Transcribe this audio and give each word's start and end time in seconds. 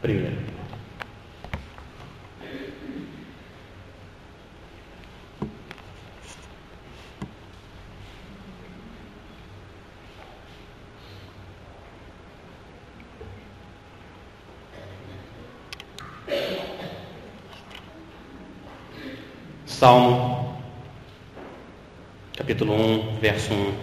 primeiro. 0.00 0.36
Salmo, 19.66 20.60
capítulo 22.36 22.74
1, 22.74 23.20
verso 23.20 23.54
1. 23.54 23.74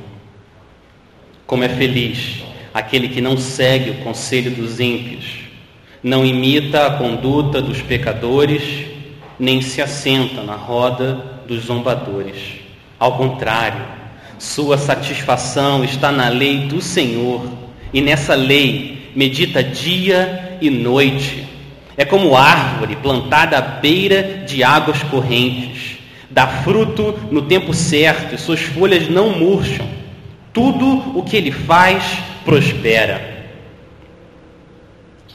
Como 1.47 1.63
é 1.63 1.69
feliz 1.69 2.43
aquele 2.73 3.07
que 3.07 3.21
não 3.21 3.37
segue 3.37 3.91
o 3.91 4.03
conselho 4.03 4.51
dos 4.51 4.81
ímpios, 4.81 5.44
não 6.05 6.23
imita 6.23 6.85
a 6.85 6.91
conduta 6.91 7.59
dos 7.59 7.81
pecadores, 7.81 8.61
nem 9.39 9.59
se 9.59 9.81
assenta 9.81 10.43
na 10.43 10.53
roda 10.53 11.15
dos 11.47 11.63
zombadores. 11.63 12.37
Ao 12.99 13.17
contrário, 13.17 13.83
sua 14.37 14.77
satisfação 14.77 15.83
está 15.83 16.11
na 16.11 16.29
lei 16.29 16.67
do 16.67 16.79
Senhor, 16.79 17.43
e 17.91 18.01
nessa 18.01 18.35
lei 18.35 19.09
medita 19.15 19.63
dia 19.63 20.59
e 20.61 20.69
noite. 20.69 21.43
É 21.97 22.05
como 22.05 22.37
árvore 22.37 22.95
plantada 22.97 23.57
à 23.57 23.61
beira 23.61 24.43
de 24.45 24.63
águas 24.63 25.01
correntes. 25.01 25.97
Dá 26.29 26.45
fruto 26.45 27.17
no 27.31 27.41
tempo 27.41 27.73
certo 27.73 28.35
e 28.35 28.37
suas 28.37 28.59
folhas 28.59 29.09
não 29.09 29.31
murcham. 29.31 29.87
Tudo 30.53 31.17
o 31.17 31.23
que 31.23 31.35
ele 31.35 31.51
faz 31.51 32.03
prospera. 32.43 33.34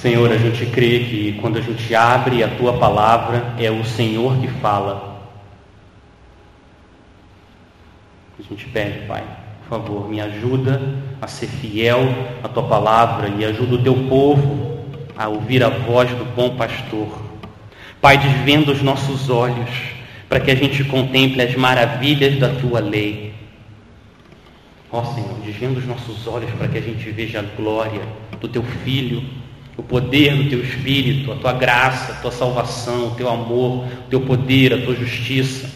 Senhor, 0.00 0.32
a 0.32 0.38
gente 0.38 0.66
crê 0.66 1.00
que 1.00 1.38
quando 1.40 1.58
a 1.58 1.60
gente 1.60 1.94
abre 1.94 2.42
a 2.42 2.48
tua 2.48 2.72
palavra, 2.78 3.54
é 3.58 3.70
o 3.70 3.84
Senhor 3.84 4.38
que 4.40 4.48
fala. 4.48 5.20
A 8.38 8.42
gente 8.42 8.66
pede, 8.66 9.06
Pai, 9.06 9.22
por 9.60 9.78
favor, 9.78 10.08
me 10.08 10.20
ajuda 10.20 10.80
a 11.20 11.26
ser 11.26 11.48
fiel 11.48 12.00
à 12.42 12.48
tua 12.48 12.62
palavra 12.62 13.28
e 13.28 13.44
ajuda 13.44 13.74
o 13.74 13.82
teu 13.82 13.94
povo 14.08 14.86
a 15.16 15.28
ouvir 15.28 15.62
a 15.62 15.68
voz 15.68 16.08
do 16.10 16.24
bom 16.34 16.56
pastor 16.56 17.30
Pai, 18.00 18.16
desvenda 18.16 18.72
os 18.72 18.80
nossos 18.80 19.28
olhos 19.28 19.68
para 20.26 20.40
que 20.40 20.50
a 20.50 20.54
gente 20.54 20.82
contemple 20.84 21.42
as 21.42 21.54
maravilhas 21.54 22.38
da 22.38 22.48
tua 22.48 22.80
lei. 22.80 23.34
Ó 24.90 25.04
Senhor, 25.04 25.38
desvenda 25.44 25.78
os 25.78 25.86
nossos 25.86 26.26
olhos 26.26 26.50
para 26.52 26.66
que 26.68 26.78
a 26.78 26.80
gente 26.80 27.10
veja 27.10 27.40
a 27.40 27.42
glória 27.42 28.00
do 28.40 28.48
teu 28.48 28.62
Filho, 28.62 29.22
o 29.76 29.82
poder 29.82 30.36
do 30.36 30.50
teu 30.50 30.62
Espírito, 30.62 31.32
a 31.32 31.36
tua 31.36 31.52
graça, 31.52 32.12
a 32.12 32.16
tua 32.16 32.30
salvação, 32.30 33.08
o 33.08 33.14
teu 33.14 33.28
amor, 33.28 33.86
o 33.86 34.10
teu 34.10 34.20
poder, 34.20 34.74
a 34.74 34.84
tua 34.84 34.94
justiça. 34.94 35.70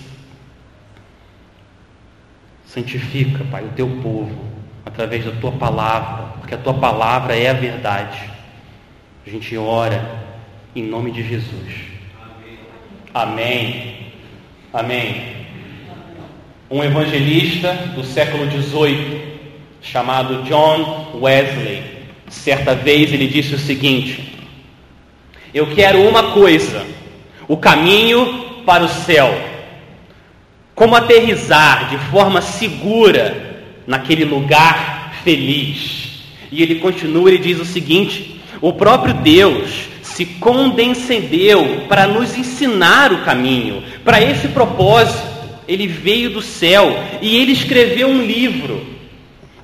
Santifica, 2.66 3.44
Pai, 3.50 3.64
o 3.64 3.68
teu 3.68 3.88
povo 4.02 4.54
através 4.84 5.24
da 5.24 5.32
tua 5.32 5.52
palavra, 5.52 6.34
porque 6.38 6.54
a 6.54 6.58
tua 6.58 6.74
palavra 6.74 7.36
é 7.36 7.48
a 7.48 7.54
verdade. 7.54 8.18
A 9.26 9.30
gente 9.30 9.56
ora 9.56 10.24
em 10.76 10.82
nome 10.82 11.10
de 11.10 11.26
Jesus. 11.26 11.94
Amém. 13.12 14.12
Amém. 14.72 15.34
Um 16.70 16.82
evangelista 16.82 17.72
do 17.94 18.04
século 18.04 18.50
XVIII, 18.50 19.38
chamado 19.80 20.42
John 20.42 21.18
Wesley, 21.20 21.93
certa 22.34 22.74
vez 22.74 23.12
ele 23.12 23.26
disse 23.26 23.54
o 23.54 23.58
seguinte: 23.58 24.38
Eu 25.52 25.68
quero 25.74 26.02
uma 26.02 26.32
coisa, 26.32 26.84
o 27.48 27.56
caminho 27.56 28.62
para 28.66 28.84
o 28.84 28.88
céu. 28.88 29.32
Como 30.74 30.96
aterrizar 30.96 31.90
de 31.90 31.98
forma 32.10 32.40
segura 32.40 33.62
naquele 33.86 34.24
lugar 34.24 35.14
feliz. 35.22 36.22
E 36.50 36.62
ele 36.62 36.76
continua, 36.76 37.28
ele 37.28 37.38
diz 37.38 37.60
o 37.60 37.64
seguinte: 37.64 38.40
o 38.60 38.72
próprio 38.72 39.14
Deus 39.14 39.88
se 40.02 40.24
condescendeu 40.24 41.86
para 41.88 42.06
nos 42.06 42.36
ensinar 42.36 43.12
o 43.12 43.24
caminho. 43.24 43.82
Para 44.04 44.22
esse 44.22 44.48
propósito, 44.48 45.34
ele 45.66 45.86
veio 45.86 46.30
do 46.30 46.42
céu 46.42 46.96
e 47.20 47.36
ele 47.36 47.52
escreveu 47.52 48.08
um 48.08 48.22
livro. 48.22 48.84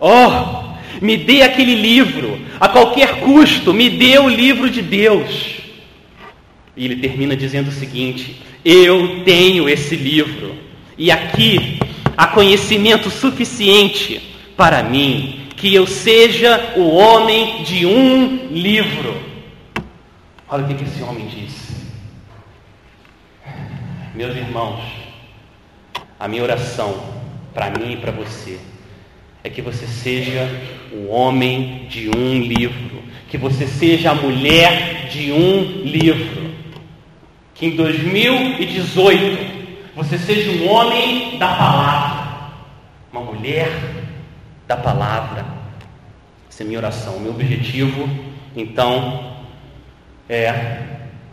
Oh, 0.00 0.69
me 1.00 1.16
dê 1.16 1.42
aquele 1.42 1.74
livro, 1.74 2.38
a 2.58 2.68
qualquer 2.68 3.20
custo, 3.20 3.72
me 3.72 3.88
dê 3.88 4.18
o 4.18 4.28
livro 4.28 4.68
de 4.68 4.82
Deus. 4.82 5.60
E 6.76 6.84
ele 6.84 6.96
termina 6.96 7.34
dizendo 7.34 7.68
o 7.68 7.72
seguinte: 7.72 8.42
Eu 8.64 9.24
tenho 9.24 9.68
esse 9.68 9.96
livro, 9.96 10.54
e 10.98 11.10
aqui 11.10 11.78
há 12.16 12.26
conhecimento 12.26 13.10
suficiente 13.10 14.20
para 14.56 14.82
mim, 14.82 15.48
que 15.56 15.74
eu 15.74 15.86
seja 15.86 16.74
o 16.76 16.90
homem 16.90 17.62
de 17.62 17.86
um 17.86 18.48
livro. 18.50 19.16
Olha 20.48 20.64
o 20.64 20.68
que, 20.68 20.84
esse 20.84 21.02
homem 21.02 21.26
disse. 21.26 21.70
Meus 24.14 24.36
irmãos, 24.36 24.82
a 26.18 26.28
minha 26.28 26.42
oração 26.42 27.20
para 27.54 27.70
mim 27.70 27.92
e 27.92 27.96
para 27.96 28.12
você 28.12 28.58
é 29.42 29.48
que 29.48 29.62
você 29.62 29.86
seja 29.86 30.48
o 30.92 31.08
homem 31.08 31.86
de 31.88 32.10
um 32.10 32.40
livro, 32.40 33.02
que 33.28 33.38
você 33.38 33.66
seja 33.66 34.10
a 34.10 34.14
mulher 34.14 35.08
de 35.10 35.32
um 35.32 35.82
livro. 35.84 36.50
Que 37.54 37.66
em 37.66 37.76
2018 37.76 39.60
você 39.94 40.18
seja 40.18 40.50
um 40.50 40.70
homem 40.70 41.38
da 41.38 41.48
palavra, 41.48 42.52
uma 43.12 43.22
mulher 43.22 43.70
da 44.66 44.76
palavra. 44.76 45.44
Essa 46.48 46.62
é 46.62 46.66
minha 46.66 46.78
oração, 46.78 47.16
o 47.16 47.20
meu 47.20 47.32
objetivo, 47.32 48.08
então, 48.56 49.36
é, 50.28 50.82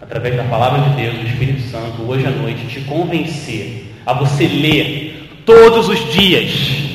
através 0.02 0.36
da 0.36 0.44
palavra 0.44 0.90
de 0.90 1.02
Deus, 1.02 1.18
do 1.18 1.28
Espírito 1.28 1.62
Santo, 1.70 2.04
hoje 2.04 2.26
à 2.26 2.32
noite, 2.32 2.68
te 2.68 2.82
convencer 2.82 3.94
a 4.06 4.14
você 4.14 4.48
ler 4.48 5.42
todos 5.46 5.90
os 5.90 6.14
dias 6.14 6.87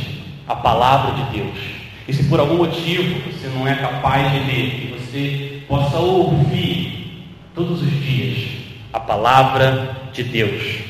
a 0.46 0.54
palavra 0.54 1.24
de 1.24 1.38
Deus. 1.38 1.58
E 2.06 2.12
se 2.12 2.24
por 2.24 2.40
algum 2.40 2.56
motivo 2.56 3.20
você 3.30 3.48
não 3.48 3.66
é 3.66 3.74
capaz 3.74 4.32
de 4.32 4.38
ler, 4.40 4.70
que 4.70 4.86
você 4.98 5.62
possa 5.68 5.98
ouvir 5.98 7.26
todos 7.54 7.82
os 7.82 7.90
dias 7.90 8.48
a 8.92 9.00
palavra 9.00 9.96
de 10.12 10.22
Deus. 10.24 10.80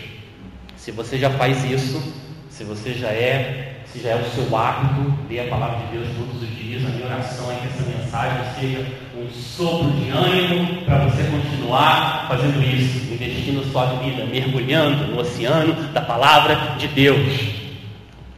Se 0.77 0.91
você 0.91 1.19
já 1.19 1.31
faz 1.31 1.65
isso, 1.65 2.03
se 2.49 2.65
você 2.65 2.95
já 2.95 3.09
é, 3.09 3.83
se 3.87 4.01
já 4.01 4.11
é 4.11 4.17
o 4.17 4.25
seu 4.31 4.57
hábito 4.57 5.15
ler 5.29 5.41
a 5.41 5.51
palavra 5.51 5.87
de 5.87 5.99
Deus 5.99 6.09
todos 6.17 6.43
os 6.43 6.57
dias, 6.57 6.85
a 6.85 6.89
minha 6.89 7.07
oração 7.07 7.51
é 7.53 7.57
que 7.57 7.69
essa 7.69 7.89
mensagem 7.89 8.39
seja 8.59 8.87
um 9.17 9.31
sopro 9.31 9.91
de 9.91 10.11
ânimo 10.11 10.83
para 10.85 11.05
você 11.05 11.23
continuar 11.25 12.27
fazendo 12.29 12.61
isso, 12.63 13.13
investindo 13.13 13.71
sua 13.71 13.87
vida, 13.97 14.25
mergulhando 14.25 15.07
no 15.09 15.21
oceano 15.21 15.75
da 15.93 16.01
palavra 16.01 16.75
de 16.79 16.89
Deus. 16.89 17.63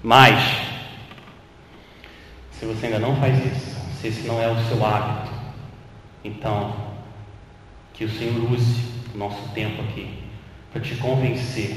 Mas, 0.02 0.38
se 2.64 2.68
você 2.68 2.86
ainda 2.86 2.98
não 2.98 3.14
faz 3.16 3.36
isso, 3.44 3.76
se 4.00 4.08
esse 4.08 4.26
não 4.26 4.40
é 4.40 4.50
o 4.50 4.56
seu 4.64 4.82
hábito, 4.84 5.30
então, 6.24 6.74
que 7.92 8.06
o 8.06 8.08
Senhor 8.08 8.50
use 8.50 8.80
o 9.14 9.18
nosso 9.18 9.50
tempo 9.54 9.82
aqui 9.82 10.08
para 10.72 10.80
te 10.80 10.94
convencer 10.94 11.76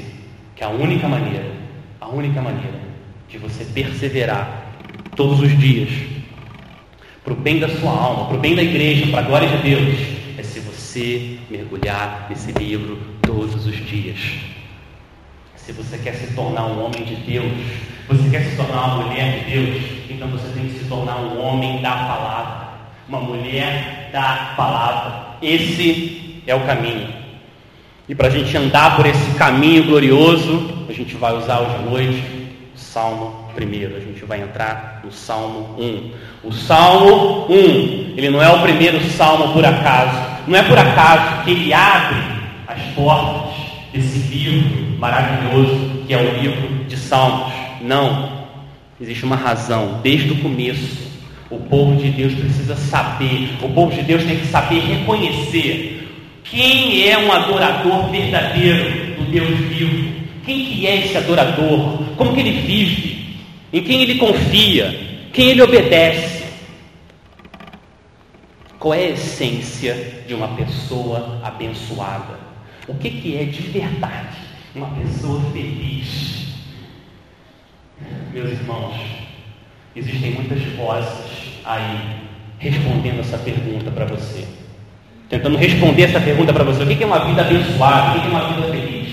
que 0.56 0.64
a 0.64 0.70
única 0.70 1.06
maneira, 1.06 1.52
a 2.00 2.08
única 2.08 2.40
maneira 2.40 2.80
de 3.28 3.36
você 3.36 3.66
perseverar 3.66 4.72
todos 5.14 5.40
os 5.40 5.58
dias 5.58 5.90
para 7.22 7.34
o 7.34 7.36
bem 7.36 7.60
da 7.60 7.68
sua 7.68 7.90
alma, 7.90 8.24
para 8.28 8.38
o 8.38 8.40
bem 8.40 8.56
da 8.56 8.62
igreja, 8.62 9.08
para 9.08 9.20
a 9.20 9.22
glória 9.24 9.48
de 9.48 9.58
Deus, 9.58 9.98
é 10.38 10.42
se 10.42 10.60
você 10.60 11.38
mergulhar 11.50 12.28
nesse 12.30 12.50
livro 12.52 12.98
todos 13.20 13.66
os 13.66 13.76
dias. 13.76 14.18
Se 15.54 15.70
você 15.70 15.98
quer 15.98 16.14
se 16.14 16.32
tornar 16.32 16.64
um 16.64 16.82
homem 16.82 17.04
de 17.04 17.16
Deus, 17.16 17.52
você 18.08 18.30
quer 18.30 18.42
se 18.44 18.56
tornar 18.56 18.94
uma 18.94 19.06
mulher 19.08 19.44
de 19.44 19.50
Deus, 19.50 19.97
então 20.12 20.28
você 20.28 20.48
tem 20.52 20.68
que 20.68 20.78
se 20.78 20.84
tornar 20.86 21.16
um 21.16 21.40
homem 21.40 21.80
da 21.82 21.90
palavra, 21.90 22.68
uma 23.08 23.20
mulher 23.20 24.10
da 24.12 24.54
palavra. 24.56 25.36
Esse 25.42 26.42
é 26.46 26.54
o 26.54 26.60
caminho. 26.60 27.08
E 28.08 28.14
para 28.14 28.28
a 28.28 28.30
gente 28.30 28.56
andar 28.56 28.96
por 28.96 29.04
esse 29.04 29.32
caminho 29.32 29.84
glorioso, 29.84 30.86
a 30.88 30.92
gente 30.92 31.14
vai 31.16 31.34
usar 31.36 31.60
hoje 31.60 31.74
à 31.74 31.78
noite 31.78 32.24
o 32.74 32.78
Salmo 32.78 33.50
primeiro. 33.54 33.96
A 33.96 34.00
gente 34.00 34.24
vai 34.24 34.40
entrar 34.40 35.02
no 35.04 35.12
Salmo 35.12 35.74
1. 35.78 36.12
O 36.44 36.52
Salmo 36.52 37.46
1, 37.50 38.14
ele 38.16 38.30
não 38.30 38.42
é 38.42 38.48
o 38.50 38.62
primeiro 38.62 39.00
salmo 39.10 39.52
por 39.52 39.64
acaso. 39.64 40.16
Não 40.46 40.58
é 40.58 40.62
por 40.62 40.78
acaso 40.78 41.44
que 41.44 41.50
ele 41.50 41.74
abre 41.74 42.18
as 42.66 42.80
portas 42.94 43.54
desse 43.92 44.18
livro 44.34 44.98
maravilhoso 44.98 46.04
que 46.06 46.14
é 46.14 46.16
o 46.16 46.40
livro 46.40 46.84
de 46.84 46.96
Salmos. 46.96 47.52
Não. 47.82 48.37
Existe 49.00 49.24
uma 49.24 49.36
razão. 49.36 50.00
Desde 50.02 50.32
o 50.32 50.36
começo, 50.36 51.08
o 51.50 51.58
povo 51.58 51.96
de 51.96 52.10
Deus 52.10 52.34
precisa 52.34 52.76
saber, 52.76 53.50
o 53.62 53.68
povo 53.70 53.94
de 53.94 54.02
Deus 54.02 54.24
tem 54.24 54.38
que 54.38 54.46
saber 54.46 54.80
reconhecer 54.80 55.98
quem 56.50 57.06
é 57.06 57.18
um 57.18 57.30
adorador 57.30 58.10
verdadeiro 58.10 59.16
do 59.16 59.30
Deus 59.30 59.48
vivo? 59.48 60.18
Quem 60.44 60.64
que 60.64 60.86
é 60.86 61.04
esse 61.04 61.16
adorador? 61.16 62.02
Como 62.16 62.34
que 62.34 62.40
ele 62.40 62.62
vive? 62.62 63.36
Em 63.70 63.82
quem 63.82 64.02
ele 64.02 64.14
confia? 64.14 64.98
Quem 65.32 65.50
ele 65.50 65.62
obedece? 65.62 66.44
Qual 68.78 68.94
é 68.94 68.98
a 68.98 69.10
essência 69.10 70.22
de 70.26 70.32
uma 70.32 70.48
pessoa 70.48 71.40
abençoada? 71.44 72.38
O 72.86 72.94
que, 72.94 73.10
que 73.10 73.36
é 73.36 73.44
de 73.44 73.60
verdade 73.60 74.38
uma 74.74 74.88
pessoa 74.92 75.42
feliz? 75.52 76.47
Meus 78.32 78.50
irmãos, 78.50 78.94
existem 79.94 80.32
muitas 80.32 80.62
vozes 80.76 81.58
aí 81.64 81.98
respondendo 82.58 83.20
essa 83.20 83.38
pergunta 83.38 83.90
para 83.90 84.04
você 84.04 84.46
tentando 85.28 85.56
responder 85.58 86.04
essa 86.04 86.20
pergunta 86.20 86.52
para 86.52 86.64
você: 86.64 86.82
o 86.82 86.86
que 86.86 87.02
é 87.02 87.06
uma 87.06 87.24
vida 87.26 87.42
abençoada? 87.42 88.18
O 88.18 88.20
que 88.22 88.26
é 88.26 88.30
uma 88.30 88.48
vida 88.48 88.68
feliz? 88.68 89.08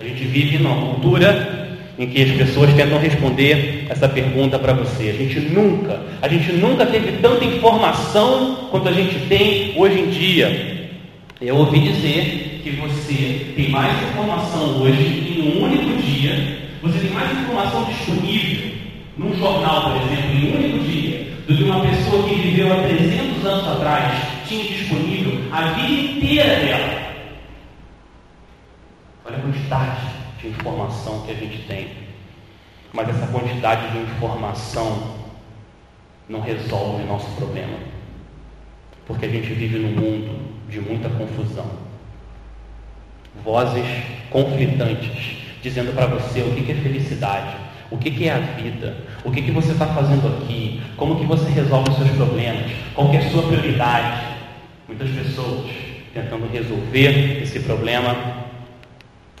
A 0.00 0.04
gente 0.04 0.24
vive 0.24 0.58
numa 0.58 0.92
cultura 0.92 1.78
em 1.98 2.06
que 2.06 2.22
as 2.22 2.30
pessoas 2.32 2.72
tentam 2.74 2.98
responder 2.98 3.86
essa 3.88 4.08
pergunta 4.08 4.58
para 4.58 4.72
você. 4.72 5.10
A 5.10 5.12
gente 5.12 5.40
nunca, 5.40 6.00
a 6.20 6.28
gente 6.28 6.52
nunca 6.52 6.86
teve 6.86 7.12
tanta 7.18 7.44
informação 7.44 8.68
quanto 8.70 8.88
a 8.88 8.92
gente 8.92 9.26
tem 9.28 9.74
hoje 9.76 10.00
em 10.00 10.10
dia. 10.10 10.88
Eu 11.40 11.56
ouvi 11.56 11.80
dizer 11.80 12.60
que 12.62 12.70
você 12.70 13.52
tem 13.54 13.68
mais 13.70 13.92
informação 14.10 14.80
hoje 14.80 15.34
em 15.36 15.42
um 15.42 15.64
único 15.64 16.00
dia, 16.02 16.58
você 16.82 16.98
tem 16.98 17.10
mais 17.10 17.30
informação 17.30 17.84
disponível 17.84 18.72
num 19.16 19.36
jornal, 19.36 19.92
por 19.92 20.02
exemplo, 20.02 20.34
em 20.34 20.52
um 20.52 20.56
único 20.56 20.78
dia, 20.80 21.32
do 21.46 21.56
que 21.56 21.62
uma 21.62 21.80
pessoa 21.80 22.28
que 22.28 22.34
viveu 22.34 22.72
há 22.72 22.82
300 22.82 23.46
anos 23.46 23.68
atrás 23.68 24.48
tinha 24.48 24.64
disponível 24.64 25.40
a 25.52 25.72
vida 25.74 25.92
inteira 25.92 26.56
dela. 26.56 27.02
Olha 29.24 29.36
a 29.36 29.40
quantidade 29.40 30.00
de 30.40 30.48
informação 30.48 31.22
que 31.22 31.30
a 31.30 31.34
gente 31.34 31.58
tem. 31.68 31.88
Mas 32.92 33.08
essa 33.08 33.26
quantidade 33.28 33.92
de 33.92 33.98
informação 33.98 35.14
não 36.28 36.40
resolve 36.40 37.04
o 37.04 37.06
nosso 37.06 37.30
problema. 37.36 37.78
Porque 39.06 39.26
a 39.26 39.28
gente 39.28 39.52
vive 39.54 39.78
num 39.78 39.92
mundo 39.92 40.52
de 40.68 40.80
muita 40.80 41.08
confusão. 41.10 41.70
Vozes 43.44 43.86
conflitantes 44.30 45.51
dizendo 45.62 45.94
para 45.94 46.06
você 46.06 46.40
o 46.40 46.52
que 46.52 46.72
é 46.72 46.74
felicidade, 46.74 47.54
o 47.90 47.98
que, 47.98 48.26
é 48.26 48.32
a 48.32 48.38
vida? 48.38 48.96
O 49.24 49.30
que, 49.30 49.42
que 49.42 49.50
você 49.50 49.72
está 49.72 49.86
fazendo 49.86 50.26
aqui? 50.26 50.80
Como 50.96 51.16
que 51.16 51.26
você 51.26 51.48
resolve 51.50 51.90
os 51.90 51.96
seus 51.96 52.10
problemas? 52.10 52.70
Qual 52.94 53.12
é 53.12 53.18
a 53.18 53.30
sua 53.30 53.42
prioridade? 53.42 54.22
Muitas 54.88 55.10
pessoas 55.10 55.70
tentando 56.12 56.50
resolver 56.50 57.42
esse 57.42 57.60
problema 57.60 58.16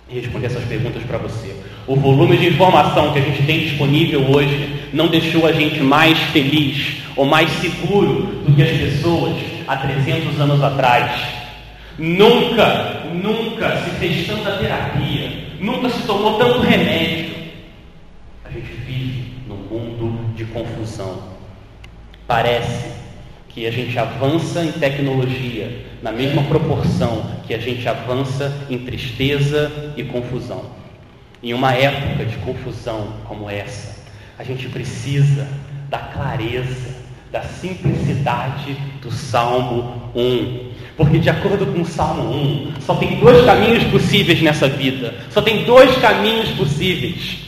e 0.08 0.20
responder 0.20 0.46
essas 0.46 0.64
perguntas 0.64 1.02
para 1.02 1.18
você. 1.18 1.56
O 1.86 1.96
volume 1.96 2.36
de 2.36 2.48
informação 2.48 3.12
que 3.12 3.18
a 3.18 3.22
gente 3.22 3.42
tem 3.44 3.60
disponível 3.60 4.22
hoje 4.30 4.88
não 4.92 5.08
deixou 5.08 5.46
a 5.46 5.52
gente 5.52 5.80
mais 5.80 6.18
feliz 6.18 6.98
ou 7.16 7.24
mais 7.24 7.50
seguro 7.52 8.42
do 8.46 8.54
que 8.54 8.62
as 8.62 8.70
pessoas 8.70 9.34
há 9.66 9.76
300 9.76 10.38
anos 10.38 10.62
atrás. 10.62 11.10
Nunca, 11.98 13.02
nunca 13.12 13.78
se 13.78 13.90
fez 13.92 14.26
tanta 14.26 14.52
terapia, 14.58 15.41
nunca 15.62 15.88
se 15.88 16.02
tomou 16.02 16.38
tanto 16.38 16.60
remédio, 16.60 17.32
gente 18.52 18.72
vive 18.86 19.32
num 19.46 19.56
mundo 19.56 20.34
de 20.34 20.44
confusão. 20.44 21.32
Parece 22.26 22.92
que 23.48 23.66
a 23.66 23.70
gente 23.70 23.98
avança 23.98 24.62
em 24.62 24.72
tecnologia 24.72 25.84
na 26.02 26.12
mesma 26.12 26.42
proporção 26.44 27.24
que 27.46 27.54
a 27.54 27.58
gente 27.58 27.86
avança 27.88 28.52
em 28.70 28.78
tristeza 28.78 29.92
e 29.96 30.04
confusão. 30.04 30.70
Em 31.42 31.52
uma 31.52 31.72
época 31.72 32.24
de 32.24 32.36
confusão 32.38 33.14
como 33.26 33.50
essa, 33.50 34.02
a 34.38 34.44
gente 34.44 34.68
precisa 34.68 35.46
da 35.88 35.98
clareza, 35.98 37.02
da 37.30 37.42
simplicidade 37.42 38.74
do 39.00 39.10
Salmo 39.10 40.10
1. 40.14 40.71
Porque, 40.96 41.18
de 41.18 41.30
acordo 41.30 41.66
com 41.66 41.80
o 41.80 41.86
Salmo 41.86 42.30
1, 42.30 42.80
só 42.80 42.94
tem 42.94 43.18
dois 43.18 43.44
caminhos 43.44 43.84
possíveis 43.84 44.42
nessa 44.42 44.68
vida. 44.68 45.14
Só 45.30 45.40
tem 45.40 45.64
dois 45.64 45.96
caminhos 45.96 46.50
possíveis. 46.50 47.38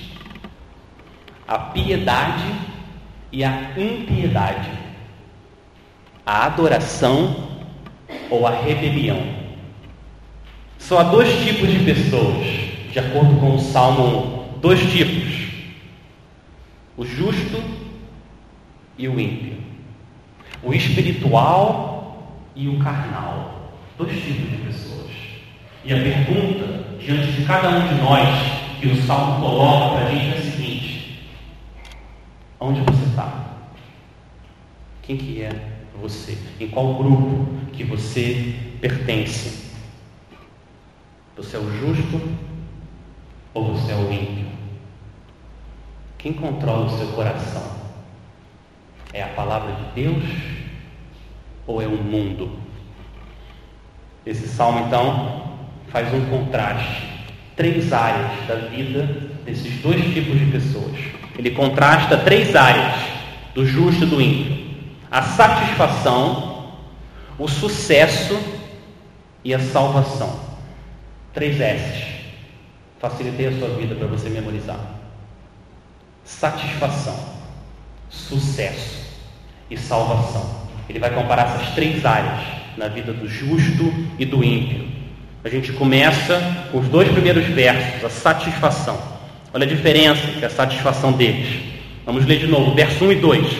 A 1.46 1.58
piedade 1.58 2.44
e 3.30 3.44
a 3.44 3.72
impiedade, 3.76 4.70
a 6.24 6.46
adoração 6.46 7.36
ou 8.30 8.46
a 8.46 8.50
rebelião. 8.50 9.20
Só 10.78 11.00
há 11.00 11.02
dois 11.02 11.28
tipos 11.44 11.68
de 11.68 11.80
pessoas, 11.80 12.46
de 12.92 12.98
acordo 12.98 13.38
com 13.40 13.56
o 13.56 13.58
Salmo 13.58 14.54
1, 14.56 14.60
dois 14.60 14.80
tipos: 14.92 15.34
o 16.96 17.04
justo 17.04 17.62
e 18.96 19.08
o 19.08 19.18
ímpio, 19.18 19.56
o 20.62 20.72
espiritual 20.72 21.93
e 22.54 22.68
o 22.68 22.78
carnal. 22.78 23.72
Dois 23.96 24.12
tipos 24.12 24.50
de 24.50 24.56
pessoas. 24.56 25.10
E 25.84 25.92
a 25.92 25.96
pergunta 25.96 26.96
diante 26.98 27.32
de 27.32 27.44
cada 27.44 27.68
um 27.68 27.88
de 27.88 27.94
nós 28.02 28.28
que 28.80 28.88
o 28.88 29.02
Salmo 29.02 29.40
coloca 29.40 29.96
para 29.96 30.06
a 30.06 30.10
gente 30.10 30.34
é 30.34 30.38
a 30.38 30.42
seguinte: 30.42 31.28
Onde 32.58 32.80
você 32.80 33.04
está? 33.04 33.56
Quem 35.02 35.16
que 35.16 35.42
é 35.42 35.50
você? 36.00 36.38
Em 36.58 36.68
qual 36.68 36.94
grupo 36.94 37.46
que 37.72 37.84
você 37.84 38.54
pertence? 38.80 39.64
Você 41.36 41.56
é 41.56 41.60
o 41.60 41.70
justo 41.78 42.20
ou 43.52 43.74
você 43.74 43.92
é 43.92 43.96
o 43.96 44.12
ímpio? 44.12 44.46
Quem 46.16 46.32
controla 46.32 46.86
o 46.86 46.98
seu 46.98 47.08
coração? 47.08 47.74
É 49.12 49.22
a 49.22 49.28
palavra 49.28 49.72
de 49.72 50.02
Deus 50.02 50.63
ou 51.66 51.82
é 51.82 51.86
o 51.86 51.96
mundo? 51.96 52.58
Esse 54.26 54.48
salmo 54.48 54.86
então 54.86 55.58
faz 55.88 56.12
um 56.12 56.24
contraste, 56.26 57.08
três 57.56 57.92
áreas 57.92 58.46
da 58.46 58.54
vida 58.54 59.06
desses 59.44 59.80
dois 59.82 60.02
tipos 60.12 60.38
de 60.38 60.46
pessoas. 60.46 60.98
Ele 61.38 61.50
contrasta 61.50 62.16
três 62.18 62.56
áreas 62.56 62.94
do 63.54 63.66
justo 63.66 64.04
e 64.04 64.06
do 64.06 64.20
ímpio: 64.20 64.74
a 65.10 65.22
satisfação, 65.22 66.72
o 67.38 67.46
sucesso 67.48 68.38
e 69.44 69.54
a 69.54 69.60
salvação. 69.60 70.40
Três 71.32 71.60
S's. 71.60 72.14
Facilitei 72.98 73.48
a 73.48 73.58
sua 73.58 73.68
vida 73.76 73.94
para 73.94 74.06
você 74.06 74.30
memorizar: 74.30 74.80
satisfação, 76.24 77.18
sucesso 78.08 79.04
e 79.70 79.76
salvação. 79.76 80.63
Ele 80.88 80.98
vai 80.98 81.10
comparar 81.10 81.54
essas 81.54 81.74
três 81.74 82.04
áreas 82.04 82.40
na 82.76 82.88
vida 82.88 83.12
do 83.12 83.28
justo 83.28 83.92
e 84.18 84.24
do 84.24 84.44
ímpio. 84.44 84.86
A 85.44 85.48
gente 85.48 85.72
começa 85.72 86.40
com 86.72 86.78
os 86.78 86.88
dois 86.88 87.08
primeiros 87.08 87.44
versos, 87.46 88.04
a 88.04 88.10
satisfação. 88.10 88.98
Olha 89.52 89.64
a 89.64 89.68
diferença, 89.68 90.26
que 90.26 90.42
é 90.42 90.46
a 90.46 90.50
satisfação 90.50 91.12
deles. 91.12 91.60
Vamos 92.04 92.26
ler 92.26 92.38
de 92.38 92.46
novo, 92.46 92.74
verso 92.74 93.04
1 93.04 93.12
e 93.12 93.14
2. 93.16 93.56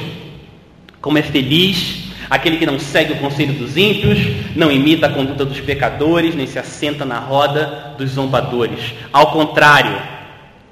Como 1.01 1.19
é 1.19 1.23
feliz 1.23 2.05
aquele 2.29 2.57
que 2.57 2.67
não 2.67 2.79
segue 2.79 3.13
o 3.13 3.19
conselho 3.19 3.53
dos 3.55 3.77
ímpios, 3.77 4.19
não 4.57 4.73
imita 4.73 5.07
a 5.07 5.11
conduta 5.11 5.45
dos 5.45 5.61
pecadores, 5.61 6.35
nem 6.35 6.47
se 6.47 6.59
assenta 6.59 7.05
na 7.05 7.19
roda 7.19 7.95
dos 7.99 8.11
zombadores. 8.11 8.95
Ao 9.13 9.31
contrário, 9.31 10.14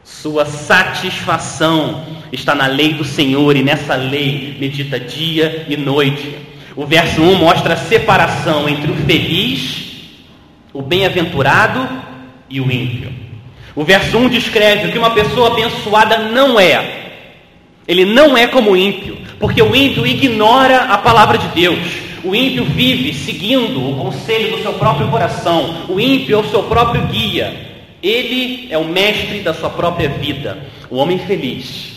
sua 0.05 0.45
satisfação 0.45 2.05
está 2.33 2.55
na 2.55 2.67
lei 2.67 2.95
do 2.95 3.05
Senhor 3.05 3.57
e 3.57 3.63
nessa 3.63 3.95
lei 3.95 4.57
medita 4.59 4.99
dia 4.99 5.65
e 5.69 5.77
noite. 5.77 6.37
O 6.75 6.85
verso 6.87 7.23
1 7.23 7.37
mostra 7.37 7.75
a 7.75 7.77
separação 7.77 8.69
entre 8.69 8.91
o 8.91 8.97
feliz, 8.97 9.93
o 10.73 10.83
bem-aventurado 10.83 11.89
e 12.49 12.61
o 12.61 12.71
ímpio. 12.71 13.13
O 13.77 13.85
verso 13.85 14.19
1 14.19 14.29
descreve 14.29 14.89
o 14.89 14.93
que 14.93 14.99
uma 14.99 15.11
pessoa 15.11 15.53
abençoada 15.53 16.19
não 16.19 16.59
é. 16.59 17.03
Ele 17.87 18.05
não 18.05 18.37
é 18.37 18.47
como 18.47 18.73
o 18.73 18.77
ímpio, 18.77 19.19
porque 19.39 19.63
o 19.63 19.75
ímpio 19.75 20.07
ignora 20.07 20.85
a 20.85 20.99
palavra 20.99 21.39
de 21.39 21.49
Deus. 21.49 21.79
O 22.25 22.35
ímpio 22.35 22.65
vive 22.65 23.13
seguindo 23.15 23.91
o 23.91 23.97
conselho 23.97 24.57
do 24.57 24.63
seu 24.63 24.73
próprio 24.75 25.09
coração. 25.09 25.87
O 25.89 26.01
ímpio 26.01 26.37
é 26.37 26.41
o 26.41 26.49
seu 26.49 26.63
próprio 26.65 27.07
guia. 27.07 27.72
Ele 28.03 28.67
é 28.71 28.77
o 28.77 28.85
mestre 28.85 29.41
da 29.41 29.55
sua 29.55 29.71
própria 29.71 30.09
vida. 30.09 30.67
O 30.91 30.97
homem 30.97 31.19
feliz, 31.21 31.93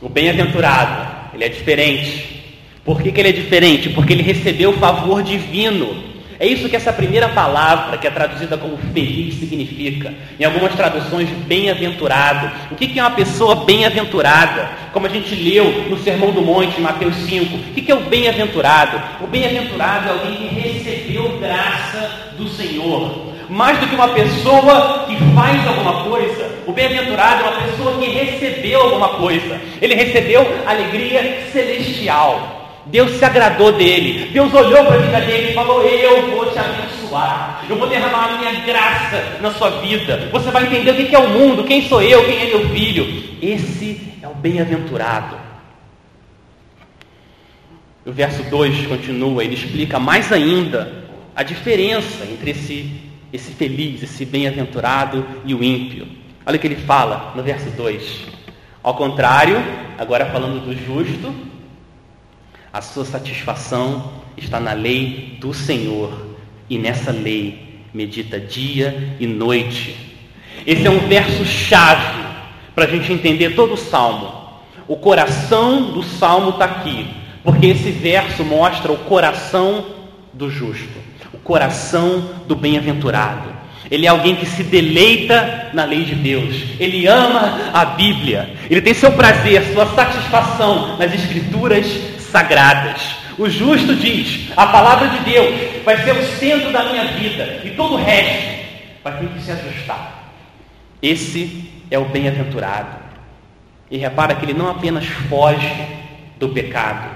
o 0.00 0.08
bem-aventurado, 0.08 1.32
ele 1.34 1.44
é 1.44 1.48
diferente. 1.48 2.42
Por 2.84 3.00
que, 3.00 3.10
que 3.10 3.20
ele 3.20 3.30
é 3.30 3.32
diferente? 3.32 3.88
Porque 3.88 4.12
ele 4.12 4.22
recebeu 4.22 4.70
o 4.70 4.78
favor 4.78 5.22
divino. 5.22 6.12
É 6.38 6.46
isso 6.46 6.68
que 6.68 6.74
essa 6.74 6.92
primeira 6.92 7.28
palavra, 7.28 7.96
que 7.96 8.06
é 8.06 8.10
traduzida 8.10 8.58
como 8.58 8.76
feliz, 8.92 9.34
significa. 9.36 10.12
Em 10.38 10.44
algumas 10.44 10.74
traduções, 10.74 11.28
bem-aventurado. 11.46 12.50
O 12.70 12.74
que 12.74 12.98
é 12.98 13.02
uma 13.02 13.12
pessoa 13.12 13.64
bem-aventurada? 13.64 14.68
Como 14.92 15.06
a 15.06 15.08
gente 15.08 15.34
leu 15.36 15.88
no 15.88 15.96
Sermão 15.98 16.32
do 16.32 16.42
Monte, 16.42 16.78
em 16.78 16.82
Mateus 16.82 17.14
5. 17.14 17.54
O 17.54 17.74
que 17.74 17.90
é 17.90 17.94
o 17.94 18.00
bem-aventurado? 18.00 19.00
O 19.22 19.26
bem-aventurado 19.26 20.08
é 20.08 20.12
alguém 20.12 20.48
que 20.48 20.54
recebeu 20.54 21.38
graça 21.38 22.32
do 22.36 22.48
Senhor. 22.48 23.31
Mais 23.52 23.78
do 23.80 23.86
que 23.86 23.94
uma 23.94 24.08
pessoa 24.08 25.04
que 25.06 25.14
faz 25.34 25.68
alguma 25.68 26.04
coisa, 26.04 26.50
o 26.66 26.72
bem-aventurado 26.72 27.44
é 27.44 27.48
uma 27.50 27.60
pessoa 27.60 27.98
que 27.98 28.06
recebeu 28.06 28.80
alguma 28.80 29.10
coisa. 29.10 29.60
Ele 29.78 29.94
recebeu 29.94 30.40
alegria 30.66 31.46
celestial. 31.52 32.80
Deus 32.86 33.10
se 33.10 33.22
agradou 33.22 33.72
dele. 33.72 34.30
Deus 34.32 34.54
olhou 34.54 34.86
para 34.86 34.94
a 34.94 34.98
vida 35.00 35.20
dele 35.20 35.50
e 35.50 35.52
falou: 35.52 35.82
Eu 35.82 36.30
vou 36.30 36.46
te 36.46 36.58
abençoar. 36.58 37.62
Eu 37.68 37.76
vou 37.76 37.86
derramar 37.88 38.30
a 38.30 38.38
minha 38.38 38.52
graça 38.64 39.36
na 39.42 39.50
sua 39.50 39.68
vida. 39.82 40.30
Você 40.32 40.50
vai 40.50 40.62
entender 40.62 40.92
o 40.92 40.94
que 40.94 41.14
é 41.14 41.18
o 41.18 41.28
mundo, 41.28 41.64
quem 41.64 41.86
sou 41.86 42.00
eu, 42.00 42.24
quem 42.24 42.40
é 42.40 42.46
meu 42.46 42.70
filho. 42.70 43.36
Esse 43.42 44.00
é 44.22 44.28
o 44.28 44.34
bem-aventurado. 44.34 45.36
O 48.06 48.12
verso 48.12 48.42
2 48.44 48.86
continua, 48.86 49.44
ele 49.44 49.56
explica 49.56 49.98
mais 49.98 50.32
ainda 50.32 51.02
a 51.36 51.42
diferença 51.42 52.24
entre 52.24 52.52
esse, 52.52 53.01
esse 53.32 53.52
feliz, 53.52 54.02
esse 54.02 54.24
bem-aventurado 54.24 55.26
e 55.44 55.54
o 55.54 55.62
ímpio. 55.62 56.06
Olha 56.44 56.56
o 56.56 56.58
que 56.58 56.66
ele 56.66 56.76
fala 56.76 57.32
no 57.34 57.42
verso 57.42 57.70
2. 57.70 58.26
Ao 58.82 58.94
contrário, 58.94 59.56
agora 59.96 60.26
falando 60.26 60.64
do 60.64 60.74
justo, 60.74 61.32
a 62.72 62.82
sua 62.82 63.04
satisfação 63.04 64.12
está 64.36 64.58
na 64.58 64.72
lei 64.72 65.36
do 65.40 65.54
Senhor 65.54 66.36
e 66.68 66.78
nessa 66.78 67.12
lei 67.12 67.84
medita 67.92 68.40
dia 68.40 69.16
e 69.20 69.26
noite. 69.26 69.94
Esse 70.66 70.86
é 70.86 70.90
um 70.90 71.06
verso 71.06 71.44
chave 71.44 72.24
para 72.74 72.84
a 72.84 72.88
gente 72.88 73.12
entender 73.12 73.54
todo 73.54 73.74
o 73.74 73.76
salmo. 73.76 74.42
O 74.88 74.96
coração 74.96 75.92
do 75.92 76.02
salmo 76.02 76.50
está 76.50 76.64
aqui, 76.64 77.06
porque 77.44 77.66
esse 77.66 77.90
verso 77.90 78.44
mostra 78.44 78.90
o 78.90 78.98
coração 78.98 79.86
do 80.32 80.50
justo, 80.50 80.98
o 81.32 81.38
coração 81.38 82.30
do 82.46 82.54
bem-aventurado. 82.54 83.52
Ele 83.90 84.06
é 84.06 84.08
alguém 84.08 84.36
que 84.36 84.46
se 84.46 84.62
deleita 84.62 85.70
na 85.72 85.84
lei 85.84 86.04
de 86.04 86.14
Deus. 86.14 86.62
Ele 86.80 87.06
ama 87.06 87.70
a 87.72 87.84
Bíblia. 87.84 88.50
Ele 88.70 88.80
tem 88.80 88.94
seu 88.94 89.12
prazer, 89.12 89.62
sua 89.72 89.86
satisfação 89.94 90.96
nas 90.96 91.12
Escrituras 91.12 91.86
sagradas. 92.18 93.16
O 93.38 93.48
justo 93.48 93.94
diz: 93.94 94.50
a 94.56 94.66
palavra 94.66 95.08
de 95.08 95.18
Deus 95.30 95.84
vai 95.84 96.02
ser 96.02 96.12
o 96.12 96.26
centro 96.38 96.72
da 96.72 96.84
minha 96.84 97.04
vida 97.04 97.60
e 97.64 97.70
todo 97.70 97.94
o 97.94 98.02
resto 98.02 98.62
vai 99.02 99.18
ter 99.18 99.28
que 99.28 99.42
se 99.42 99.52
ajustar. 99.52 100.32
Esse 101.02 101.70
é 101.90 101.98
o 101.98 102.06
bem-aventurado. 102.06 103.02
E 103.90 103.98
repara 103.98 104.34
que 104.34 104.44
ele 104.44 104.54
não 104.54 104.70
apenas 104.70 105.04
foge 105.28 105.70
do 106.38 106.48
pecado, 106.48 107.10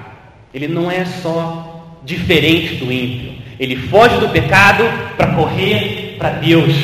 ele 0.53 0.69
não 0.69 0.91
é 0.91 1.05
só 1.05 1.99
diferente 2.05 2.75
do 2.77 2.93
ímpio, 2.93 3.36
ele 3.59 3.77
foge 3.77 4.17
do 4.19 4.29
pecado 4.29 4.85
para 5.17 5.35
correr 5.35 6.17
para 6.19 6.31
Deus. 6.31 6.75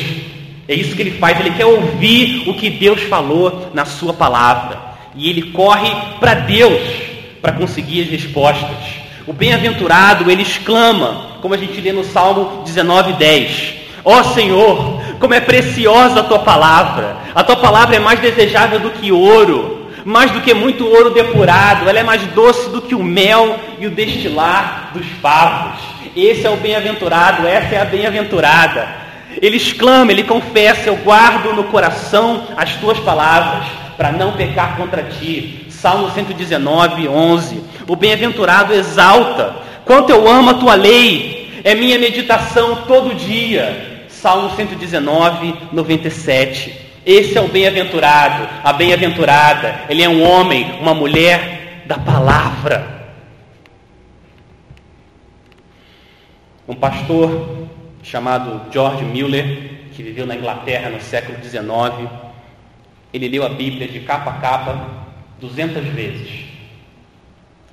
É 0.67 0.73
isso 0.73 0.95
que 0.95 1.01
ele 1.01 1.11
faz, 1.11 1.39
ele 1.39 1.51
quer 1.51 1.65
ouvir 1.65 2.49
o 2.49 2.53
que 2.53 2.69
Deus 2.69 3.01
falou 3.03 3.71
na 3.73 3.85
sua 3.85 4.13
palavra. 4.13 4.79
E 5.15 5.29
ele 5.29 5.51
corre 5.51 5.91
para 6.19 6.33
Deus 6.33 6.81
para 7.41 7.51
conseguir 7.51 8.03
as 8.03 8.09
respostas. 8.09 9.03
O 9.27 9.33
bem-aventurado, 9.33 10.29
ele 10.31 10.41
exclama, 10.41 11.37
como 11.41 11.53
a 11.53 11.57
gente 11.57 11.79
lê 11.79 11.91
no 11.91 12.03
Salmo 12.03 12.63
19, 12.63 13.13
10. 13.13 13.73
Ó 14.05 14.19
oh, 14.19 14.23
Senhor, 14.23 15.01
como 15.19 15.33
é 15.33 15.39
preciosa 15.39 16.21
a 16.21 16.23
tua 16.23 16.39
palavra. 16.39 17.17
A 17.35 17.43
tua 17.43 17.55
palavra 17.55 17.95
é 17.95 17.99
mais 17.99 18.19
desejável 18.19 18.79
do 18.79 18.91
que 18.91 19.11
ouro, 19.11 19.87
mais 20.03 20.31
do 20.31 20.41
que 20.41 20.53
muito 20.53 20.85
ouro 20.85 21.11
depurado. 21.11 21.87
Ela 21.87 21.99
é 21.99 22.03
mais 22.03 22.21
doce 22.33 22.69
do 22.69 22.81
que 22.81 22.95
o 22.95 23.03
mel 23.03 23.57
e 23.79 23.87
o 23.87 23.91
destilar 23.91 24.91
dos 24.93 25.05
favos. 25.21 25.92
Esse 26.15 26.45
é 26.45 26.49
o 26.49 26.57
bem-aventurado, 26.57 27.47
essa 27.47 27.75
é 27.75 27.81
a 27.81 27.85
bem-aventurada. 27.85 28.87
Ele 29.41 29.57
exclama, 29.57 30.11
ele 30.11 30.23
confessa: 30.23 30.89
Eu 30.89 30.95
guardo 30.97 31.53
no 31.53 31.65
coração 31.65 32.47
as 32.55 32.75
tuas 32.75 32.99
palavras, 32.99 33.65
para 33.97 34.11
não 34.11 34.33
pecar 34.33 34.77
contra 34.77 35.03
ti. 35.03 35.65
Salmo 35.69 36.11
119, 36.11 37.07
11. 37.07 37.63
O 37.87 37.95
bem-aventurado 37.95 38.73
exalta: 38.73 39.55
Quanto 39.85 40.11
eu 40.11 40.29
amo 40.29 40.51
a 40.51 40.55
tua 40.55 40.75
lei, 40.75 41.61
é 41.63 41.73
minha 41.73 41.97
meditação 41.97 42.83
todo 42.87 43.15
dia. 43.15 44.05
Salmo 44.07 44.55
119, 44.55 45.55
97. 45.71 46.73
Esse 47.05 47.37
é 47.37 47.41
o 47.41 47.49
bem-aventurado, 47.49 48.47
a 48.63 48.71
bem-aventurada. 48.71 49.81
Ele 49.89 50.03
é 50.03 50.07
um 50.07 50.23
homem, 50.23 50.79
uma 50.79 50.93
mulher 50.93 51.83
da 51.85 51.97
palavra. 51.97 52.92
Um 56.67 56.75
pastor 56.75 57.67
chamado 58.01 58.71
George 58.71 59.03
Mueller, 59.03 59.87
que 59.93 60.01
viveu 60.01 60.25
na 60.25 60.35
Inglaterra 60.35 60.89
no 60.89 61.01
século 61.01 61.37
XIX, 61.43 62.09
ele 63.13 63.27
leu 63.27 63.45
a 63.45 63.49
Bíblia 63.49 63.87
de 63.87 63.99
capa 64.01 64.31
a 64.31 64.33
capa 64.39 65.07
duzentas 65.39 65.85
vezes. 65.85 66.45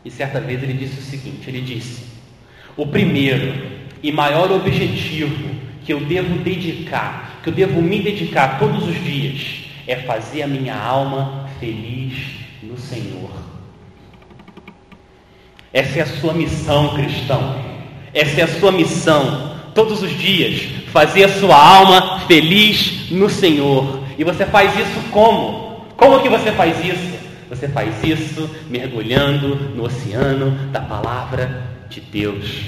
E 0.05 0.11
certa 0.11 0.41
vez 0.41 0.63
ele 0.63 0.73
disse 0.73 0.99
o 0.99 1.03
seguinte: 1.03 1.49
ele 1.49 1.61
disse, 1.61 2.05
o 2.77 2.87
primeiro 2.87 3.81
e 4.03 4.11
maior 4.11 4.51
objetivo 4.51 5.55
que 5.85 5.93
eu 5.93 6.01
devo 6.01 6.39
dedicar, 6.39 7.41
que 7.43 7.49
eu 7.49 7.53
devo 7.53 7.81
me 7.81 8.01
dedicar 8.01 8.59
todos 8.59 8.89
os 8.89 9.05
dias, 9.05 9.65
é 9.87 9.97
fazer 9.97 10.43
a 10.43 10.47
minha 10.47 10.77
alma 10.77 11.49
feliz 11.59 12.15
no 12.63 12.77
Senhor. 12.77 13.31
Essa 15.73 16.01
é 16.01 16.03
a 16.03 16.07
sua 16.07 16.35
missão, 16.35 16.95
cristão. 16.95 17.70
Essa 18.13 18.41
é 18.41 18.45
a 18.45 18.49
sua 18.49 18.73
missão. 18.73 19.51
Todos 19.75 20.03
os 20.03 20.11
dias, 20.11 20.63
fazer 20.93 21.25
a 21.25 21.29
sua 21.29 21.57
alma 21.57 22.21
feliz 22.21 23.11
no 23.11 23.31
Senhor. 23.31 24.03
E 24.19 24.25
você 24.25 24.45
faz 24.45 24.73
isso 24.75 25.11
como? 25.11 25.87
Como 25.97 26.21
que 26.21 26.29
você 26.29 26.51
faz 26.53 26.85
isso? 26.85 27.21
Você 27.49 27.69
faz 27.69 28.03
isso 28.05 28.49
mergulhando 28.69 29.57
no 29.75 29.85
oceano 29.85 30.51
da 30.73 30.81
palavra 30.81 31.63
de 31.89 32.01
Deus. 32.01 32.63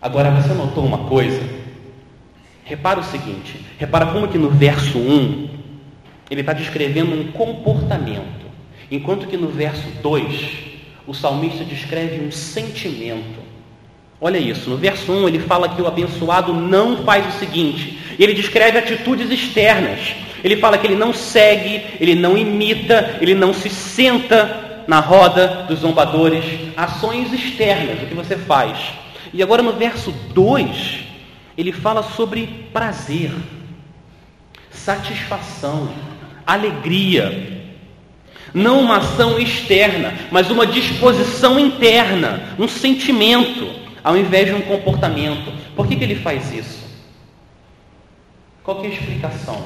Agora, 0.00 0.30
você 0.30 0.52
notou 0.52 0.84
uma 0.84 0.98
coisa? 1.08 1.40
Repara 2.64 3.00
o 3.00 3.04
seguinte: 3.04 3.60
repara 3.78 4.06
como 4.06 4.28
que 4.28 4.38
no 4.38 4.50
verso 4.50 4.98
1 4.98 5.48
ele 6.30 6.40
está 6.40 6.52
descrevendo 6.52 7.14
um 7.14 7.30
comportamento, 7.32 8.46
enquanto 8.90 9.26
que 9.26 9.36
no 9.36 9.48
verso 9.48 9.86
2 10.02 10.71
o 11.06 11.14
salmista 11.14 11.64
descreve 11.64 12.24
um 12.24 12.30
sentimento. 12.30 13.40
Olha 14.20 14.38
isso, 14.38 14.70
no 14.70 14.76
verso 14.76 15.10
1 15.12 15.28
ele 15.28 15.40
fala 15.40 15.68
que 15.68 15.82
o 15.82 15.86
abençoado 15.86 16.54
não 16.54 17.04
faz 17.04 17.34
o 17.34 17.38
seguinte, 17.38 17.98
ele 18.18 18.34
descreve 18.34 18.78
atitudes 18.78 19.30
externas. 19.30 20.14
Ele 20.44 20.56
fala 20.56 20.76
que 20.76 20.86
ele 20.86 20.96
não 20.96 21.12
segue, 21.12 21.82
ele 22.00 22.14
não 22.14 22.36
imita, 22.36 23.18
ele 23.20 23.34
não 23.34 23.54
se 23.54 23.68
senta 23.68 24.84
na 24.88 24.98
roda 24.98 25.64
dos 25.68 25.80
zombadores. 25.80 26.44
Ações 26.76 27.32
externas, 27.32 28.02
o 28.02 28.06
que 28.06 28.14
você 28.14 28.36
faz. 28.36 28.76
E 29.32 29.42
agora 29.42 29.62
no 29.62 29.72
verso 29.72 30.12
2, 30.34 31.04
ele 31.56 31.72
fala 31.72 32.02
sobre 32.02 32.68
prazer, 32.72 33.30
satisfação, 34.70 35.88
alegria. 36.46 37.61
Não 38.54 38.80
uma 38.80 38.98
ação 38.98 39.38
externa, 39.38 40.12
mas 40.30 40.50
uma 40.50 40.66
disposição 40.66 41.58
interna, 41.58 42.42
um 42.58 42.68
sentimento, 42.68 43.68
ao 44.04 44.16
invés 44.16 44.46
de 44.46 44.54
um 44.54 44.62
comportamento. 44.62 45.52
Por 45.74 45.86
que, 45.86 45.96
que 45.96 46.04
ele 46.04 46.16
faz 46.16 46.52
isso? 46.52 46.82
Qual 48.62 48.84
é 48.84 48.86
a 48.86 48.90
explicação? 48.90 49.62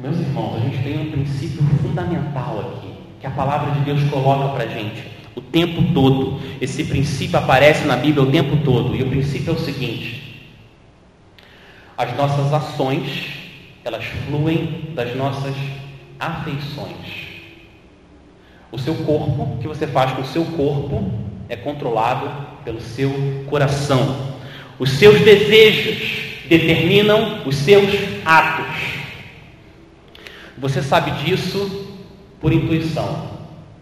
Meus 0.00 0.18
irmãos, 0.18 0.56
a 0.56 0.60
gente 0.60 0.82
tem 0.82 1.00
um 1.00 1.10
princípio 1.10 1.62
fundamental 1.80 2.60
aqui, 2.60 2.92
que 3.20 3.26
a 3.26 3.30
palavra 3.30 3.70
de 3.72 3.80
Deus 3.80 4.02
coloca 4.10 4.54
para 4.54 4.64
a 4.64 4.68
gente 4.68 5.02
o 5.34 5.40
tempo 5.40 5.82
todo. 5.94 6.40
Esse 6.60 6.84
princípio 6.84 7.38
aparece 7.38 7.86
na 7.86 7.96
Bíblia 7.96 8.22
o 8.22 8.30
tempo 8.30 8.56
todo. 8.64 8.94
E 8.94 9.02
o 9.02 9.08
princípio 9.08 9.52
é 9.52 9.56
o 9.56 9.58
seguinte: 9.58 10.44
as 11.96 12.14
nossas 12.16 12.52
ações, 12.52 13.28
elas 13.84 14.04
fluem 14.26 14.90
das 14.94 15.14
nossas 15.16 15.54
afeições. 16.18 17.24
O 18.70 18.78
seu 18.78 18.94
corpo, 18.94 19.42
o 19.42 19.58
que 19.60 19.68
você 19.68 19.86
faz 19.86 20.12
com 20.12 20.22
o 20.22 20.26
seu 20.26 20.44
corpo, 20.44 21.10
é 21.48 21.56
controlado 21.56 22.30
pelo 22.64 22.80
seu 22.80 23.10
coração. 23.48 24.34
Os 24.78 24.90
seus 24.90 25.20
desejos 25.20 26.24
determinam 26.48 27.42
os 27.46 27.56
seus 27.56 27.88
atos. 28.24 28.74
Você 30.58 30.82
sabe 30.82 31.10
disso 31.22 31.88
por 32.40 32.52
intuição. 32.52 33.34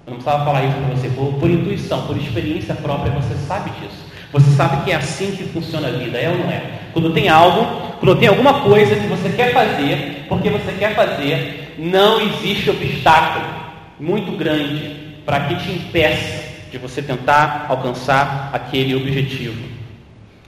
Eu 0.07 0.13
não 0.13 0.15
precisava 0.15 0.45
falar 0.45 0.65
isso 0.65 0.77
para 0.77 0.95
você, 0.95 1.09
por, 1.11 1.33
por 1.35 1.51
intuição, 1.51 2.07
por 2.07 2.17
experiência 2.17 2.75
própria, 2.75 3.13
você 3.13 3.35
sabe 3.47 3.71
disso. 3.71 4.03
Você 4.33 4.51
sabe 4.51 4.85
que 4.85 4.91
é 4.91 4.97
assim 4.97 5.31
que 5.33 5.45
funciona 5.45 5.89
a 5.89 5.93
vida, 5.93 6.19
é 6.19 6.31
ou 6.31 6.39
não 6.39 6.51
é? 6.51 6.81
Quando 6.93 7.13
tem 7.13 7.29
algo, 7.29 7.97
quando 8.01 8.19
tem 8.19 8.29
alguma 8.29 8.61
coisa 8.61 8.97
que 8.97 9.07
você 9.07 9.29
quer 9.31 9.53
fazer, 9.53 10.25
porque 10.29 10.49
você 10.49 10.73
quer 10.73 10.95
fazer, 10.95 11.62
não 11.79 12.21
existe 12.21 12.71
obstáculo 12.71 13.45
muito 13.99 14.33
grande 14.33 14.97
para 15.25 15.41
que 15.41 15.57
te 15.57 15.71
impeça 15.71 16.43
de 16.71 16.79
você 16.79 17.03
tentar 17.03 17.67
alcançar 17.69 18.51
aquele 18.53 18.95
objetivo. 18.95 19.63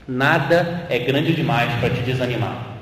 Nada 0.07 0.85
é 0.89 0.99
grande 0.99 1.33
demais 1.33 1.71
para 1.79 1.89
te 1.89 2.01
desanimar. 2.01 2.75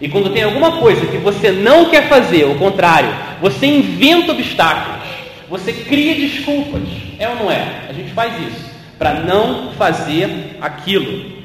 E 0.00 0.08
quando 0.08 0.32
tem 0.32 0.42
alguma 0.42 0.78
coisa 0.78 1.06
que 1.06 1.16
você 1.16 1.50
não 1.50 1.88
quer 1.88 2.08
fazer, 2.08 2.44
ao 2.44 2.54
contrário, 2.56 3.08
você 3.40 3.66
inventa 3.66 4.32
obstáculos, 4.32 5.06
você 5.48 5.72
cria 5.72 6.14
desculpas, 6.14 6.82
é 7.18 7.28
ou 7.28 7.36
não 7.36 7.50
é? 7.50 7.86
A 7.88 7.92
gente 7.92 8.12
faz 8.12 8.34
isso 8.46 8.66
para 8.98 9.14
não 9.14 9.72
fazer 9.72 10.58
aquilo. 10.60 11.36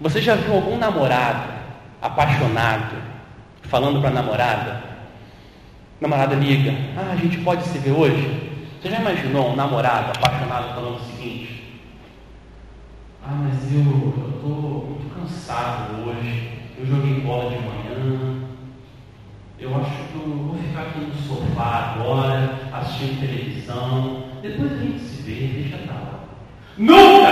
Você 0.00 0.22
já 0.22 0.34
viu 0.34 0.54
algum 0.54 0.78
namorado 0.78 1.52
apaixonado 2.00 2.96
falando 3.68 4.00
para 4.00 4.10
a 4.10 4.14
namorada? 4.14 4.82
Namorada 6.00 6.34
liga, 6.34 6.74
ah, 6.96 7.12
a 7.12 7.16
gente 7.16 7.38
pode 7.38 7.62
se 7.64 7.78
ver 7.78 7.92
hoje? 7.92 8.48
Você 8.80 8.90
já 8.90 9.00
imaginou 9.00 9.50
um 9.50 9.56
namorado 9.56 10.12
apaixonado 10.16 10.74
falando 10.74 10.96
o 10.96 11.04
seguinte? 11.04 11.80
Ah, 13.24 13.34
mas 13.42 13.72
eu 13.72 13.80
estou 14.36 14.86
muito 14.88 15.14
cansado 15.14 16.08
hoje. 16.08 16.52
Eu 16.78 16.86
joguei 16.86 17.20
bola 17.20 17.50
de 17.50 17.56
manhã. 17.56 18.42
Eu 19.58 19.76
acho 19.76 19.90
que 19.90 20.14
eu 20.14 20.36
vou 20.46 20.56
ficar 20.56 20.82
aqui 20.82 21.00
no 21.00 21.14
sofá 21.14 21.96
agora, 21.96 22.60
assistindo 22.72 23.20
televisão. 23.20 24.22
Depois 24.40 24.72
a 24.72 24.76
gente 24.76 25.00
se 25.00 25.22
vê, 25.22 25.48
deixa 25.48 25.78
pra 25.78 25.94
lá. 25.94 26.20
Nunca, 26.78 27.30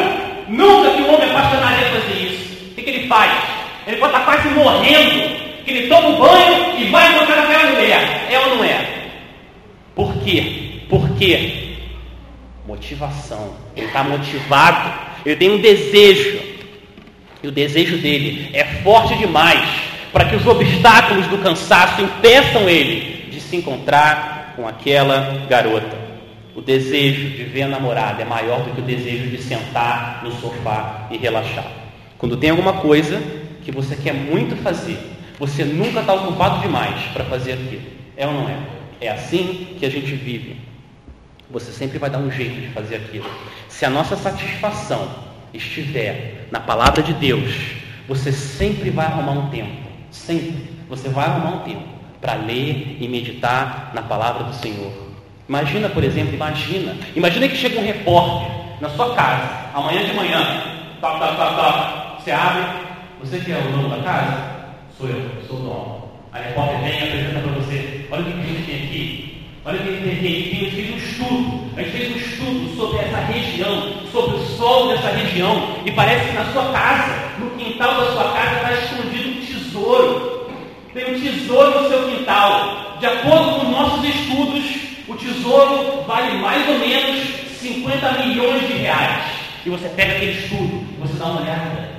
nunca 0.48 0.90
que 0.90 1.02
um 1.02 1.14
homem 1.14 1.30
apaixonado 1.30 1.80
ia 1.80 2.00
fazer 2.00 2.18
isso. 2.24 2.72
O 2.72 2.74
que, 2.74 2.82
que 2.82 2.90
ele 2.90 3.06
faz? 3.06 3.32
Ele 3.86 3.98
pode 3.98 4.12
estar 4.12 4.24
quase 4.24 4.48
morrendo, 4.48 5.45
que 5.66 5.73
ele 5.73 5.88
toma 5.88 6.08
um 6.11 6.18
banho 6.18 6.78
e 6.80 6.85
vai 6.90 7.14
encontrar 7.14 7.42
aquela 7.42 7.73
mulher. 7.73 8.28
É 8.30 8.38
ou 8.38 8.56
não 8.56 8.64
é? 8.64 9.08
Por 9.96 10.16
quê? 10.18 10.82
Por 10.88 11.11
quê? 11.16 11.75
Motivação. 12.64 13.54
Ele 13.76 13.87
está 13.87 14.04
motivado. 14.04 14.92
Ele 15.26 15.35
tem 15.35 15.50
um 15.50 15.58
desejo. 15.58 16.40
E 17.42 17.49
o 17.49 17.50
desejo 17.50 17.99
dele 17.99 18.49
é 18.52 18.64
forte 18.64 19.18
demais 19.18 19.68
para 20.12 20.26
que 20.26 20.37
os 20.37 20.46
obstáculos 20.46 21.26
do 21.26 21.38
cansaço 21.38 22.00
impeçam 22.00 22.68
ele 22.68 23.28
de 23.30 23.40
se 23.40 23.56
encontrar 23.56 24.54
com 24.54 24.66
aquela 24.68 25.44
garota. 25.49 26.06
O 26.54 26.62
desejo 26.62 27.30
de 27.30 27.44
ver 27.44 27.62
a 27.62 27.68
namorada 27.68 28.23
é 28.23 28.25
maior 28.25 28.62
do 28.62 28.70
que 28.70 28.80
o 28.80 28.85
desejo 28.85 29.28
de 29.28 29.42
sentar 29.42 30.20
no 30.25 30.32
sofá 30.40 31.08
e 31.11 31.18
relaxar. 31.18 31.66
Quando 32.16 32.37
tem 32.37 32.50
alguma 32.50 32.75
coisa 32.75 33.20
que 33.62 33.70
você 33.70 33.94
quer 33.96 34.14
muito 34.14 34.56
fazer, 34.62 34.99
você 35.38 35.64
nunca 35.64 36.00
está 36.00 36.14
ocupado 36.14 36.60
demais 36.60 37.00
para 37.12 37.24
fazer 37.24 37.52
aquilo. 37.52 37.82
É 38.16 38.26
ou 38.26 38.32
não 38.32 38.48
é? 38.48 38.58
É 39.00 39.08
assim 39.10 39.76
que 39.78 39.84
a 39.84 39.90
gente 39.90 40.14
vive. 40.14 40.58
Você 41.50 41.70
sempre 41.70 41.98
vai 41.98 42.08
dar 42.08 42.18
um 42.18 42.30
jeito 42.30 42.60
de 42.60 42.68
fazer 42.68 42.96
aquilo. 42.96 43.28
Se 43.68 43.84
a 43.84 43.90
nossa 43.90 44.16
satisfação 44.16 45.08
estiver 45.52 46.48
na 46.50 46.58
palavra 46.58 47.02
de 47.02 47.12
Deus, 47.12 47.54
você 48.08 48.32
sempre 48.32 48.90
vai 48.90 49.06
arrumar 49.06 49.32
um 49.32 49.50
tempo. 49.50 49.86
Sempre. 50.10 50.76
Você 50.88 51.08
vai 51.08 51.26
arrumar 51.26 51.56
um 51.56 51.58
tempo 51.60 51.84
para 52.20 52.34
ler 52.34 52.96
e 52.99 53.06
meditar 53.06 53.92
na 53.94 54.02
palavra 54.02 54.44
do 54.44 54.54
Senhor. 54.54 54.92
Imagina, 55.49 55.88
por 55.88 56.02
exemplo, 56.02 56.34
imagina. 56.34 56.96
Imagina 57.14 57.49
que 57.49 57.56
chega 57.56 57.78
um 57.78 57.84
repórter 57.84 58.50
na 58.80 58.88
sua 58.90 59.14
casa, 59.14 59.70
amanhã 59.75 60.04
de 60.04 60.14
manhã. 60.14 60.40
Tá, 61.00 61.18
tá, 61.18 61.34
tá, 61.34 61.54
tá. 61.54 62.16
Você 62.18 62.30
abre. 62.30 62.86
Você 63.20 63.38
que 63.38 63.52
é 63.52 63.58
o 63.58 63.72
dono 63.72 63.88
da 63.88 64.02
casa? 64.02 64.55
Sou 64.99 65.09
eu, 65.11 65.30
sou 65.47 65.59
o 65.59 65.61
dono. 65.61 66.11
A 66.32 66.39
repórter 66.39 66.80
vem 66.80 66.99
e 66.99 67.02
apresenta 67.02 67.41
para 67.41 67.52
você. 67.52 68.06
Olha 68.11 68.23
o 68.23 68.25
que 68.25 68.32
a 68.32 68.45
gente 68.45 68.67
tem 68.67 68.76
aqui. 68.76 69.47
Olha 69.67 69.78
que 69.78 69.89
a 69.89 69.93
gente 69.93 70.71
fez 70.71 70.95
um 70.95 70.97
estudo, 70.97 71.71
a 71.76 71.82
gente 71.82 71.91
fez 71.91 72.13
um 72.13 72.19
estudo 72.19 72.76
sobre 72.76 72.99
essa 73.00 73.19
região, 73.19 73.93
sobre 74.13 74.37
o 74.37 74.47
solo 74.56 74.93
dessa 74.93 75.09
região, 75.09 75.76
e 75.85 75.91
parece 75.91 76.30
que 76.30 76.37
na 76.37 76.45
sua 76.52 76.73
casa, 76.73 77.13
no 77.39 77.50
quintal 77.50 77.97
da 77.97 78.13
sua 78.13 78.32
casa, 78.32 78.56
está 78.56 78.73
escondido 78.73 79.28
um 79.28 79.45
tesouro. 79.45 80.50
Tem 80.95 81.15
um 81.15 81.21
tesouro 81.21 81.82
no 81.82 81.89
seu 81.89 82.09
quintal. 82.09 82.97
De 82.99 83.06
acordo 83.06 83.61
com 83.61 83.71
nossos 83.71 84.04
estudos, 84.04 84.65
o 85.09 85.15
tesouro 85.17 86.04
vale 86.06 86.39
mais 86.39 86.67
ou 86.69 86.78
menos 86.78 87.26
50 87.61 88.13
milhões 88.25 88.67
de 88.67 88.73
reais. 88.75 89.25
E 89.67 89.69
você 89.69 89.89
pega 89.91 90.17
aquele 90.17 90.32
estudo, 90.32 90.87
você 91.00 91.19
dá 91.19 91.26
uma 91.26 91.43
olhada, 91.43 91.91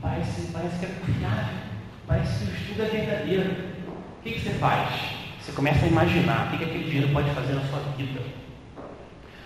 parece, 0.00 0.50
parece 0.52 0.78
que 0.78 0.86
é 0.86 0.88
confiável, 0.88 1.63
parece 2.06 2.44
que 2.44 2.50
o 2.50 2.54
estudo 2.54 2.82
é 2.82 2.86
verdadeiro. 2.86 3.50
O 4.18 4.22
que, 4.22 4.32
que 4.32 4.40
você 4.40 4.50
faz? 4.50 4.88
Você 5.40 5.52
começa 5.52 5.84
a 5.84 5.88
imaginar 5.88 6.46
o 6.46 6.50
que, 6.50 6.58
que 6.58 6.64
aquele 6.64 6.84
dinheiro 6.84 7.08
pode 7.12 7.30
fazer 7.30 7.52
na 7.52 7.62
sua 7.62 7.80
vida. 7.96 8.20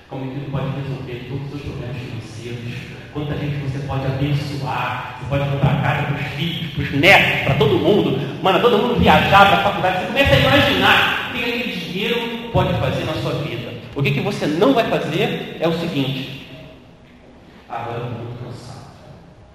Como 0.09 0.31
ele 0.31 0.51
pode 0.51 0.67
resolver 0.81 1.27
todos 1.29 1.45
os 1.45 1.51
seus 1.51 1.63
problemas 1.63 1.97
financeiros. 1.97 2.75
Quanta 3.13 3.37
gente 3.37 3.57
você 3.57 3.79
pode 3.87 4.07
abençoar. 4.07 5.19
Você 5.19 5.29
pode 5.29 5.51
comprar 5.51 5.83
casa 5.83 6.03
para 6.07 6.15
os 6.15 6.27
filhos, 6.35 6.73
para 6.73 6.83
os 6.83 6.93
netos, 6.93 7.43
para 7.45 7.55
todo 7.55 7.79
mundo. 7.79 8.43
Manda 8.43 8.61
todo 8.61 8.79
mundo 8.79 9.01
viajar 9.01 9.49
para 9.49 9.59
a 9.59 9.63
faculdade. 9.65 10.01
Você 10.01 10.07
começa 10.07 10.35
a 10.35 10.39
imaginar 10.39 11.31
o 11.31 11.33
que, 11.33 11.43
que 11.43 11.51
aquele 11.51 11.73
dinheiro 11.73 12.51
pode 12.53 12.73
fazer 12.79 13.05
na 13.05 13.15
sua 13.15 13.33
vida. 13.43 13.75
O 13.95 14.03
que, 14.03 14.13
que 14.13 14.21
você 14.21 14.47
não 14.47 14.73
vai 14.73 14.89
fazer 14.89 15.57
é 15.61 15.67
o 15.67 15.73
seguinte. 15.73 16.47
Agora 17.69 17.99
eu 17.99 18.07
estou 18.07 18.25
muito 18.25 18.45
cansado. 18.45 18.93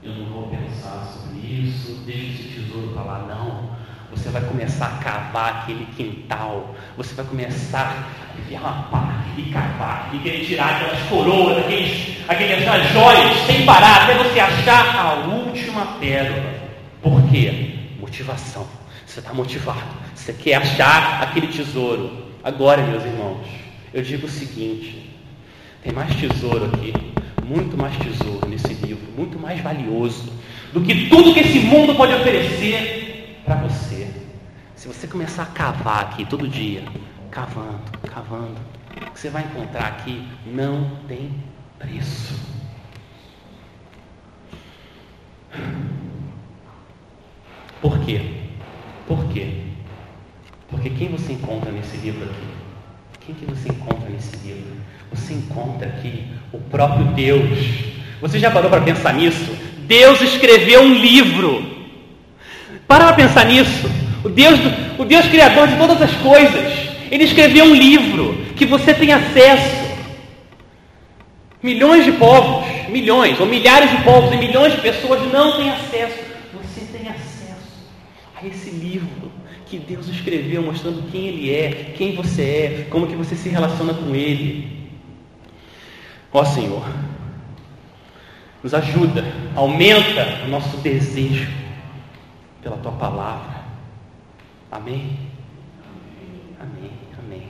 Eu 0.04 0.12
não 0.12 0.26
vou 0.26 0.50
pensar 0.84 1.14
sobre 1.14 1.40
isso. 1.40 1.94
Deixa 2.06 2.42
esse 2.42 2.44
tesouro 2.60 2.90
para 2.90 3.04
lá. 3.04 3.26
Não. 3.28 3.74
Você 4.12 4.30
vai 4.30 4.44
começar 4.44 4.86
a 4.88 5.04
cavar 5.04 5.64
aquele 5.64 5.86
quintal. 5.98 6.76
Você 6.98 7.16
vai 7.16 7.26
começar 7.26 8.08
a 8.56 8.72
pá 8.92 9.24
e 9.38 9.44
cavar. 9.52 10.10
E 10.14 10.20
querer 10.20 10.46
tirar 10.46 10.76
aquelas 10.76 11.00
coroas, 11.10 11.58
aqueles, 11.58 12.18
aquelas 12.28 12.92
joias, 12.92 13.38
sem 13.48 13.66
parar, 13.66 14.04
até 14.04 14.16
você 14.16 14.40
achar 14.40 14.96
a 14.96 15.14
última 15.28 15.86
pérola. 16.00 16.54
Por 17.02 17.22
quê? 17.30 17.80
Motivação. 18.00 18.68
Você 19.06 19.20
está 19.20 19.34
motivado. 19.34 19.82
Você 20.14 20.34
quer 20.34 20.56
achar 20.56 21.24
aquele 21.24 21.48
tesouro. 21.48 22.24
Agora, 22.44 22.84
meus 22.84 23.04
irmãos, 23.04 23.48
eu 23.94 24.04
digo 24.04 24.28
o 24.28 24.30
seguinte: 24.30 25.10
tem 25.82 25.92
mais 25.92 26.14
tesouro 26.16 26.66
aqui, 26.66 26.94
muito 27.44 27.76
mais 27.76 27.96
tesouro 27.98 28.48
nesse 28.48 28.74
livro, 28.74 29.08
muito 29.18 29.40
mais 29.40 29.60
valioso 29.60 30.43
do 30.74 30.82
que 30.82 31.08
tudo 31.08 31.34
que 31.34 31.40
esse 31.40 31.60
mundo 31.60 31.94
pode 31.94 32.14
oferecer 32.14 33.42
para 33.46 33.56
você. 33.58 34.08
Se 34.76 34.88
você 34.88 35.08
começar 35.08 35.44
a 35.44 35.46
cavar 35.46 36.02
aqui 36.02 36.26
todo 36.26 36.48
dia, 36.48 36.84
cavando, 37.30 37.80
cavando, 38.12 38.60
o 38.98 39.12
que 39.12 39.20
você 39.20 39.30
vai 39.30 39.44
encontrar 39.44 39.86
aqui 39.86 40.28
não 40.48 40.98
tem 41.08 41.32
preço. 41.78 42.34
Por 47.80 48.00
quê? 48.00 48.22
Por 49.08 49.26
quê? 49.26 49.62
Porque 50.70 50.90
quem 50.90 51.10
você 51.10 51.34
encontra 51.34 51.72
nesse 51.72 51.98
livro 51.98 52.24
aqui? 52.24 52.48
Quem 53.20 53.36
que 53.36 53.46
você 53.46 53.70
encontra 53.70 54.10
nesse 54.10 54.36
livro? 54.38 54.76
Você 55.12 55.34
encontra 55.34 55.88
aqui 55.88 56.34
o 56.52 56.58
próprio 56.58 57.06
Deus. 57.14 57.60
Você 58.20 58.40
já 58.40 58.50
parou 58.50 58.72
para 58.72 58.82
pensar 58.82 59.14
nisso? 59.14 59.73
Deus 59.94 60.22
escreveu 60.22 60.82
um 60.82 60.96
livro. 60.96 61.64
Para 62.88 63.06
para 63.06 63.14
pensar 63.14 63.46
nisso. 63.46 63.88
O 64.24 64.30
Deus, 64.30 64.60
o 64.98 65.06
Deus 65.06 65.28
criador 65.28 65.68
de 65.68 65.78
todas 65.78 66.02
as 66.02 66.12
coisas. 66.16 66.90
Ele 67.12 67.26
escreveu 67.26 67.66
um 67.66 67.76
livro 67.76 68.36
que 68.56 68.66
você 68.66 68.92
tem 68.92 69.14
acesso. 69.14 69.84
Milhões 71.62 72.06
de 72.06 72.12
povos, 72.14 72.66
milhões 72.90 73.40
ou 73.40 73.46
milhares 73.46 73.92
de 73.92 73.98
povos 74.04 74.34
e 74.34 74.38
milhões 74.38 74.74
de 74.74 74.82
pessoas 74.82 75.32
não 75.32 75.58
têm 75.58 75.70
acesso. 75.70 76.20
Você 76.54 76.82
tem 76.92 77.08
acesso 77.08 77.86
a 78.36 78.48
esse 78.48 78.72
livro 78.72 79.32
que 79.68 79.78
Deus 79.78 80.08
escreveu 80.08 80.64
mostrando 80.64 81.08
quem 81.12 81.28
Ele 81.28 81.54
é, 81.54 81.94
quem 81.96 82.16
você 82.16 82.42
é, 82.42 82.88
como 82.90 83.06
que 83.06 83.16
você 83.16 83.36
se 83.36 83.48
relaciona 83.48 83.94
com 83.94 84.16
Ele. 84.16 84.90
Ó 86.32 86.44
Senhor, 86.44 86.84
nos 88.64 88.74
ajuda, 88.74 89.24
aumenta 89.56 90.46
o 90.46 90.48
nosso 90.48 90.78
desejo 90.78 91.52
pela 92.62 92.78
Tua 92.78 92.94
palavra. 92.94 93.64
Amém? 94.72 95.20
Amém, 96.60 96.92
amém. 97.20 97.44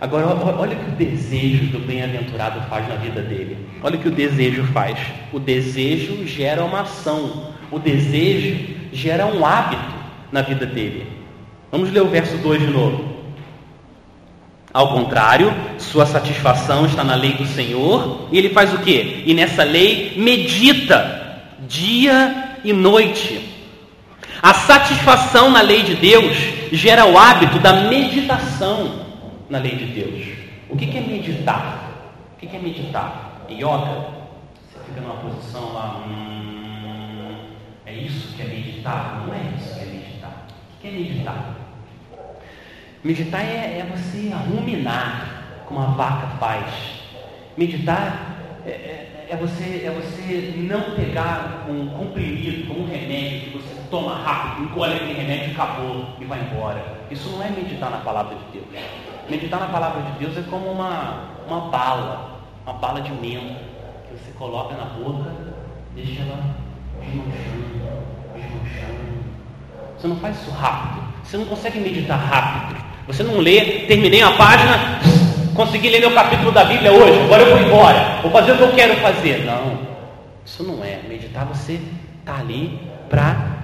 Agora, 0.00 0.26
olha 0.28 0.76
o 0.76 0.80
que 0.80 0.90
o 0.90 0.96
desejo 0.96 1.66
do 1.66 1.78
bem-aventurado 1.78 2.62
faz 2.62 2.88
na 2.88 2.96
vida 2.96 3.20
dele. 3.20 3.68
Olha 3.82 3.96
o 3.96 4.00
que 4.00 4.08
o 4.08 4.12
desejo 4.12 4.64
faz. 4.68 4.98
O 5.30 5.38
desejo 5.38 6.26
gera 6.26 6.64
uma 6.64 6.80
ação. 6.80 7.52
O 7.70 7.78
desejo 7.78 8.74
gera 8.92 9.26
um 9.26 9.44
hábito 9.44 9.94
na 10.32 10.40
vida 10.40 10.64
dele. 10.64 11.06
Vamos 11.70 11.92
ler 11.92 12.02
o 12.02 12.08
verso 12.08 12.36
2 12.38 12.62
de 12.62 12.66
novo. 12.68 13.11
Ao 14.72 14.88
contrário, 14.88 15.52
sua 15.78 16.06
satisfação 16.06 16.86
está 16.86 17.04
na 17.04 17.14
lei 17.14 17.34
do 17.34 17.46
Senhor, 17.46 18.28
e 18.32 18.38
ele 18.38 18.48
faz 18.48 18.72
o 18.72 18.78
quê? 18.78 19.22
E 19.26 19.34
nessa 19.34 19.62
lei 19.62 20.14
medita 20.16 21.42
dia 21.68 22.56
e 22.64 22.72
noite. 22.72 23.48
A 24.42 24.54
satisfação 24.54 25.50
na 25.50 25.60
lei 25.60 25.82
de 25.82 25.94
Deus 25.94 26.36
gera 26.72 27.04
o 27.04 27.18
hábito 27.18 27.58
da 27.58 27.82
meditação 27.82 29.06
na 29.50 29.58
lei 29.58 29.76
de 29.76 29.84
Deus. 29.84 30.26
O 30.70 30.76
que 30.76 30.96
é 30.96 31.00
meditar? 31.00 31.90
O 32.34 32.46
que 32.46 32.56
é 32.56 32.58
meditar? 32.58 33.44
Yoga? 33.50 34.22
Você 34.70 34.78
fica 34.86 35.02
numa 35.02 35.16
posição 35.16 35.74
lá, 35.74 36.02
hum, 36.08 37.36
é 37.84 37.92
isso 37.92 38.34
que 38.34 38.42
é 38.42 38.46
meditar? 38.46 39.22
Não 39.26 39.34
é 39.34 39.40
isso 39.56 39.74
que 39.74 39.80
é 39.80 39.84
meditar. 39.84 40.46
O 40.78 40.80
que 40.80 40.88
é 40.88 40.90
meditar? 40.90 41.61
Meditar 43.04 43.40
é, 43.40 43.80
é 43.80 43.92
você 43.96 44.30
ruminar, 44.30 45.64
como 45.66 45.80
a 45.80 45.86
vaca 45.86 46.28
faz. 46.38 47.02
Meditar 47.56 48.36
é, 48.64 48.70
é, 48.70 49.26
é, 49.30 49.36
você, 49.36 49.82
é 49.84 49.90
você 49.90 50.54
não 50.56 50.94
pegar 50.94 51.66
um 51.68 51.88
comprimido, 51.88 52.68
como 52.68 52.84
um 52.84 52.86
remédio, 52.86 53.50
que 53.50 53.58
você 53.58 53.74
toma 53.90 54.14
rápido, 54.14 54.66
encolhe 54.66 54.94
aquele 54.94 55.14
remédio 55.14 55.48
e 55.48 55.50
acabou 55.50 56.06
e 56.20 56.24
vai 56.24 56.40
embora. 56.40 57.02
Isso 57.10 57.28
não 57.30 57.42
é 57.42 57.50
meditar 57.50 57.90
na 57.90 57.98
palavra 57.98 58.36
de 58.36 58.44
Deus. 58.52 58.84
Meditar 59.28 59.58
na 59.58 59.66
palavra 59.66 60.02
de 60.02 60.18
Deus 60.20 60.38
é 60.38 60.42
como 60.48 60.70
uma, 60.70 61.24
uma 61.48 61.70
bala, 61.70 62.40
uma 62.64 62.74
bala 62.74 63.00
de 63.00 63.10
menta, 63.10 63.60
que 64.08 64.14
você 64.14 64.30
coloca 64.38 64.76
na 64.76 64.84
boca, 64.84 65.28
deixa 65.96 66.22
ela 66.22 66.54
desmanchando, 67.00 68.04
desmanchando. 68.34 69.22
Você 69.98 70.06
não 70.06 70.16
faz 70.16 70.40
isso 70.40 70.52
rápido. 70.52 71.02
Você 71.24 71.36
não 71.36 71.46
consegue 71.46 71.80
meditar 71.80 72.16
rápido. 72.16 72.81
Você 73.06 73.22
não 73.22 73.38
lê, 73.38 73.84
terminei 73.86 74.22
uma 74.22 74.36
página, 74.36 75.00
consegui 75.54 75.88
ler 75.88 76.00
meu 76.00 76.12
capítulo 76.12 76.52
da 76.52 76.64
Bíblia 76.64 76.92
hoje, 76.92 77.20
agora 77.20 77.42
eu 77.42 77.56
vou 77.56 77.66
embora, 77.66 78.18
vou 78.22 78.30
fazer 78.30 78.52
o 78.52 78.56
que 78.56 78.62
eu 78.62 78.72
quero 78.72 78.96
fazer. 78.96 79.44
Não, 79.44 79.78
isso 80.44 80.62
não 80.62 80.84
é. 80.84 81.00
Meditar 81.08 81.44
você 81.44 81.80
está 82.20 82.38
ali 82.38 82.78
para 83.10 83.58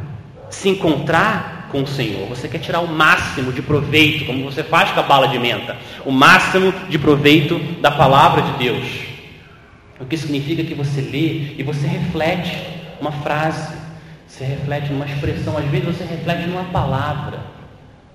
se 0.50 0.68
encontrar 0.68 1.68
com 1.70 1.82
o 1.82 1.86
Senhor. 1.86 2.26
Você 2.28 2.48
quer 2.48 2.58
tirar 2.58 2.80
o 2.80 2.88
máximo 2.88 3.52
de 3.52 3.62
proveito, 3.62 4.26
como 4.26 4.44
você 4.44 4.62
faz 4.62 4.90
com 4.90 5.00
a 5.00 5.02
bala 5.02 5.28
de 5.28 5.38
menta, 5.38 5.76
o 6.04 6.10
máximo 6.10 6.72
de 6.88 6.98
proveito 6.98 7.58
da 7.80 7.90
palavra 7.90 8.42
de 8.42 8.52
Deus. 8.58 8.86
O 10.00 10.04
que 10.04 10.16
significa 10.16 10.62
que 10.62 10.74
você 10.74 11.00
lê 11.00 11.54
e 11.58 11.62
você 11.62 11.86
reflete 11.86 12.56
uma 13.00 13.12
frase, 13.12 13.76
você 14.26 14.44
reflete 14.44 14.92
numa 14.92 15.06
expressão, 15.06 15.56
às 15.56 15.64
vezes 15.66 15.86
você 15.86 16.04
reflete 16.04 16.46
numa 16.46 16.64
palavra. 16.64 17.40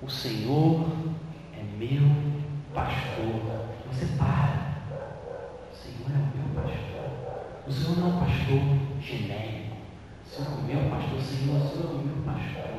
O 0.02 0.10
Senhor 0.10 0.86
meu 1.84 2.10
pastor. 2.74 3.68
Você 3.92 4.06
para. 4.18 4.74
O 5.72 5.76
Senhor 5.76 6.10
é 6.10 6.20
o 6.20 6.30
meu 6.38 6.62
pastor. 6.62 7.04
O 7.68 7.72
Senhor 7.72 7.98
não 7.98 8.08
é 8.08 8.14
um 8.14 8.20
pastor 8.20 9.02
genérico. 9.02 9.76
O 10.26 10.30
Senhor 10.30 10.48
é 10.48 10.56
o 10.56 10.64
meu 10.64 10.90
pastor. 10.90 11.18
O 11.18 11.22
Senhor, 11.22 11.56
o 11.58 11.70
Senhor 11.70 11.86
é 11.86 11.96
o 11.96 12.06
meu 12.06 12.24
pastor. 12.24 12.74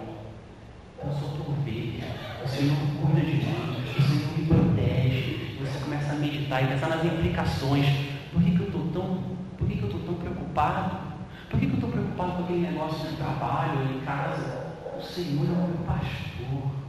Então, 0.97 1.11
eu 1.11 1.13
sou 1.13 1.29
tua 1.37 1.55
ovelha. 1.55 2.05
O 2.43 2.49
Senhor 2.49 2.77
cuida 3.01 3.21
de 3.21 3.37
mim. 3.37 3.77
O 3.87 4.03
Senhor 4.03 4.39
me 4.39 4.47
protege. 4.47 5.59
Você 5.61 5.79
começa 5.85 6.13
a 6.13 6.17
meditar 6.17 6.65
e 6.65 6.67
pensar 6.69 6.89
nas 6.89 7.05
implicações. 7.05 7.87
Por 8.33 8.43
que, 8.43 8.51
que 8.51 8.61
eu 8.61 8.67
estou 8.67 8.89
tão, 8.93 9.23
por 9.57 9.69
que, 9.69 9.77
que 9.77 9.83
eu 9.83 9.89
estou 9.89 10.03
tão 10.03 10.15
preocupado? 10.15 11.15
Por 11.51 11.61
que, 11.61 11.67
que 11.67 11.73
eu 11.73 11.77
estou 11.77 11.91
preocupado 11.91 12.33
com 12.33 12.43
aquele 12.45 12.67
negócio 12.67 13.09
de 13.09 13.17
trabalho 13.17 13.95
em 13.95 14.01
casa? 14.01 14.75
O 14.99 15.03
Senhor 15.03 15.47
é 15.47 15.53
o 15.53 15.69
meu 15.69 15.87
pastor. 15.87 16.84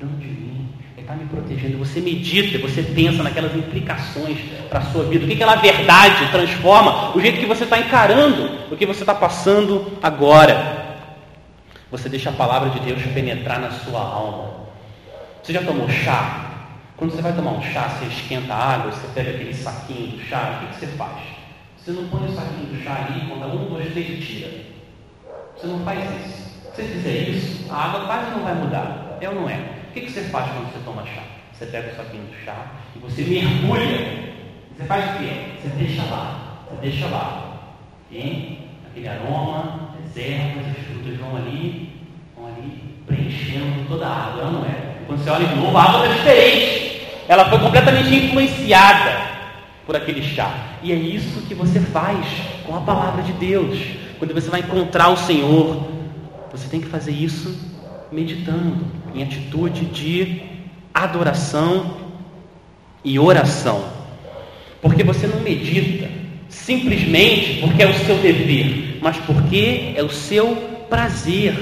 Cuidando 0.00 0.18
de 0.18 0.28
mim 0.28 0.66
está 0.96 1.14
me 1.14 1.26
protegendo. 1.26 1.76
Você 1.78 2.00
medita, 2.00 2.58
você 2.58 2.82
pensa 2.82 3.22
naquelas 3.22 3.54
implicações 3.54 4.38
para 4.70 4.78
a 4.78 4.82
sua 4.82 5.04
vida. 5.04 5.24
O 5.24 5.28
que 5.28 5.34
aquela 5.34 5.56
verdade 5.56 6.30
transforma 6.30 7.14
o 7.14 7.20
jeito 7.20 7.38
que 7.38 7.46
você 7.46 7.64
está 7.64 7.78
encarando 7.78 8.60
o 8.70 8.76
que 8.76 8.86
você 8.86 9.00
está 9.00 9.14
passando 9.14 9.98
agora. 10.02 10.96
Você 11.90 12.08
deixa 12.08 12.30
a 12.30 12.32
palavra 12.32 12.70
de 12.70 12.80
Deus 12.80 13.02
penetrar 13.12 13.60
na 13.60 13.70
sua 13.72 14.00
alma. 14.00 14.50
Você 15.42 15.52
já 15.52 15.62
tomou 15.62 15.88
chá? 15.90 16.46
Quando 16.96 17.10
você 17.10 17.20
vai 17.20 17.34
tomar 17.34 17.52
um 17.52 17.62
chá, 17.62 17.88
você 17.88 18.06
esquenta 18.06 18.54
a 18.54 18.74
água, 18.74 18.92
você 18.92 19.06
pega 19.14 19.30
aquele 19.30 19.54
saquinho 19.54 20.16
do 20.16 20.22
chá, 20.22 20.60
o 20.62 20.66
que, 20.66 20.74
que 20.74 20.80
você 20.80 20.86
faz? 20.96 21.18
Você 21.76 21.90
não 21.92 22.06
põe 22.08 22.26
o 22.26 22.34
saquinho 22.34 22.66
do 22.66 22.82
chá 22.82 23.06
ali, 23.06 23.26
conta 23.28 23.46
um, 23.46 23.68
dois, 23.68 23.90
três 23.92 24.08
e 24.08 24.16
tira. 24.24 24.50
Você 25.56 25.66
não 25.66 25.80
faz 25.80 26.00
isso. 26.24 26.50
Se 26.74 26.76
você 26.76 26.82
fizer 26.84 27.28
isso, 27.28 27.72
a 27.72 27.84
água 27.84 28.06
quase 28.06 28.30
não 28.30 28.44
vai 28.44 28.54
mudar. 28.54 29.18
É 29.20 29.28
ou 29.28 29.34
não 29.34 29.48
é? 29.48 29.79
O 29.90 29.92
que, 29.92 30.08
você 30.08 30.22
faz 30.22 30.52
quando 30.52 30.72
você 30.72 30.78
toma 30.84 31.04
chá? 31.04 31.22
Você 31.52 31.66
pega 31.66 31.90
o 31.90 31.96
saquinho 31.96 32.22
do 32.22 32.44
chá 32.44 32.64
e 32.94 32.98
você 33.00 33.22
mergulha. 33.22 34.34
Você 34.76 34.84
faz 34.84 35.04
o 35.04 35.18
quê? 35.18 35.30
Você 35.60 35.68
deixa 35.76 36.02
lá. 36.04 36.64
Você 36.70 36.76
deixa 36.80 37.06
lá. 37.06 37.60
E 38.08 38.68
aquele 38.88 39.08
aroma, 39.08 39.90
as 40.04 40.16
ervas, 40.16 40.64
as 40.68 40.86
frutas 40.86 41.18
vão 41.18 41.36
ali, 41.36 41.90
vão 42.36 42.46
ali 42.46 43.02
preenchendo 43.04 43.88
toda 43.88 44.06
a 44.06 44.26
água, 44.26 44.44
não 44.52 44.64
é? 44.64 45.02
Quando 45.08 45.24
você 45.24 45.30
olha 45.30 45.48
de 45.48 45.56
novo, 45.56 45.76
a 45.76 45.82
água 45.82 46.06
está 46.06 46.14
diferente. 46.18 47.02
Ela 47.26 47.50
foi 47.50 47.58
completamente 47.58 48.14
influenciada 48.14 49.22
por 49.84 49.96
aquele 49.96 50.22
chá. 50.22 50.54
E 50.84 50.92
é 50.92 50.94
isso 50.94 51.42
que 51.48 51.54
você 51.54 51.80
faz 51.80 52.24
com 52.64 52.76
a 52.76 52.80
palavra 52.82 53.24
de 53.24 53.32
Deus. 53.32 53.76
Quando 54.20 54.32
você 54.34 54.48
vai 54.50 54.60
encontrar 54.60 55.08
o 55.08 55.16
Senhor, 55.16 55.84
você 56.52 56.68
tem 56.68 56.80
que 56.80 56.86
fazer 56.86 57.10
isso 57.10 57.68
meditando 58.12 58.99
em 59.14 59.22
atitude 59.22 59.86
de 59.86 60.42
adoração 60.92 61.96
e 63.04 63.18
oração. 63.18 63.84
Porque 64.80 65.02
você 65.02 65.26
não 65.26 65.40
medita 65.40 66.08
simplesmente 66.48 67.58
porque 67.60 67.82
é 67.82 67.86
o 67.86 67.94
seu 67.94 68.16
dever, 68.16 68.98
mas 69.00 69.16
porque 69.18 69.92
é 69.94 70.02
o 70.02 70.10
seu 70.10 70.56
prazer. 70.88 71.54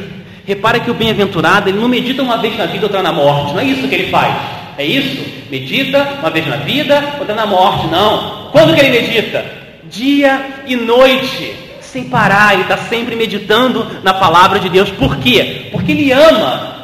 Repara 0.47 0.81
que 0.81 0.91
o 0.91 0.95
bem-aventurado, 0.95 1.69
ele 1.69 1.79
não 1.79 1.89
medita 1.89 2.23
uma 2.23 2.39
vez 2.39 2.57
na 2.57 2.67
vida, 2.67 2.87
outra 2.87 3.03
na 3.03 3.13
morte. 3.13 3.53
Não 3.53 3.61
é 3.61 3.65
isso 3.65 3.87
que 3.87 3.95
ele 3.95 4.11
faz. 4.11 4.35
É 4.79 4.85
isso? 4.85 5.25
Medita 5.51 6.17
uma 6.21 6.31
vez 6.31 6.47
na 6.47 6.57
vida, 6.57 7.17
outra 7.19 7.35
na 7.35 7.45
morte. 7.45 7.87
Não. 7.89 8.49
Quando 8.51 8.75
que 8.75 8.81
ele 8.81 9.01
medita? 9.01 9.45
Dia 9.91 10.63
e 10.67 10.75
noite 10.75 11.55
sem 11.81 12.05
parar, 12.05 12.53
ele 12.53 12.63
está 12.63 12.77
sempre 12.77 13.17
meditando 13.17 13.87
na 14.03 14.15
palavra 14.15 14.59
de 14.59 14.69
Deus. 14.69 14.91
Por 14.91 15.17
quê? 15.19 15.69
Porque 15.73 15.93
ele 15.93 16.13
ama 16.13 16.78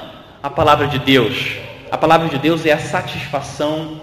a 0.44 0.50
palavra 0.50 0.86
de 0.86 0.98
Deus. 0.98 1.56
A 1.90 1.96
palavra 1.96 2.28
de 2.28 2.36
Deus 2.36 2.66
é 2.66 2.72
a 2.72 2.78
satisfação 2.78 3.98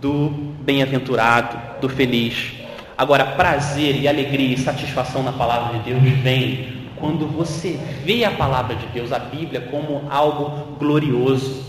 do 0.00 0.28
bem-aventurado, 0.58 1.56
do 1.80 1.88
feliz. 1.88 2.52
Agora, 2.98 3.24
prazer 3.24 3.94
e 4.00 4.08
alegria 4.08 4.56
e 4.56 4.58
satisfação 4.58 5.22
na 5.22 5.30
palavra 5.30 5.78
de 5.78 5.90
Deus 5.90 6.02
vem 6.18 6.88
quando 6.96 7.28
você 7.28 7.78
vê 8.04 8.24
a 8.24 8.32
palavra 8.32 8.74
de 8.74 8.86
Deus, 8.86 9.12
a 9.12 9.20
Bíblia, 9.20 9.60
como 9.70 10.02
algo 10.10 10.76
glorioso. 10.80 11.64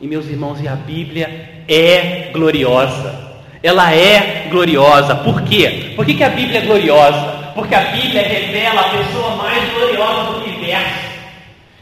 E 0.00 0.08
meus 0.08 0.26
irmãos, 0.26 0.60
e 0.60 0.66
a 0.66 0.74
Bíblia 0.74 1.62
é 1.68 2.30
gloriosa. 2.32 3.14
Ela 3.62 3.94
é 3.94 4.48
gloriosa. 4.50 5.14
Por 5.14 5.42
quê? 5.42 5.92
Por 5.94 6.04
que, 6.04 6.14
que 6.14 6.24
a 6.24 6.30
Bíblia 6.30 6.58
é 6.58 6.66
gloriosa? 6.66 7.52
Porque 7.54 7.76
a 7.76 7.92
Bíblia 7.92 8.22
revela 8.22 8.80
a 8.80 8.88
pessoa 8.88 9.36
mais 9.36 9.72
gloriosa 9.72 10.32
do 10.32 10.44
universo. 10.44 11.07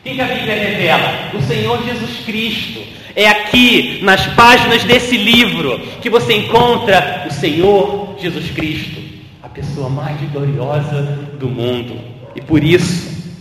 Quem 0.07 0.14
que 0.14 0.23
a 0.23 0.27
Bíblia 0.27 0.55
revela? 0.55 1.33
O 1.35 1.42
Senhor 1.42 1.83
Jesus 1.83 2.21
Cristo. 2.25 2.81
É 3.16 3.27
aqui, 3.27 3.99
nas 4.05 4.25
páginas 4.35 4.85
desse 4.85 5.16
livro, 5.16 5.81
que 6.01 6.09
você 6.09 6.35
encontra 6.35 7.25
o 7.27 7.33
Senhor 7.33 8.14
Jesus 8.16 8.53
Cristo, 8.53 9.03
a 9.42 9.49
pessoa 9.49 9.88
mais 9.88 10.16
gloriosa 10.31 11.03
do 11.40 11.49
mundo. 11.49 11.99
E 12.37 12.40
por 12.40 12.62
isso, 12.62 13.35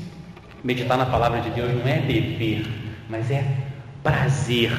meditar 0.63 0.97
na 0.97 1.05
palavra 1.05 1.39
de 1.41 1.51
Deus 1.51 1.69
não 1.71 1.87
é 1.87 1.99
dever, 1.99 2.65
mas 3.07 3.29
é 3.29 3.45
prazer. 4.01 4.71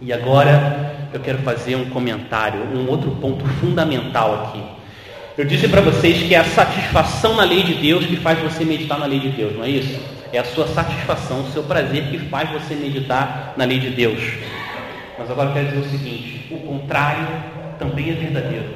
E 0.00 0.12
agora 0.12 1.08
eu 1.14 1.20
quero 1.20 1.38
fazer 1.38 1.76
um 1.76 1.88
comentário, 1.88 2.62
um 2.74 2.88
outro 2.88 3.12
ponto 3.12 3.46
fundamental 3.60 4.46
aqui. 4.46 4.62
Eu 5.36 5.44
disse 5.44 5.68
para 5.68 5.82
vocês 5.82 6.26
que 6.26 6.34
é 6.34 6.38
a 6.38 6.44
satisfação 6.44 7.36
na 7.36 7.44
lei 7.44 7.62
de 7.62 7.74
Deus 7.74 8.04
que 8.04 8.16
faz 8.16 8.40
você 8.40 8.64
meditar 8.64 8.98
na 8.98 9.06
lei 9.06 9.20
de 9.20 9.28
Deus, 9.28 9.54
não 9.56 9.62
é 9.62 9.70
isso? 9.70 10.17
É 10.32 10.38
a 10.38 10.44
sua 10.44 10.66
satisfação, 10.68 11.40
o 11.40 11.50
seu 11.52 11.62
prazer 11.62 12.08
que 12.08 12.18
faz 12.18 12.50
você 12.50 12.74
meditar 12.74 13.54
na 13.56 13.64
lei 13.64 13.78
de 13.78 13.90
Deus. 13.90 14.20
Mas 15.18 15.30
agora 15.30 15.50
eu 15.50 15.54
quero 15.54 15.68
dizer 15.68 15.80
o 15.80 15.90
seguinte: 15.90 16.46
o 16.50 16.58
contrário 16.60 17.26
também 17.78 18.10
é 18.10 18.14
verdadeiro. 18.14 18.74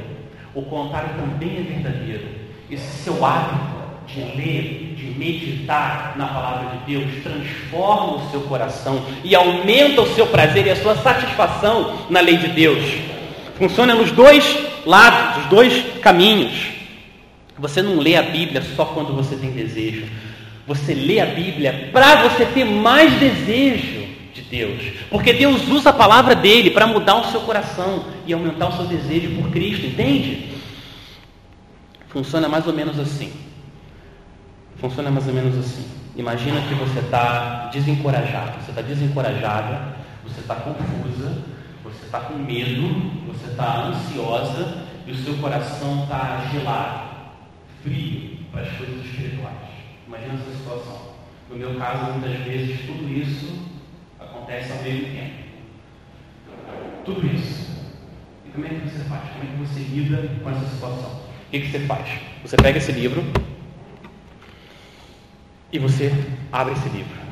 O 0.54 0.62
contrário 0.62 1.10
também 1.10 1.58
é 1.58 1.62
verdadeiro. 1.62 2.28
Esse 2.70 3.04
seu 3.04 3.24
hábito 3.24 3.82
de 4.06 4.20
ler, 4.20 4.94
de 4.96 5.18
meditar 5.18 6.14
na 6.16 6.26
palavra 6.26 6.76
de 6.76 6.92
Deus 6.92 7.22
transforma 7.22 8.16
o 8.16 8.30
seu 8.30 8.40
coração 8.42 9.02
e 9.22 9.34
aumenta 9.34 10.02
o 10.02 10.14
seu 10.14 10.26
prazer 10.26 10.66
e 10.66 10.70
a 10.70 10.76
sua 10.76 10.96
satisfação 10.96 12.06
na 12.10 12.20
lei 12.20 12.36
de 12.36 12.48
Deus. 12.48 12.84
Funciona 13.56 13.94
nos 13.94 14.10
dois 14.10 14.44
lados, 14.84 15.44
os 15.44 15.50
dois 15.50 15.84
caminhos. 16.00 16.72
Você 17.58 17.80
não 17.80 17.98
lê 17.98 18.16
a 18.16 18.22
Bíblia 18.22 18.62
só 18.74 18.84
quando 18.86 19.14
você 19.14 19.36
tem 19.36 19.50
desejo. 19.50 20.06
Você 20.66 20.94
lê 20.94 21.20
a 21.20 21.26
Bíblia 21.26 21.90
para 21.92 22.28
você 22.28 22.46
ter 22.46 22.64
mais 22.64 23.12
desejo 23.18 24.06
de 24.32 24.42
Deus. 24.42 24.80
Porque 25.10 25.32
Deus 25.32 25.68
usa 25.68 25.90
a 25.90 25.92
palavra 25.92 26.34
dele 26.34 26.70
para 26.70 26.86
mudar 26.86 27.16
o 27.16 27.30
seu 27.30 27.40
coração 27.40 28.04
e 28.26 28.32
aumentar 28.32 28.68
o 28.68 28.76
seu 28.76 28.86
desejo 28.86 29.34
por 29.36 29.50
Cristo, 29.50 29.86
entende? 29.86 30.52
Funciona 32.08 32.48
mais 32.48 32.66
ou 32.66 32.72
menos 32.72 32.98
assim. 32.98 33.32
Funciona 34.76 35.10
mais 35.10 35.26
ou 35.26 35.34
menos 35.34 35.58
assim. 35.58 35.86
Imagina 36.14 36.60
que 36.68 36.74
você 36.74 36.98
está 36.98 37.70
desencorajado, 37.72 38.62
você 38.62 38.70
está 38.70 38.82
desencorajada, 38.82 39.96
você 40.22 40.40
está 40.40 40.54
confusa, 40.56 41.38
você 41.82 42.04
está 42.04 42.20
com 42.20 42.34
medo, 42.34 43.26
você 43.26 43.50
está 43.50 43.86
ansiosa 43.86 44.86
e 45.06 45.12
o 45.12 45.16
seu 45.16 45.34
coração 45.38 46.02
está 46.02 46.48
gelado, 46.52 47.10
frio 47.82 48.38
para 48.52 48.62
as 48.62 48.76
coisas 48.76 49.04
espirituais. 49.06 49.61
Imagina 50.12 50.34
essa 50.34 50.58
situação. 50.58 51.12
No 51.48 51.56
meu 51.56 51.74
caso, 51.76 52.12
muitas 52.12 52.38
vezes, 52.44 52.80
tudo 52.84 53.10
isso 53.10 53.66
acontece 54.20 54.70
ao 54.72 54.82
mesmo 54.82 55.06
tempo. 55.06 55.32
Tudo 57.02 57.26
isso. 57.26 57.72
E 58.44 58.50
como 58.50 58.66
é 58.66 58.68
que 58.68 58.90
você 58.90 59.04
faz? 59.04 59.30
Como 59.30 59.42
é 59.42 59.46
que 59.46 59.56
você 59.56 59.80
lida 59.80 60.28
com 60.42 60.50
essa 60.50 60.68
situação? 60.68 61.22
que, 61.50 61.60
que 61.60 61.70
você 61.70 61.80
faz? 61.80 62.06
Você 62.42 62.56
pega 62.56 62.76
esse 62.76 62.92
livro 62.92 63.24
e 65.72 65.78
você 65.78 66.12
abre 66.52 66.74
esse 66.74 66.90
livro. 66.90 67.22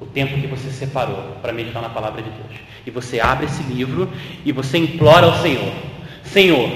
O 0.00 0.06
tempo 0.06 0.40
que 0.40 0.46
você 0.46 0.70
separou 0.70 1.36
para 1.42 1.52
meditar 1.52 1.82
na 1.82 1.90
palavra 1.90 2.22
de 2.22 2.30
Deus. 2.30 2.60
E 2.86 2.92
você 2.92 3.18
abre 3.18 3.46
esse 3.46 3.64
livro 3.64 4.08
e 4.44 4.52
você 4.52 4.78
implora 4.78 5.26
ao 5.26 5.42
Senhor: 5.42 5.72
Senhor, 6.22 6.70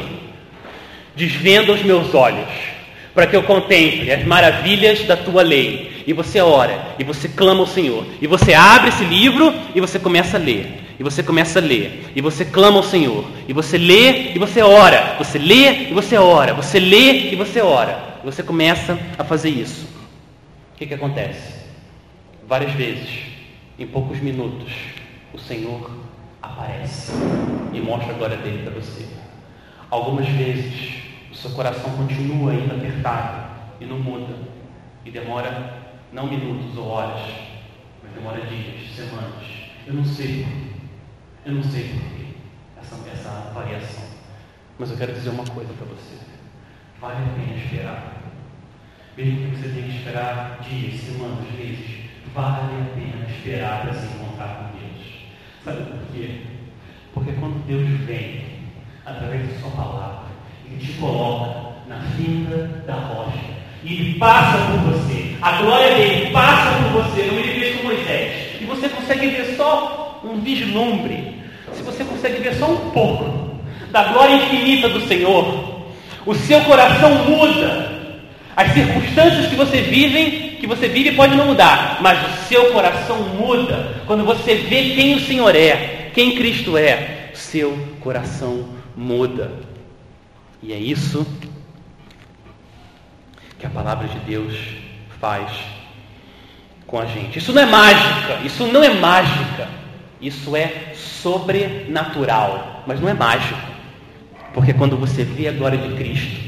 desvenda 1.14 1.72
os 1.72 1.82
meus 1.82 2.12
olhos 2.12 2.73
para 3.14 3.26
que 3.26 3.36
eu 3.36 3.42
contemple 3.44 4.10
as 4.10 4.24
maravilhas 4.24 5.04
da 5.04 5.16
tua 5.16 5.42
lei. 5.42 6.02
E 6.06 6.12
você 6.12 6.40
ora, 6.40 6.94
e 6.98 7.04
você 7.04 7.28
clama 7.28 7.60
ao 7.60 7.66
Senhor. 7.66 8.04
E 8.20 8.26
você 8.26 8.52
abre 8.52 8.88
esse 8.88 9.04
livro 9.04 9.54
e 9.74 9.80
você 9.80 9.98
começa 9.98 10.36
a 10.36 10.40
ler. 10.40 10.84
E 10.98 11.02
você 11.02 11.22
começa 11.22 11.58
a 11.58 11.62
ler, 11.62 12.04
e 12.14 12.20
você 12.20 12.44
clama 12.44 12.76
ao 12.76 12.82
Senhor, 12.82 13.24
e 13.48 13.52
você 13.52 13.76
lê 13.76 14.32
e 14.32 14.38
você 14.38 14.62
ora, 14.62 15.16
você 15.18 15.38
lê 15.38 15.88
e 15.88 15.92
você 15.92 16.16
ora, 16.16 16.54
você 16.54 16.78
lê 16.78 17.32
e 17.32 17.36
você 17.36 17.60
ora. 17.60 18.20
E 18.22 18.26
você 18.26 18.44
começa 18.44 18.96
a 19.18 19.24
fazer 19.24 19.50
isso. 19.50 19.86
O 20.72 20.76
que, 20.76 20.86
que 20.86 20.94
acontece? 20.94 21.64
Várias 22.46 22.72
vezes, 22.72 23.08
em 23.76 23.86
poucos 23.86 24.20
minutos, 24.20 24.72
o 25.32 25.38
Senhor 25.38 25.90
aparece 26.40 27.12
e 27.72 27.80
mostra 27.80 28.12
a 28.12 28.16
glória 28.16 28.36
dele 28.36 28.62
para 28.62 28.80
você. 28.80 29.04
Algumas 29.90 30.28
vezes, 30.28 31.03
seu 31.44 31.50
coração 31.50 31.90
continua 31.90 32.52
ainda 32.52 32.74
apertado 32.74 33.50
e 33.78 33.84
não 33.84 33.98
muda, 33.98 34.34
e 35.04 35.10
demora 35.10 35.92
não 36.10 36.26
minutos 36.26 36.74
ou 36.78 36.88
horas, 36.88 37.20
mas 38.02 38.12
demora 38.14 38.40
dias, 38.46 38.90
semanas. 38.96 39.44
Eu 39.86 39.92
não 39.92 40.04
sei 40.04 40.46
eu 41.44 41.52
não 41.52 41.62
sei 41.62 41.90
porquê 41.90 42.36
essa, 42.80 42.96
essa 43.10 43.52
variação. 43.52 44.04
Mas 44.78 44.90
eu 44.90 44.96
quero 44.96 45.12
dizer 45.12 45.28
uma 45.28 45.44
coisa 45.44 45.70
para 45.74 45.84
você. 45.84 46.16
Vale 46.98 47.16
a 47.16 47.34
pena 47.34 47.58
esperar. 47.58 48.22
Mesmo 49.14 49.50
que 49.50 49.56
você 49.56 49.68
tenha 49.68 49.86
que 49.86 49.98
esperar 49.98 50.60
dias, 50.62 51.00
semanas, 51.02 51.52
meses, 51.52 52.06
vale 52.32 52.72
a 52.72 52.94
pena 52.94 53.26
esperar 53.28 53.82
para 53.82 53.92
se 53.92 54.06
encontrar 54.06 54.72
com 54.72 54.78
Deus. 54.78 55.26
Sabe 55.62 55.84
por 55.90 56.06
quê? 56.10 56.46
Porque 57.12 57.32
quando 57.32 57.66
Deus 57.66 57.86
vem, 58.06 58.60
através 59.04 59.46
da 59.46 59.60
sua 59.60 59.70
palavra, 59.72 60.23
Ele 60.70 60.84
te 60.84 60.92
coloca 60.94 61.74
na 61.88 62.00
fenda 62.16 62.82
da 62.86 62.94
rocha. 62.94 63.54
E 63.82 63.92
Ele 63.94 64.18
passa 64.18 64.58
por 64.66 64.78
você. 64.92 65.36
A 65.42 65.52
glória 65.62 65.94
dele 65.94 66.30
passa 66.30 66.70
por 66.82 67.02
você. 67.02 67.22
Não 67.22 67.38
ele 67.38 67.60
fez 67.60 67.76
com 67.76 67.86
Moisés. 67.86 68.60
E 68.60 68.64
você 68.64 68.88
consegue 68.88 69.28
ver 69.28 69.54
só 69.56 70.20
um 70.24 70.40
vislumbre 70.40 71.34
se 71.74 71.82
você 71.82 72.04
consegue 72.04 72.42
ver 72.42 72.54
só 72.54 72.70
um 72.70 72.90
pouco 72.90 73.54
da 73.90 74.04
glória 74.04 74.34
infinita 74.34 74.88
do 74.88 75.06
Senhor, 75.06 75.84
o 76.26 76.34
seu 76.34 76.60
coração 76.62 77.14
muda. 77.24 77.92
As 78.56 78.72
circunstâncias 78.72 79.48
que 79.48 79.56
você 79.56 79.80
vive, 79.80 80.56
que 80.60 80.66
você 80.66 80.86
vive 80.88 81.12
pode 81.12 81.34
não 81.36 81.46
mudar, 81.46 81.98
mas 82.00 82.18
o 82.20 82.48
seu 82.48 82.72
coração 82.72 83.18
muda 83.36 84.02
quando 84.06 84.24
você 84.24 84.54
vê 84.54 84.94
quem 84.94 85.16
o 85.16 85.20
Senhor 85.20 85.54
é, 85.56 86.10
quem 86.14 86.36
Cristo 86.36 86.76
é. 86.76 87.30
Seu 87.34 87.76
coração 88.00 88.68
muda. 88.96 89.50
E 90.64 90.72
é 90.72 90.78
isso 90.78 91.26
que 93.58 93.66
a 93.66 93.70
palavra 93.70 94.08
de 94.08 94.18
Deus 94.20 94.56
faz 95.20 95.52
com 96.86 96.98
a 96.98 97.04
gente. 97.04 97.38
Isso 97.38 97.52
não 97.52 97.60
é 97.60 97.66
mágica, 97.66 98.40
isso 98.42 98.66
não 98.66 98.82
é 98.82 98.94
mágica. 98.94 99.68
Isso 100.22 100.56
é 100.56 100.94
sobrenatural, 100.94 102.82
mas 102.86 102.98
não 102.98 103.10
é 103.10 103.12
mágico. 103.12 103.60
Porque 104.54 104.72
quando 104.72 104.96
você 104.96 105.22
vê 105.22 105.48
a 105.48 105.52
glória 105.52 105.76
de 105.76 105.94
Cristo, 105.96 106.40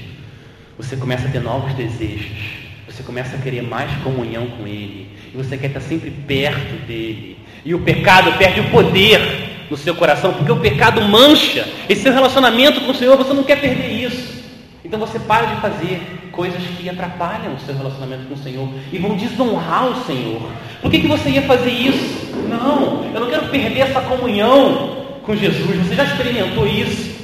você 0.79 0.97
começa 0.97 1.29
a 1.29 1.31
ter 1.31 1.41
novos 1.41 1.75
desejos, 1.75 2.39
você 2.87 3.03
começa 3.03 3.37
a 3.37 3.39
querer 3.39 3.63
mais 3.63 3.91
comunhão 4.03 4.47
com 4.47 4.67
Ele, 4.67 5.11
e 5.35 5.37
você 5.37 5.59
quer 5.59 5.67
estar 5.67 5.81
sempre 5.81 6.11
perto 6.11 6.87
dele. 6.87 7.39
E 7.67 7.75
o 7.75 7.81
pecado 7.81 8.33
perde 8.39 8.61
o 8.61 8.71
poder 8.71 9.56
no 9.71 9.77
seu 9.77 9.95
coração, 9.95 10.33
porque 10.35 10.53
o 10.53 10.61
pecado 10.61 11.01
mancha 11.03 11.69
esse 11.89 12.03
seu 12.03 12.13
relacionamento 12.13 12.81
com 12.83 12.93
o 12.93 12.95
Senhor, 12.95 13.17
você 13.17 13.33
não 13.33 13.43
quer 13.43 13.61
perder 13.61 13.91
isso. 13.91 14.37
Então 14.85 15.01
você 15.01 15.19
para 15.19 15.47
de 15.47 15.61
fazer 15.61 16.31
coisas 16.31 16.63
que 16.79 16.89
atrapalham 16.89 17.55
o 17.55 17.61
seu 17.61 17.75
relacionamento 17.75 18.27
com 18.29 18.35
o 18.35 18.39
Senhor 18.39 18.69
e 18.93 18.99
vão 18.99 19.17
desonrar 19.17 19.87
o 19.87 20.05
Senhor. 20.05 20.43
Por 20.81 20.91
que, 20.91 21.01
que 21.01 21.09
você 21.09 21.31
ia 21.31 21.43
fazer 21.43 21.71
isso? 21.71 22.37
Não, 22.49 23.11
eu 23.13 23.21
não 23.21 23.29
quero 23.29 23.49
perder 23.49 23.81
essa 23.81 24.01
comunhão 24.03 25.19
com 25.25 25.35
Jesus. 25.35 25.77
Você 25.79 25.95
já 25.95 26.05
experimentou 26.05 26.67
isso? 26.67 27.17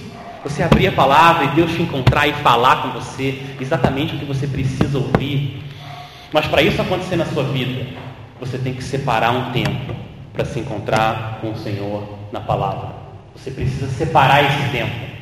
Você 0.42 0.62
abrir 0.62 0.88
a 0.88 0.92
palavra 0.92 1.44
e 1.44 1.48
Deus 1.48 1.70
te 1.70 1.82
encontrar 1.82 2.26
e 2.26 2.32
falar 2.32 2.82
com 2.82 2.98
você 2.98 3.40
exatamente 3.60 4.16
o 4.16 4.18
que 4.18 4.24
você 4.24 4.46
precisa 4.46 4.98
ouvir. 4.98 5.62
Mas 6.32 6.46
para 6.46 6.62
isso 6.62 6.82
acontecer 6.82 7.14
na 7.14 7.26
sua 7.26 7.44
vida, 7.44 7.86
você 8.40 8.58
tem 8.58 8.74
que 8.74 8.82
separar 8.82 9.30
um 9.30 9.52
tempo 9.52 9.94
para 10.32 10.44
se 10.44 10.58
encontrar 10.58 11.38
com 11.40 11.52
o 11.52 11.56
Senhor 11.56 12.21
na 12.32 12.40
palavra. 12.40 12.94
Você 13.36 13.50
precisa 13.50 13.86
separar 13.88 14.42
esse 14.44 14.72
tempo. 14.72 15.12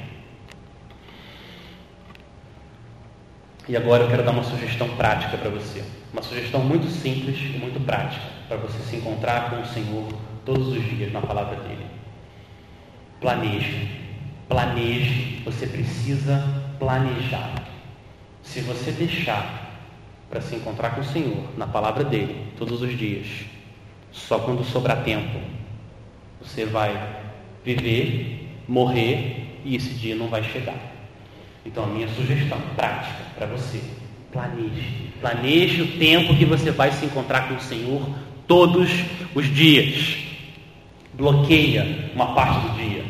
E 3.68 3.76
agora 3.76 4.04
eu 4.04 4.08
quero 4.08 4.24
dar 4.24 4.32
uma 4.32 4.42
sugestão 4.42 4.88
prática 4.96 5.36
para 5.36 5.50
você. 5.50 5.84
Uma 6.12 6.22
sugestão 6.22 6.60
muito 6.60 6.88
simples 6.88 7.38
e 7.38 7.58
muito 7.58 7.84
prática 7.84 8.24
para 8.48 8.56
você 8.56 8.78
se 8.78 8.96
encontrar 8.96 9.50
com 9.50 9.60
o 9.60 9.66
Senhor 9.66 10.08
todos 10.44 10.68
os 10.68 10.82
dias 10.82 11.12
na 11.12 11.20
palavra 11.20 11.56
dele. 11.56 11.86
Planeje. 13.20 13.88
Planeje. 14.48 15.42
Você 15.44 15.66
precisa 15.66 16.42
planejar. 16.78 17.62
Se 18.42 18.60
você 18.60 18.90
deixar 18.90 19.70
para 20.28 20.40
se 20.40 20.56
encontrar 20.56 20.90
com 20.90 21.02
o 21.02 21.04
Senhor 21.04 21.44
na 21.56 21.66
palavra 21.66 22.02
dele 22.02 22.52
todos 22.56 22.82
os 22.82 22.96
dias, 22.96 23.26
só 24.10 24.38
quando 24.38 24.64
sobrar 24.64 25.04
tempo, 25.04 25.38
você 26.40 26.64
vai 26.64 27.20
viver, 27.64 28.48
morrer 28.66 29.60
e 29.64 29.76
esse 29.76 29.90
dia 29.94 30.14
não 30.14 30.28
vai 30.28 30.42
chegar. 30.42 30.74
Então, 31.64 31.84
a 31.84 31.86
minha 31.86 32.08
sugestão 32.08 32.58
prática 32.74 33.22
para 33.36 33.46
você: 33.46 33.80
planeje. 34.32 35.10
Planeje 35.20 35.82
o 35.82 35.98
tempo 35.98 36.34
que 36.34 36.46
você 36.46 36.70
vai 36.70 36.90
se 36.92 37.04
encontrar 37.04 37.48
com 37.48 37.54
o 37.54 37.60
Senhor 37.60 38.08
todos 38.46 38.90
os 39.34 39.46
dias. 39.54 40.16
Bloqueia 41.12 42.10
uma 42.14 42.34
parte 42.34 42.66
do 42.66 42.76
dia. 42.76 43.04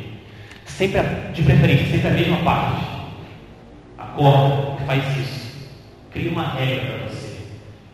Sempre, 0.64 1.02
de 1.32 1.42
preferência, 1.42 1.86
sempre 1.86 2.08
a 2.08 2.12
mesma 2.12 2.38
parte. 2.38 2.84
Acorda, 3.96 4.84
faz 4.84 5.18
isso. 5.18 5.70
Cria 6.10 6.30
uma 6.32 6.48
regra 6.48 6.98
para 6.98 7.08
você. 7.08 7.36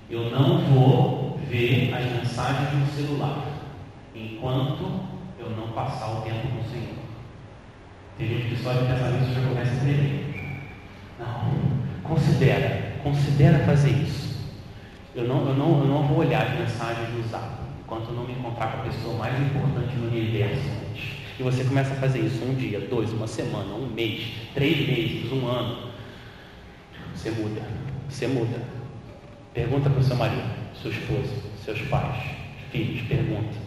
Eu 0.08 0.30
não 0.30 0.60
vou 0.60 1.38
ver 1.50 1.92
as 1.94 2.04
mensagens 2.12 2.72
no 2.72 2.86
celular 2.86 3.44
enquanto 4.14 5.15
eu 5.46 5.56
não 5.56 5.68
passar 5.68 6.18
o 6.18 6.22
tempo 6.22 6.48
com 6.48 6.60
o 6.60 6.70
Senhor. 6.70 6.96
Tem 8.18 8.28
gente 8.28 8.54
que 8.54 8.62
só 8.62 8.72
de 8.72 8.86
pensar 8.86 9.10
já 9.10 9.48
começa 9.48 9.72
a 9.72 9.80
tremer. 9.80 10.62
Não. 11.18 11.76
Considera. 12.02 12.96
Considera 13.02 13.58
fazer 13.64 13.90
isso. 13.90 14.36
Eu 15.14 15.24
não, 15.24 15.48
eu 15.48 15.54
não, 15.54 15.80
eu 15.80 15.86
não 15.86 16.02
vou 16.06 16.18
olhar 16.18 16.46
as 16.46 16.58
mensagens 16.58 17.08
do 17.10 17.28
zap 17.28 17.66
enquanto 17.86 18.08
eu 18.08 18.14
não 18.14 18.24
me 18.24 18.32
encontrar 18.32 18.72
com 18.72 18.80
a 18.80 18.84
pessoa 18.84 19.16
mais 19.16 19.40
importante 19.40 19.94
no 19.96 20.08
universo 20.08 20.68
E 21.38 21.42
você 21.42 21.62
começa 21.62 21.92
a 21.92 21.96
fazer 21.96 22.18
isso 22.18 22.44
um 22.44 22.54
dia, 22.54 22.80
dois, 22.80 23.12
uma 23.12 23.28
semana, 23.28 23.74
um 23.74 23.86
mês, 23.86 24.26
três 24.54 24.76
meses, 24.88 25.30
um 25.32 25.46
ano. 25.46 25.90
Você 27.14 27.30
muda. 27.30 27.62
Você 28.08 28.26
muda. 28.26 28.60
Pergunta 29.54 29.88
para 29.88 30.00
o 30.00 30.02
seu 30.02 30.16
marido, 30.16 30.50
sua 30.74 30.90
esposa, 30.90 31.32
seus 31.64 31.80
pais, 31.82 32.22
filhos, 32.70 33.06
pergunta. 33.08 33.65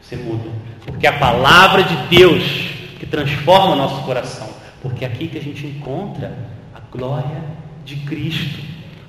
Você 0.00 0.16
muda. 0.16 0.50
Porque 0.84 1.06
a 1.06 1.18
palavra 1.18 1.82
de 1.82 1.96
Deus 2.08 2.42
que 2.98 3.06
transforma 3.06 3.72
o 3.72 3.76
nosso 3.76 4.02
coração. 4.02 4.48
Porque 4.82 5.04
é 5.04 5.08
aqui 5.08 5.28
que 5.28 5.38
a 5.38 5.42
gente 5.42 5.66
encontra 5.66 6.36
a 6.74 6.80
glória 6.96 7.42
de 7.84 7.96
Cristo. 7.96 8.60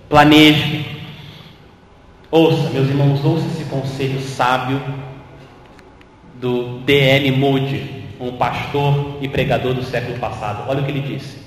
Planeje. 0.09 0.85
Ouça, 2.29 2.69
meus 2.69 2.87
irmãos, 2.87 3.23
ouça 3.25 3.45
esse 3.47 3.65
conselho 3.65 4.21
sábio 4.21 4.81
do 6.35 6.79
D.L. 6.79 7.31
Moody, 7.33 8.05
um 8.19 8.31
pastor 8.33 9.17
e 9.21 9.27
pregador 9.27 9.73
do 9.73 9.83
século 9.83 10.17
passado. 10.17 10.69
Olha 10.69 10.81
o 10.81 10.85
que 10.85 10.91
ele 10.91 11.01
disse. 11.01 11.39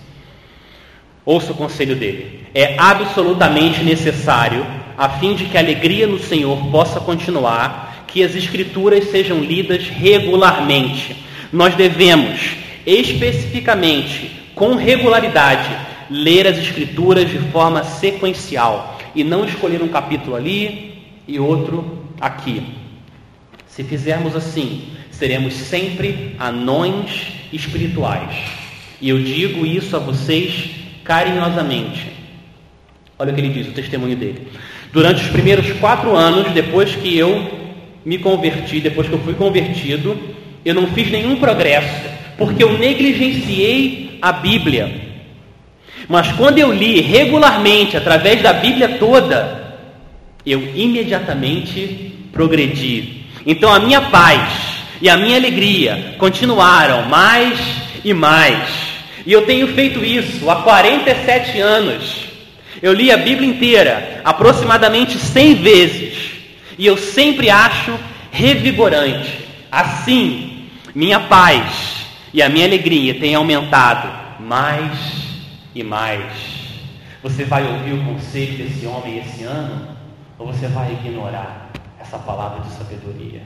Ouça 1.25 1.53
o 1.53 1.57
conselho 1.57 1.97
dele. 1.97 2.47
É 2.55 2.77
absolutamente 2.79 3.83
necessário, 3.83 4.65
a 4.97 5.09
fim 5.09 5.35
de 5.35 5.47
que 5.47 5.57
a 5.57 5.61
alegria 5.61 6.07
no 6.07 6.19
Senhor 6.19 6.71
possa 6.71 7.01
continuar, 7.01 7.94
que 8.15 8.23
as 8.23 8.37
Escrituras 8.37 9.11
sejam 9.11 9.41
lidas 9.41 9.89
regularmente. 9.89 11.17
Nós 11.53 11.75
devemos, 11.75 12.41
especificamente, 12.87 14.31
com 14.55 14.77
regularidade, 14.77 15.69
ler 16.09 16.47
as 16.47 16.57
Escrituras 16.57 17.29
de 17.29 17.41
forma 17.51 17.83
sequencial 17.83 19.01
e 19.17 19.25
não 19.25 19.45
escolher 19.45 19.83
um 19.83 19.89
capítulo 19.89 20.37
ali 20.37 21.03
e 21.27 21.41
outro 21.41 22.05
aqui. 22.21 22.63
Se 23.67 23.83
fizermos 23.83 24.37
assim, 24.37 24.85
seremos 25.11 25.53
sempre 25.53 26.37
anões 26.39 27.33
espirituais. 27.53 28.33
E 29.01 29.09
eu 29.09 29.21
digo 29.21 29.67
isso 29.67 29.97
a 29.97 29.99
vocês 29.99 30.71
carinhosamente. 31.03 32.13
Olha 33.19 33.33
o 33.33 33.35
que 33.35 33.41
ele 33.41 33.53
diz, 33.53 33.67
o 33.67 33.73
testemunho 33.73 34.15
dele. 34.15 34.47
Durante 34.93 35.21
os 35.21 35.31
primeiros 35.31 35.73
quatro 35.81 36.15
anos, 36.15 36.53
depois 36.53 36.95
que 36.95 37.19
eu 37.19 37.64
me 38.05 38.19
converti, 38.19 38.81
depois 38.81 39.09
que 39.09 39.15
eu 39.15 39.21
fui 39.21 39.35
convertido, 39.35 40.19
eu 40.65 40.75
não 40.75 40.89
fiz 40.89 41.11
nenhum 41.11 41.37
progresso, 41.37 42.09
porque 42.37 42.63
eu 42.63 42.79
negligenciei 42.79 44.19
a 44.21 44.33
Bíblia. 44.33 45.05
Mas 46.09 46.31
quando 46.33 46.59
eu 46.59 46.73
li 46.73 47.01
regularmente, 47.01 47.97
através 47.97 48.43
da 48.43 48.53
Bíblia 48.53 48.97
toda, 48.99 49.79
eu 50.45 50.63
imediatamente 50.75 52.13
progredi. 52.33 53.25
Então 53.47 53.73
a 53.73 53.79
minha 53.79 54.03
paz 54.03 54.75
e 55.01 55.09
a 55.09 55.17
minha 55.17 55.37
alegria 55.37 56.15
continuaram 56.19 57.09
mais 57.09 57.59
e 58.05 58.13
mais. 58.13 58.69
E 59.27 59.33
eu 59.33 59.47
tenho 59.47 59.69
feito 59.69 60.05
isso 60.05 60.51
há 60.51 60.57
47 60.57 61.59
anos. 61.61 62.25
Eu 62.83 62.93
li 62.93 63.11
a 63.11 63.17
Bíblia 63.17 63.49
inteira 63.49 64.21
aproximadamente 64.25 65.17
100 65.17 65.55
vezes. 65.55 66.24
E 66.79 66.87
eu 66.87 66.97
sempre 66.97 67.51
acho 67.51 67.99
revigorante. 68.31 69.47
Assim, 69.71 70.69
minha 70.95 71.21
paz 71.21 72.07
e 72.33 72.43
a 72.43 72.49
minha 72.49 72.67
alegria 72.67 73.19
têm 73.19 73.35
aumentado 73.35 74.43
mais 74.43 74.99
e 75.75 75.83
mais. 75.83 76.33
Você 77.23 77.45
vai 77.45 77.67
ouvir 77.67 77.93
o 77.93 78.05
conselho 78.05 78.59
desse 78.59 78.87
homem 78.87 79.19
esse 79.19 79.45
ano? 79.45 79.97
Ou 80.39 80.49
você 80.49 80.67
vai 80.69 80.93
ignorar 80.93 81.71
essa 81.99 82.19
palavra 82.19 82.61
de 82.63 82.73
sabedoria? 82.73 83.43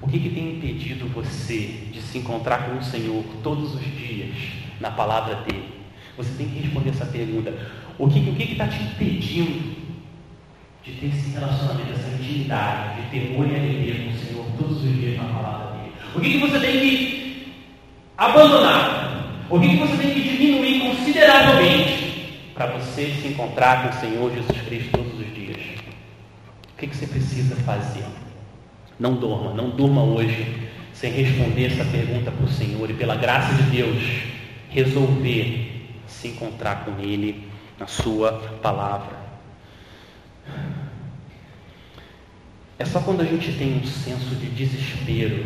O 0.00 0.06
que, 0.06 0.18
que 0.20 0.30
tem 0.30 0.56
impedido 0.56 1.08
você 1.08 1.88
de 1.92 2.00
se 2.00 2.18
encontrar 2.18 2.66
com 2.66 2.78
o 2.78 2.82
Senhor 2.82 3.24
todos 3.42 3.74
os 3.74 3.80
dias 3.80 4.36
na 4.80 4.90
palavra 4.90 5.36
dele? 5.36 5.68
Você 6.16 6.32
tem 6.34 6.48
que 6.48 6.60
responder 6.60 6.90
essa 6.90 7.06
pergunta. 7.06 7.52
O 7.98 8.08
que 8.08 8.20
está 8.42 8.66
tá 8.66 8.70
te 8.70 8.82
impedindo 8.82 9.77
de 10.84 10.92
ter 10.92 11.06
esse 11.06 11.30
relacionamento, 11.30 11.92
essa 11.92 12.08
intimidade, 12.08 13.10
de 13.10 13.36
olho 13.36 13.52
e 13.52 13.56
alegria 13.56 14.04
com 14.04 14.10
o 14.10 14.18
Senhor 14.18 14.46
todos 14.58 14.84
os 14.84 14.94
dias 14.94 15.16
na 15.18 15.24
palavra 15.24 15.76
dele? 15.76 15.92
O 16.14 16.20
que, 16.20 16.30
que 16.30 16.38
você 16.38 16.60
tem 16.60 16.80
que 16.80 17.52
abandonar? 18.16 19.46
O 19.50 19.58
que, 19.58 19.68
que 19.68 19.76
você 19.76 19.96
tem 19.96 20.14
que 20.14 20.20
diminuir 20.20 20.80
consideravelmente 20.80 22.50
para 22.54 22.66
você 22.78 23.12
se 23.20 23.28
encontrar 23.28 23.82
com 23.82 23.96
o 23.96 24.00
Senhor 24.00 24.34
Jesus 24.34 24.60
Cristo 24.62 24.90
todos 24.92 25.20
os 25.20 25.34
dias? 25.34 25.56
O 26.74 26.78
que, 26.78 26.86
que 26.86 26.96
você 26.96 27.06
precisa 27.06 27.56
fazer? 27.56 28.04
Não 28.98 29.14
durma, 29.14 29.54
não 29.54 29.70
durma 29.70 30.02
hoje 30.02 30.68
sem 30.92 31.12
responder 31.12 31.66
essa 31.66 31.84
pergunta 31.84 32.30
para 32.30 32.44
o 32.44 32.48
Senhor 32.48 32.90
e, 32.90 32.94
pela 32.94 33.14
graça 33.14 33.54
de 33.54 33.70
Deus, 33.70 34.02
resolver 34.68 35.86
se 36.06 36.28
encontrar 36.28 36.84
com 36.84 37.00
Ele 37.00 37.48
na 37.78 37.86
Sua 37.86 38.32
palavra. 38.60 39.17
É 42.78 42.84
só 42.84 43.00
quando 43.00 43.22
a 43.22 43.24
gente 43.24 43.52
tem 43.52 43.76
um 43.76 43.84
senso 43.84 44.36
de 44.36 44.46
desespero, 44.46 45.44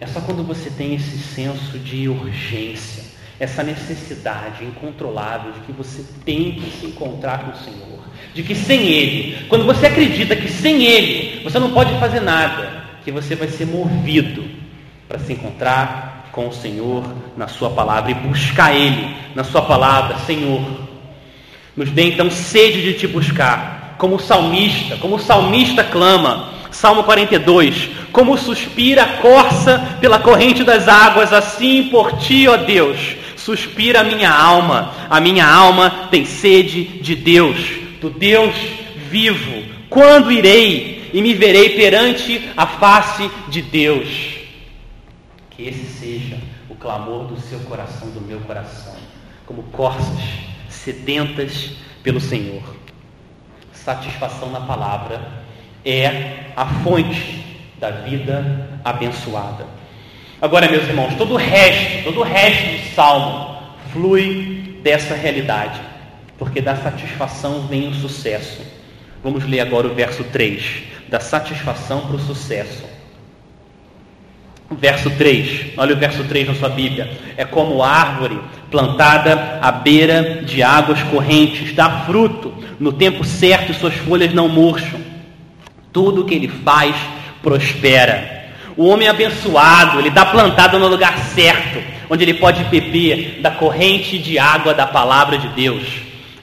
é 0.00 0.06
só 0.06 0.20
quando 0.20 0.46
você 0.46 0.70
tem 0.70 0.94
esse 0.94 1.18
senso 1.18 1.78
de 1.78 2.08
urgência, 2.08 3.04
essa 3.40 3.62
necessidade 3.62 4.64
incontrolável 4.64 5.52
de 5.52 5.60
que 5.60 5.72
você 5.72 6.04
tem 6.24 6.52
que 6.52 6.70
se 6.70 6.86
encontrar 6.86 7.44
com 7.44 7.52
o 7.52 7.56
Senhor, 7.56 8.00
de 8.34 8.42
que 8.42 8.54
sem 8.54 8.88
Ele, 8.88 9.46
quando 9.48 9.64
você 9.64 9.86
acredita 9.86 10.36
que 10.36 10.48
sem 10.48 10.84
Ele 10.84 11.42
você 11.42 11.58
não 11.58 11.72
pode 11.72 11.98
fazer 11.98 12.20
nada, 12.20 12.84
que 13.04 13.10
você 13.10 13.34
vai 13.34 13.48
ser 13.48 13.66
movido 13.66 14.44
para 15.08 15.18
se 15.18 15.32
encontrar 15.32 16.28
com 16.32 16.48
o 16.48 16.52
Senhor 16.52 17.02
na 17.36 17.48
Sua 17.48 17.70
palavra 17.70 18.10
e 18.10 18.14
buscar 18.14 18.74
Ele 18.74 19.16
na 19.34 19.42
Sua 19.42 19.62
palavra, 19.62 20.18
Senhor. 20.18 20.62
Nos 21.74 21.90
dê 21.90 22.10
então 22.10 22.30
sede 22.30 22.82
de 22.82 22.94
te 22.94 23.06
buscar, 23.06 23.77
como 23.98 24.18
salmista, 24.18 24.96
como 24.96 25.16
o 25.16 25.20
salmista 25.20 25.82
clama, 25.82 26.54
Salmo 26.70 27.02
42, 27.02 27.90
como 28.12 28.38
suspira 28.38 29.02
a 29.02 29.16
corça 29.18 29.98
pela 30.00 30.20
corrente 30.20 30.62
das 30.62 30.86
águas, 30.86 31.32
assim 31.32 31.88
por 31.88 32.16
ti, 32.18 32.46
ó 32.46 32.56
Deus, 32.56 33.16
suspira 33.36 34.00
a 34.00 34.04
minha 34.04 34.30
alma, 34.30 34.92
a 35.10 35.20
minha 35.20 35.46
alma 35.46 36.08
tem 36.10 36.24
sede 36.24 36.84
de 36.84 37.16
Deus, 37.16 37.58
do 38.00 38.08
Deus 38.08 38.54
vivo. 39.10 39.64
Quando 39.90 40.30
irei 40.30 41.10
e 41.12 41.22
me 41.22 41.34
verei 41.34 41.70
perante 41.70 42.50
a 42.56 42.66
face 42.66 43.30
de 43.48 43.62
Deus? 43.62 44.08
Que 45.50 45.62
esse 45.68 45.86
seja 45.86 46.38
o 46.68 46.74
clamor 46.74 47.24
do 47.24 47.40
seu 47.40 47.58
coração, 47.60 48.10
do 48.10 48.20
meu 48.20 48.38
coração, 48.40 48.94
como 49.46 49.62
corças 49.64 50.06
sedentas 50.68 51.70
pelo 52.02 52.20
Senhor. 52.20 52.62
Satisfação 53.88 54.50
na 54.50 54.60
palavra 54.60 55.18
é 55.82 56.50
a 56.54 56.66
fonte 56.66 57.42
da 57.80 57.88
vida 57.88 58.68
abençoada. 58.84 59.64
Agora, 60.42 60.70
meus 60.70 60.84
irmãos, 60.86 61.14
todo 61.14 61.32
o 61.32 61.36
resto, 61.38 62.04
todo 62.04 62.20
o 62.20 62.22
resto 62.22 62.66
do 62.66 62.94
salmo 62.94 63.56
flui 63.90 64.78
dessa 64.82 65.14
realidade, 65.14 65.80
porque 66.38 66.60
da 66.60 66.76
satisfação 66.76 67.66
vem 67.66 67.88
o 67.88 67.94
sucesso. 67.94 68.60
Vamos 69.24 69.48
ler 69.48 69.60
agora 69.60 69.86
o 69.86 69.94
verso 69.94 70.22
3, 70.22 70.82
da 71.08 71.18
satisfação 71.18 72.02
para 72.02 72.16
o 72.16 72.20
sucesso. 72.20 72.84
Verso 74.70 75.08
3, 75.12 75.78
olha 75.78 75.94
o 75.94 75.98
verso 75.98 76.24
3 76.24 76.48
na 76.48 76.54
sua 76.56 76.68
Bíblia. 76.68 77.10
É 77.38 77.46
como 77.46 77.82
árvore 77.82 78.38
plantada 78.70 79.58
à 79.62 79.72
beira 79.72 80.42
de 80.42 80.62
águas 80.62 81.02
correntes, 81.04 81.72
dá 81.72 82.04
fruto 82.04 82.67
no 82.78 82.92
tempo 82.92 83.24
certo 83.24 83.74
suas 83.74 83.94
folhas 83.94 84.32
não 84.32 84.48
murcham. 84.48 85.00
Tudo 85.92 86.24
que 86.24 86.34
ele 86.34 86.48
faz 86.48 86.94
prospera. 87.42 88.38
O 88.76 88.86
homem 88.86 89.08
abençoado, 89.08 89.98
ele 89.98 90.08
está 90.08 90.26
plantado 90.26 90.78
no 90.78 90.86
lugar 90.86 91.18
certo, 91.18 91.82
onde 92.08 92.22
ele 92.22 92.34
pode 92.34 92.62
beber 92.64 93.40
da 93.40 93.50
corrente 93.50 94.18
de 94.18 94.38
água 94.38 94.72
da 94.72 94.86
palavra 94.86 95.36
de 95.36 95.48
Deus. 95.48 95.84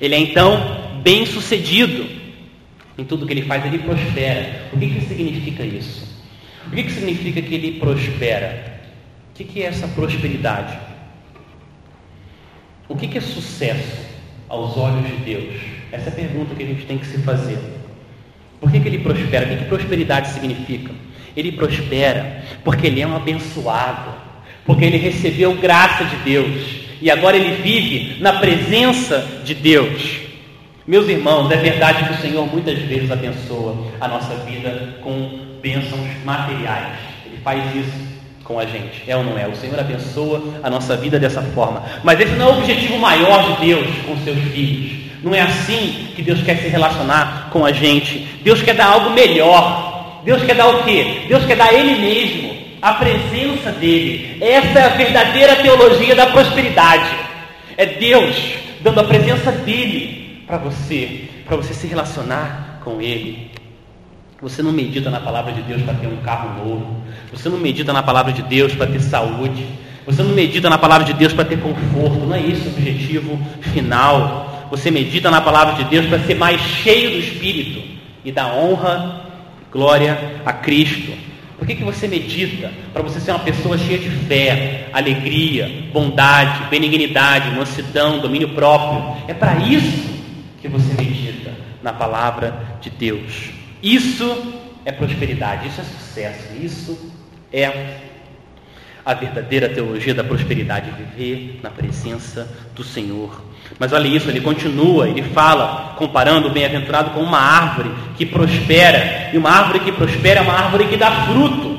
Ele 0.02 0.15
é 0.15 0.19
então 0.19 1.00
bem 1.02 1.26
sucedido 1.26 2.06
em 2.98 3.04
tudo 3.04 3.26
que 3.26 3.34
ele 3.34 3.43
faz, 3.43 3.65
ele 3.65 3.80
prospera. 3.80 4.69
O 4.74 4.80
que, 4.80 4.88
que 4.88 5.02
significa 5.02 5.63
isso? 5.63 6.06
O 6.67 6.71
que, 6.71 6.84
que 6.84 6.91
significa 6.91 7.41
que 7.41 7.56
ele 7.56 7.80
prospera? 7.80 8.79
O 9.31 9.38
que, 9.38 9.44
que 9.44 9.62
é 9.62 9.67
essa 9.67 9.88
prosperidade? 9.88 10.77
O 12.88 12.96
que, 12.96 13.08
que 13.08 13.17
é 13.17 13.21
sucesso 13.21 14.06
aos 14.48 14.77
olhos 14.77 15.06
de 15.08 15.15
Deus? 15.23 15.75
Essa 15.96 16.10
é 16.10 16.12
a 16.12 16.15
pergunta 16.15 16.54
que 16.54 16.63
a 16.63 16.65
gente 16.65 16.85
tem 16.85 16.98
que 16.98 17.06
se 17.06 17.17
fazer. 17.19 17.58
Por 18.60 18.71
que, 18.71 18.79
que 18.79 18.87
ele 18.87 19.00
prospera? 19.00 19.46
O 19.46 19.50
que, 19.50 19.58
que 19.58 19.65
prosperidade 19.65 20.29
significa? 20.29 20.91
Ele 21.35 21.52
prospera 21.52 22.43
porque 22.63 22.87
ele 22.87 23.02
é 23.02 23.08
um 23.08 23.15
abençoado, 23.15 24.12
porque 24.65 24.83
ele 24.83 24.98
recebeu 24.98 25.56
graça 25.56 26.04
de 26.04 26.15
Deus 26.17 26.85
e 27.02 27.10
agora 27.12 27.37
ele 27.37 27.62
vive 27.62 28.21
na 28.21 28.33
presença 28.33 29.25
de 29.43 29.54
Deus. 29.54 30.19
Meus 30.87 31.08
irmãos, 31.08 31.50
é 31.52 31.58
verdade 31.58 32.06
que 32.06 32.13
o 32.13 32.17
Senhor 32.17 32.46
muitas 32.52 32.77
vezes 32.79 33.10
abençoa 33.10 33.91
a 34.00 34.08
nossa 34.08 34.35
vida 34.35 34.98
com 35.02 35.58
bênçãos 35.62 36.08
materiais. 36.23 36.98
Ele 37.25 37.37
faz 37.43 37.63
isso 37.75 38.15
com 38.43 38.60
a 38.60 38.65
gente, 38.65 39.04
é 39.08 39.17
ou 39.17 39.23
não 39.23 39.37
é? 39.37 39.48
O 39.48 39.56
Senhor 39.56 39.79
abençoa 39.79 40.41
a 40.62 40.69
nossa 40.69 40.96
vida 40.96 41.19
dessa 41.19 41.41
forma. 41.41 41.83
Mas 42.04 42.19
esse 42.19 42.33
não 42.33 42.50
é 42.50 42.54
o 42.54 42.58
objetivo 42.60 43.00
maior 43.00 43.56
de 43.56 43.65
Deus 43.65 43.87
com 44.06 44.15
seus 44.17 44.37
filhos. 44.54 45.04
Não 45.26 45.34
é 45.34 45.42
assim 45.42 46.10
que 46.15 46.21
Deus 46.21 46.44
quer 46.44 46.56
se 46.58 46.67
relacionar 46.67 47.50
com 47.52 47.65
a 47.65 47.71
gente. 47.71 48.19
Deus 48.44 48.62
quer 48.62 48.76
dar 48.76 48.86
algo 48.86 49.10
melhor. 49.10 50.21
Deus 50.23 50.44
quer 50.44 50.54
dar 50.54 50.67
o 50.67 50.84
quê? 50.84 51.23
Deus 51.28 51.44
quer 51.46 51.58
dar 51.58 51.73
Ele 51.73 51.96
mesmo, 51.96 52.56
a 52.80 52.94
presença 52.94 53.71
dele. 53.71 54.38
Essa 54.40 54.80
é 54.80 54.86
a 54.86 54.90
verdadeira 54.90 55.56
teologia 55.56 56.15
da 56.15 56.28
prosperidade. 56.28 57.10
É 57.76 57.88
Deus 57.88 58.36
dando 58.82 59.00
a 59.00 59.04
presença 59.04 59.52
dele 59.52 60.44
para 60.46 60.58
você, 60.58 61.23
para 61.44 61.58
você 61.58 61.73
se 61.73 61.88
relacionar 61.88 62.82
com 62.84 63.02
Ele. 63.02 63.50
Você 64.40 64.62
não 64.62 64.71
medita 64.71 65.10
na 65.10 65.19
palavra 65.19 65.54
de 65.54 65.63
Deus 65.63 65.82
para 65.82 65.96
ter 65.96 66.06
um 66.06 66.17
carro 66.17 66.63
novo. 66.63 67.04
Você 67.34 67.50
não 67.50 67.58
medita 67.58 67.92
na 67.92 68.04
palavra 68.04 68.32
de 68.32 68.44
Deus 68.44 68.76
para 68.76 68.86
ter 68.86 69.00
saúde. 69.00 69.65
Você 70.06 70.21
não 70.21 70.36
medita 70.36 70.69
na 70.69 70.78
palavra 70.78 71.04
de 71.04 71.13
Deus 71.13 71.34
para 71.34 71.46
ter 71.46 71.60
conforto. 71.60 72.28
Não 72.28 72.36
é 72.36 72.42
isso 72.42 72.69
o 72.69 72.71
objetivo 72.71 73.40
final. 73.73 74.54
Você 74.69 74.91
medita 74.91 75.29
na 75.31 75.41
palavra 75.41 75.75
de 75.75 75.89
Deus 75.89 76.05
para 76.07 76.19
ser 76.19 76.35
mais 76.35 76.59
cheio 76.59 77.11
do 77.11 77.17
Espírito 77.17 77.81
e 78.23 78.31
da 78.31 78.53
honra 78.53 79.25
e 79.61 79.71
glória 79.71 80.41
a 80.45 80.53
Cristo. 80.53 81.13
Por 81.57 81.65
que, 81.65 81.75
que 81.75 81.83
você 81.83 82.07
medita? 82.07 82.71
Para 82.91 83.01
você 83.01 83.19
ser 83.19 83.31
uma 83.31 83.39
pessoa 83.39 83.77
cheia 83.77 83.97
de 83.97 84.09
fé, 84.09 84.89
alegria, 84.91 85.89
bondade, 85.93 86.69
benignidade, 86.69 87.55
mansidão, 87.55 88.19
domínio 88.19 88.49
próprio. 88.49 89.23
É 89.27 89.33
para 89.33 89.57
isso 89.59 90.13
que 90.61 90.67
você 90.67 90.93
medita 90.93 91.53
na 91.81 91.93
palavra 91.93 92.77
de 92.81 92.89
Deus. 92.89 93.51
Isso 93.81 94.53
é 94.83 94.91
prosperidade, 94.91 95.67
isso 95.67 95.81
é 95.81 95.83
sucesso, 95.83 96.55
isso 96.61 97.11
é 97.53 97.99
a 99.05 99.13
verdadeira 99.13 99.69
teologia 99.69 100.13
da 100.13 100.23
prosperidade, 100.23 100.91
viver 100.91 101.59
na 101.61 101.69
presença 101.69 102.49
do 102.75 102.83
Senhor. 102.83 103.43
Mas 103.77 103.91
olha 103.91 104.07
isso, 104.07 104.29
ele 104.29 104.39
continua, 104.39 105.07
ele 105.07 105.21
fala, 105.21 105.95
comparando 105.97 106.47
o 106.47 106.51
bem-aventurado 106.51 107.09
com 107.11 107.19
uma 107.19 107.39
árvore 107.39 107.91
que 108.17 108.25
prospera, 108.25 109.29
e 109.33 109.37
uma 109.37 109.49
árvore 109.49 109.79
que 109.81 109.91
prospera 109.91 110.39
é 110.39 110.43
uma 110.43 110.53
árvore 110.53 110.85
que 110.85 110.95
dá 110.95 111.11
fruto, 111.25 111.77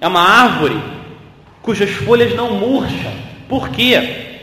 é 0.00 0.06
uma 0.06 0.22
árvore 0.22 0.76
cujas 1.60 1.90
folhas 1.90 2.34
não 2.34 2.54
murcham. 2.54 3.12
Por 3.48 3.70
quê? 3.70 4.40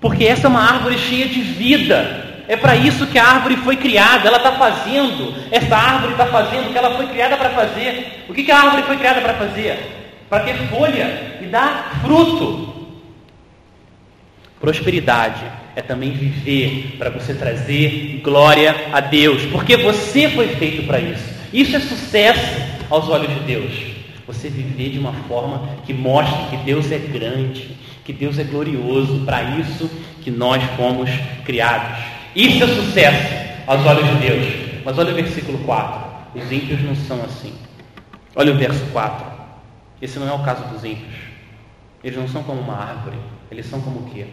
Porque 0.00 0.24
essa 0.24 0.46
é 0.46 0.50
uma 0.50 0.60
árvore 0.60 0.98
cheia 0.98 1.26
de 1.26 1.40
vida, 1.40 2.42
é 2.48 2.56
para 2.56 2.76
isso 2.76 3.06
que 3.06 3.18
a 3.18 3.26
árvore 3.26 3.56
foi 3.56 3.76
criada. 3.76 4.28
Ela 4.28 4.36
está 4.36 4.52
fazendo, 4.52 5.34
essa 5.50 5.76
árvore 5.76 6.12
está 6.12 6.26
fazendo 6.26 6.68
o 6.68 6.72
que 6.72 6.78
ela 6.78 6.96
foi 6.96 7.06
criada 7.06 7.36
para 7.36 7.50
fazer. 7.50 8.24
O 8.28 8.34
que, 8.34 8.42
que 8.42 8.52
a 8.52 8.60
árvore 8.60 8.82
foi 8.82 8.96
criada 8.96 9.20
para 9.20 9.34
fazer? 9.34 9.78
Para 10.28 10.44
ter 10.44 10.54
folha 10.68 11.38
e 11.40 11.46
dar 11.46 12.00
fruto. 12.02 12.74
Prosperidade 14.60 15.63
é 15.76 15.82
também 15.82 16.12
viver 16.12 16.96
para 16.98 17.10
você 17.10 17.34
trazer 17.34 18.20
glória 18.22 18.74
a 18.92 19.00
Deus, 19.00 19.44
porque 19.46 19.76
você 19.76 20.28
foi 20.28 20.48
feito 20.48 20.86
para 20.86 21.00
isso. 21.00 21.34
Isso 21.52 21.76
é 21.76 21.80
sucesso 21.80 22.62
aos 22.88 23.08
olhos 23.08 23.32
de 23.32 23.40
Deus. 23.40 23.72
Você 24.26 24.48
viver 24.48 24.90
de 24.90 24.98
uma 24.98 25.12
forma 25.28 25.68
que 25.84 25.92
mostre 25.92 26.56
que 26.56 26.64
Deus 26.64 26.90
é 26.90 26.98
grande, 26.98 27.76
que 28.04 28.12
Deus 28.12 28.38
é 28.38 28.44
glorioso, 28.44 29.24
para 29.24 29.42
isso 29.58 29.90
que 30.22 30.30
nós 30.30 30.62
fomos 30.76 31.10
criados. 31.44 31.98
Isso 32.34 32.62
é 32.64 32.66
sucesso 32.66 33.34
aos 33.66 33.84
olhos 33.84 34.08
de 34.08 34.28
Deus. 34.28 34.46
Mas 34.84 34.98
olha 34.98 35.12
o 35.12 35.14
versículo 35.14 35.58
4. 35.58 36.04
Os 36.34 36.50
ímpios 36.50 36.82
não 36.82 36.94
são 36.94 37.22
assim. 37.24 37.52
Olha 38.34 38.52
o 38.52 38.56
verso 38.56 38.84
4. 38.92 39.26
Esse 40.00 40.18
não 40.18 40.28
é 40.28 40.32
o 40.32 40.42
caso 40.42 40.64
dos 40.68 40.84
ímpios. 40.84 41.14
Eles 42.02 42.18
não 42.18 42.28
são 42.28 42.42
como 42.42 42.60
uma 42.60 42.76
árvore. 42.76 43.16
Eles 43.50 43.66
são 43.66 43.80
como 43.80 44.00
o 44.00 44.10
quê? 44.10 44.26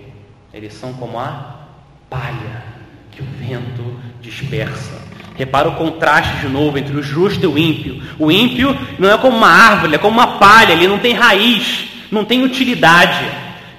Eles 0.54 0.74
são 0.74 0.91
como 0.93 1.18
a 1.18 1.62
palha 2.10 2.64
que 3.12 3.22
o 3.22 3.26
vento 3.39 3.99
dispersa. 4.22 5.02
Repara 5.38 5.70
o 5.70 5.76
contraste 5.76 6.39
de 6.39 6.49
novo 6.49 6.78
entre 6.78 6.95
o 6.95 7.02
justo 7.02 7.43
e 7.43 7.47
o 7.47 7.58
ímpio. 7.58 8.04
O 8.20 8.30
ímpio 8.30 8.78
não 8.99 9.10
é 9.10 9.18
como 9.18 9.38
uma 9.38 9.47
árvore, 9.47 9.95
é 9.95 9.97
como 9.97 10.20
uma 10.20 10.38
palha, 10.39 10.74
ele 10.74 10.88
não 10.88 10.99
tem 10.99 11.14
raiz, 11.14 11.86
não 12.12 12.26
tem 12.26 12.43
utilidade. 12.43 13.26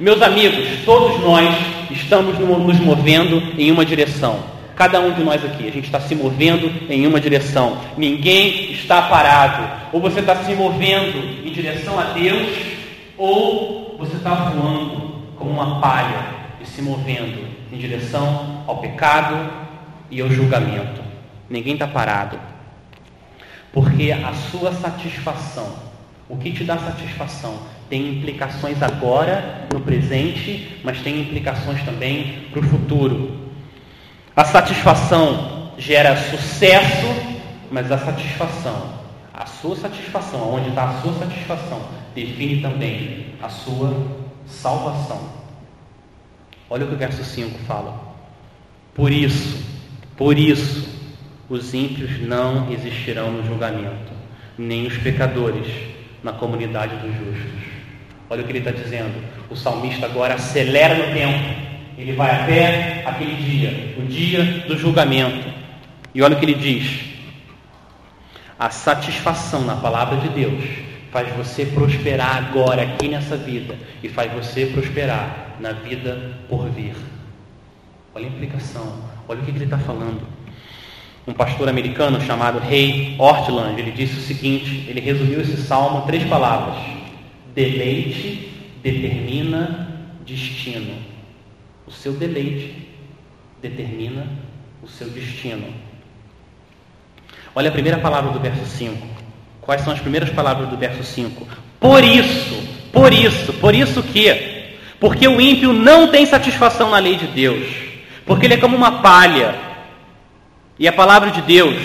Meus 0.01 0.23
amigos, 0.23 0.67
todos 0.85 1.21
nós 1.21 1.55
estamos 1.91 2.39
nos 2.39 2.81
movendo 2.81 3.43
em 3.59 3.71
uma 3.71 3.85
direção. 3.85 4.43
Cada 4.75 4.99
um 4.99 5.13
de 5.13 5.23
nós 5.23 5.45
aqui, 5.45 5.69
a 5.69 5.71
gente 5.71 5.85
está 5.85 6.01
se 6.01 6.15
movendo 6.15 6.73
em 6.89 7.07
uma 7.07 7.21
direção. 7.21 7.77
Ninguém 7.99 8.73
está 8.73 9.03
parado. 9.03 9.63
Ou 9.93 10.01
você 10.01 10.21
está 10.21 10.37
se 10.37 10.55
movendo 10.55 11.47
em 11.47 11.53
direção 11.53 12.01
a 12.01 12.05
Deus, 12.05 12.49
ou 13.19 13.95
você 13.99 14.17
está 14.17 14.35
voando 14.35 15.13
como 15.37 15.51
uma 15.51 15.79
palha 15.81 16.42
se 16.75 16.81
movendo 16.81 17.47
em 17.71 17.77
direção 17.77 18.65
ao 18.67 18.79
pecado 18.79 19.51
e 20.11 20.21
ao 20.21 20.31
julgamento. 20.31 21.03
Ninguém 21.49 21.75
está 21.75 21.87
parado. 21.87 22.39
Porque 23.73 24.13
a 24.13 24.33
sua 24.51 24.73
satisfação, 24.73 25.75
o 26.29 26.37
que 26.37 26.53
te 26.53 26.65
dá 26.65 26.79
satisfação, 26.79 27.59
tem 27.89 28.09
implicações 28.09 28.83
agora, 28.83 29.67
no 29.73 29.81
presente, 29.81 30.81
mas 30.83 31.01
tem 31.01 31.21
implicações 31.21 31.83
também 31.85 32.47
para 32.51 32.61
o 32.61 32.63
futuro. 32.63 33.51
A 34.35 34.45
satisfação 34.45 35.73
gera 35.77 36.17
sucesso, 36.17 37.07
mas 37.71 37.93
a 37.93 37.99
satisfação, 37.99 38.95
a 39.33 39.45
sua 39.45 39.77
satisfação, 39.77 40.55
onde 40.55 40.71
está 40.71 40.85
a 40.85 41.03
sua 41.03 41.13
satisfação, 41.19 41.83
define 42.15 42.63
também 42.63 43.27
a 43.43 43.49
sua 43.49 43.95
salvação. 44.47 45.42
Olha 46.73 46.87
o 46.87 46.89
que 46.89 46.95
o 46.95 46.97
verso 46.97 47.23
5 47.23 47.59
fala. 47.67 48.01
Por 48.95 49.13
isso, 49.13 49.63
por 50.17 50.39
isso, 50.39 50.89
os 51.47 51.75
ímpios 51.75 52.19
não 52.23 52.73
existirão 52.73 53.31
no 53.31 53.47
julgamento, 53.47 54.11
nem 54.57 54.87
os 54.87 54.97
pecadores 54.97 55.67
na 56.25 56.33
comunidade 56.33 56.97
dos 56.97 57.15
justos. 57.15 57.61
Olha 58.31 58.41
o 58.41 58.47
que 58.47 58.53
ele 58.53 58.61
está 58.61 58.71
dizendo. 58.71 59.13
O 59.51 59.55
salmista 59.55 60.07
agora 60.07 60.33
acelera 60.33 60.95
no 60.95 61.13
tempo. 61.13 61.45
Ele 61.99 62.15
vai 62.15 62.31
até 62.31 63.03
aquele 63.05 63.35
dia, 63.35 63.95
o 63.99 64.07
dia 64.07 64.43
do 64.67 64.79
julgamento. 64.79 65.53
E 66.15 66.23
olha 66.23 66.37
o 66.37 66.39
que 66.39 66.47
ele 66.47 66.55
diz. 66.55 67.01
A 68.59 68.71
satisfação 68.71 69.61
na 69.67 69.77
palavra 69.77 70.17
de 70.17 70.31
Deus 70.31 70.65
faz 71.11 71.29
você 71.37 71.67
prosperar 71.67 72.39
agora, 72.39 72.81
aqui 72.81 73.09
nessa 73.09 73.37
vida, 73.37 73.77
e 74.03 74.09
faz 74.09 74.33
você 74.33 74.65
prosperar 74.65 75.52
na 75.63 75.73
vida 75.73 76.37
por 76.49 76.69
vir. 76.69 76.97
Olha 78.15 78.27
a 78.27 78.29
implicação, 78.29 78.99
olha 79.29 79.41
o 79.41 79.45
que 79.45 79.53
ele 79.53 79.65
está 79.65 79.79
falando. 79.79 80.21
Um 81.27 81.33
pastor 81.33 81.69
americano 81.69 82.21
chamado 82.21 82.59
Ray 82.59 83.15
Ortland, 83.17 83.81
ele 83.81 83.93
disse 83.93 84.19
o 84.19 84.21
seguinte, 84.21 84.85
ele 84.89 85.01
resumiu 85.01 85.41
esse 85.41 85.57
salmo 85.57 86.01
em 86.01 86.07
três 86.07 86.25
palavras. 86.25 86.77
Deleite 87.55 88.51
determina 88.83 90.03
destino. 90.27 90.99
O 91.87 91.93
seu 91.93 92.15
deleite 92.15 92.89
determina 93.63 94.27
o 94.83 94.89
seu 94.89 95.09
destino. 95.09 95.69
Olha 97.55 97.69
a 97.69 97.73
primeira 97.73 97.99
palavra 97.99 98.33
do 98.33 98.41
verso 98.41 98.67
5. 98.67 99.07
Quais 99.61 99.83
são 99.83 99.93
as 99.93 100.01
primeiras 100.01 100.31
palavras 100.31 100.69
do 100.69 100.77
verso 100.77 101.05
5? 101.05 101.47
Por 101.79 102.03
isso, 102.03 102.57
por 102.93 103.13
isso, 103.13 103.53
por 103.55 103.75
isso 103.75 104.03
que, 104.03 104.52
porque 105.03 105.29
o 105.29 105.39
ímpio 105.39 105.75
não 105.75 106.07
tem 106.07 106.25
satisfação 106.25 106.89
na 106.89 106.99
lei 106.99 107.17
de 107.17 107.27
Deus, 107.27 107.67
porque 108.25 108.47
ele 108.47 108.55
é 108.55 108.57
como 108.57 108.75
uma 108.75 109.03
palha, 109.03 109.55
e 110.79 110.89
a 110.89 110.93
palavra 110.93 111.31
de 111.31 111.43
Deus 111.43 111.77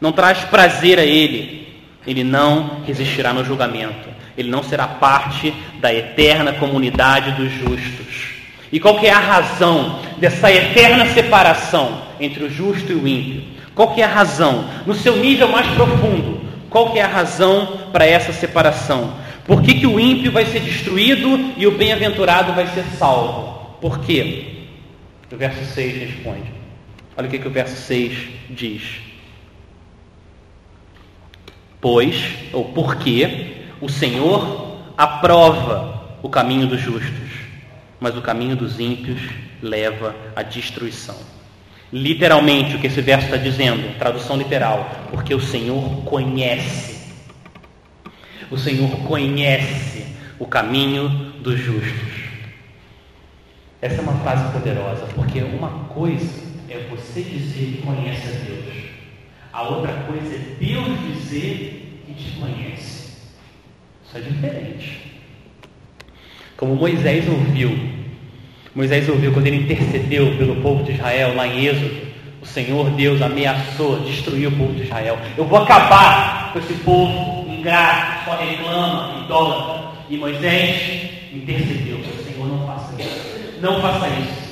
não 0.00 0.12
traz 0.12 0.38
prazer 0.44 1.00
a 1.00 1.04
ele, 1.04 1.66
ele 2.06 2.22
não 2.22 2.82
resistirá 2.86 3.32
no 3.32 3.44
julgamento 3.44 4.16
ele 4.36 4.50
não 4.50 4.62
será 4.62 4.86
parte 4.86 5.52
da 5.80 5.92
eterna 5.92 6.52
comunidade 6.52 7.32
dos 7.32 7.50
justos. 7.52 8.36
E 8.70 8.78
qual 8.78 8.98
que 8.98 9.06
é 9.06 9.12
a 9.12 9.18
razão 9.18 10.00
dessa 10.18 10.52
eterna 10.52 11.06
separação 11.06 12.02
entre 12.20 12.44
o 12.44 12.50
justo 12.50 12.92
e 12.92 12.94
o 12.94 13.08
ímpio? 13.08 13.42
Qual 13.74 13.94
que 13.94 14.02
é 14.02 14.04
a 14.04 14.08
razão? 14.08 14.68
No 14.84 14.94
seu 14.94 15.16
nível 15.16 15.48
mais 15.48 15.66
profundo, 15.68 16.40
qual 16.68 16.90
que 16.92 16.98
é 16.98 17.02
a 17.02 17.08
razão 17.08 17.78
para 17.92 18.06
essa 18.06 18.32
separação? 18.32 19.14
Por 19.46 19.62
que, 19.62 19.74
que 19.74 19.86
o 19.86 20.00
ímpio 20.00 20.32
vai 20.32 20.44
ser 20.46 20.60
destruído 20.60 21.54
e 21.56 21.66
o 21.66 21.76
bem-aventurado 21.76 22.52
vai 22.52 22.66
ser 22.66 22.84
salvo? 22.98 23.76
Por 23.80 24.00
quê? 24.00 24.66
O 25.32 25.36
verso 25.36 25.64
6 25.72 25.96
responde. 25.98 26.52
Olha 27.16 27.28
o 27.28 27.30
que, 27.30 27.38
que 27.38 27.48
o 27.48 27.50
verso 27.50 27.76
6 27.76 28.28
diz. 28.50 28.82
Pois, 31.80 32.16
ou 32.52 32.64
porque, 32.66 33.54
o 33.80 33.88
Senhor 33.88 34.78
aprova 34.96 36.18
o 36.22 36.28
caminho 36.28 36.66
dos 36.66 36.80
justos, 36.80 37.30
mas 38.00 38.16
o 38.16 38.22
caminho 38.22 38.56
dos 38.56 38.80
ímpios 38.80 39.20
leva 39.62 40.14
à 40.34 40.42
destruição. 40.42 41.16
Literalmente 41.92 42.74
o 42.74 42.80
que 42.80 42.88
esse 42.88 43.00
verso 43.00 43.26
está 43.26 43.36
dizendo, 43.36 43.96
tradução 43.98 44.36
literal, 44.36 44.90
porque 45.10 45.34
o 45.34 45.40
Senhor 45.40 46.02
conhece. 46.04 46.95
O 48.50 48.56
Senhor 48.56 48.90
conhece 49.00 50.04
o 50.38 50.46
caminho 50.46 51.08
dos 51.40 51.58
justos. 51.58 52.26
Essa 53.82 53.96
é 53.96 54.00
uma 54.00 54.14
frase 54.20 54.52
poderosa, 54.52 55.06
porque 55.14 55.40
uma 55.40 55.68
coisa 55.88 56.42
é 56.68 56.86
você 56.90 57.22
dizer 57.22 57.76
que 57.76 57.82
conhece 57.82 58.28
a 58.28 58.44
Deus. 58.44 58.74
A 59.52 59.62
outra 59.62 59.92
coisa 59.92 60.34
é 60.34 60.38
Deus 60.60 60.98
dizer 61.12 62.02
que 62.06 62.14
te 62.14 62.30
conhece. 62.38 63.16
Isso 64.06 64.16
é 64.16 64.20
diferente. 64.20 65.12
Como 66.56 66.76
Moisés 66.76 67.28
ouviu. 67.28 67.76
Moisés 68.74 69.08
ouviu 69.08 69.32
quando 69.32 69.46
ele 69.46 69.62
intercedeu 69.62 70.36
pelo 70.36 70.56
povo 70.62 70.84
de 70.84 70.92
Israel 70.92 71.34
lá 71.34 71.46
em 71.46 71.66
Êxodo. 71.66 72.06
O 72.40 72.46
Senhor 72.46 72.90
Deus 72.90 73.20
ameaçou 73.20 74.00
destruir 74.00 74.48
o 74.48 74.52
povo 74.52 74.72
de 74.74 74.82
Israel. 74.82 75.18
Eu 75.36 75.46
vou 75.46 75.58
acabar 75.58 76.52
com 76.52 76.58
esse 76.60 76.74
povo 76.74 77.35
ingrato, 77.66 78.24
só 78.24 78.36
reclama, 78.36 79.24
idólatra. 79.24 79.90
E 80.08 80.16
Moisés 80.16 81.10
intercedeu. 81.32 82.00
Senhor, 82.24 82.46
não 82.46 82.66
faça 82.66 83.02
isso. 83.02 83.60
Não 83.60 83.80
faça 83.80 84.08
isso 84.08 84.46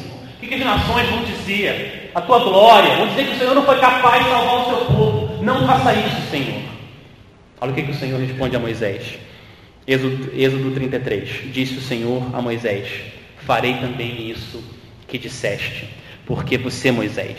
o 0.45 0.49
que 0.49 0.55
as 0.55 0.61
nações 0.61 1.09
vão 1.09 1.25
dizer? 1.25 2.11
A 2.15 2.21
tua 2.21 2.39
glória. 2.39 2.97
Vão 2.97 3.09
dizer 3.09 3.27
que 3.27 3.33
o 3.35 3.39
Senhor 3.39 3.55
não 3.55 3.65
foi 3.65 3.79
capaz 3.79 4.23
de 4.23 4.31
salvar 4.31 4.61
o 4.61 4.65
seu 4.65 4.87
povo. 4.87 5.43
Não 5.43 5.67
faça 5.67 5.95
isso, 5.95 6.31
Senhor. 6.31 6.63
Olha 7.61 7.73
o 7.73 7.75
que, 7.75 7.83
que 7.83 7.91
o 7.91 7.95
Senhor 7.95 8.21
responde 8.21 8.55
a 8.55 8.59
Moisés. 8.59 9.19
Êxodo, 9.87 10.31
Êxodo 10.35 10.71
33. 10.73 11.53
Disse 11.53 11.79
o 11.79 11.81
Senhor 11.81 12.23
a 12.33 12.41
Moisés: 12.41 12.89
Farei 13.39 13.75
também 13.75 14.31
isso 14.31 14.63
que 15.09 15.19
disseste. 15.19 15.89
Porque 16.27 16.57
você, 16.57 16.91
Moisés, 16.91 17.37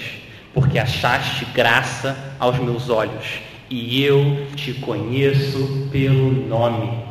porque 0.53 0.78
achaste 0.78 1.45
graça 1.45 2.36
aos 2.39 2.57
meus 2.59 2.89
olhos, 2.89 3.26
e 3.70 4.03
eu 4.03 4.47
te 4.55 4.74
conheço 4.76 5.89
pelo 5.91 6.32
nome. 6.47 7.05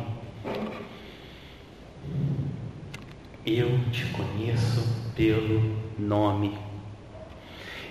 Eu 3.45 3.79
te 3.91 4.05
conheço 4.05 5.11
pelo 5.15 5.75
nome. 5.99 6.53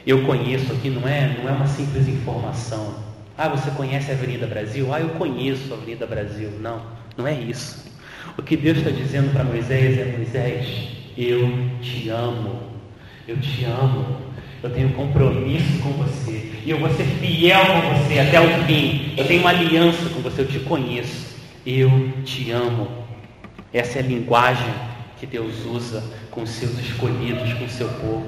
Eu 0.06 0.24
conheço 0.24 0.72
aqui, 0.72 0.90
não 0.90 1.06
é, 1.08 1.36
não 1.38 1.48
é 1.48 1.52
uma 1.52 1.66
simples 1.66 2.08
informação. 2.08 2.94
Ah, 3.36 3.48
você 3.48 3.70
conhece 3.70 4.10
a 4.10 4.14
Avenida 4.14 4.46
Brasil? 4.46 4.92
Ah, 4.92 5.00
eu 5.00 5.10
conheço 5.10 5.72
a 5.72 5.76
Avenida 5.76 6.06
Brasil. 6.06 6.50
Não, 6.60 6.82
não 7.16 7.26
é 7.26 7.34
isso. 7.34 7.92
O 8.36 8.42
que 8.42 8.56
Deus 8.56 8.78
está 8.78 8.90
dizendo 8.90 9.32
para 9.32 9.44
Moisés 9.44 9.98
é: 9.98 10.16
Moisés, 10.16 10.88
eu 11.16 11.48
te 11.80 12.08
amo. 12.08 12.60
Eu 13.26 13.38
te 13.38 13.64
amo. 13.64 14.18
Eu 14.62 14.70
tenho 14.70 14.92
compromisso 14.94 15.78
com 15.80 15.90
você. 15.92 16.53
E 16.64 16.70
eu 16.70 16.78
vou 16.78 16.88
ser 16.90 17.04
fiel 17.04 17.60
com 17.66 17.94
você 17.94 18.18
até 18.18 18.40
o 18.40 18.64
fim. 18.64 19.12
Eu 19.16 19.26
tenho 19.26 19.40
uma 19.40 19.50
aliança 19.50 20.08
com 20.08 20.20
você. 20.20 20.42
Eu 20.42 20.48
te 20.48 20.60
conheço. 20.60 21.36
Eu 21.66 21.90
te 22.24 22.50
amo. 22.50 23.04
Essa 23.72 23.98
é 23.98 24.02
a 24.02 24.06
linguagem 24.06 24.72
que 25.18 25.26
Deus 25.26 25.66
usa 25.66 26.02
com 26.30 26.42
os 26.42 26.50
seus 26.50 26.78
escolhidos, 26.78 27.52
com 27.54 27.64
o 27.64 27.68
seu 27.68 27.88
povo. 27.88 28.26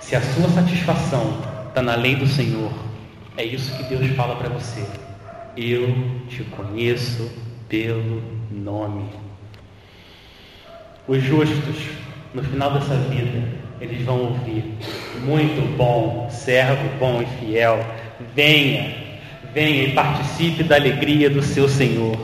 Se 0.00 0.14
a 0.16 0.20
sua 0.20 0.48
satisfação 0.48 1.38
está 1.68 1.82
na 1.82 1.96
lei 1.96 2.14
do 2.14 2.26
Senhor, 2.26 2.72
é 3.36 3.44
isso 3.44 3.76
que 3.76 3.82
Deus 3.84 4.06
fala 4.16 4.36
para 4.36 4.48
você. 4.48 4.86
Eu 5.56 5.94
te 6.28 6.44
conheço 6.44 7.30
pelo 7.68 8.22
nome. 8.50 9.10
Os 11.08 11.22
justos, 11.22 11.76
no 12.32 12.42
final 12.42 12.72
dessa 12.74 12.94
vida, 12.94 13.48
eles 13.80 14.02
vão 14.02 14.20
ouvir: 14.20 14.64
Muito 15.22 15.76
bom, 15.76 16.28
servo 16.30 16.88
bom 16.98 17.22
e 17.22 17.26
fiel, 17.38 17.84
venha, 18.34 18.94
venha 19.52 19.84
e 19.84 19.92
participe 19.92 20.62
da 20.62 20.76
alegria 20.76 21.28
do 21.28 21.42
seu 21.42 21.68
Senhor. 21.68 22.16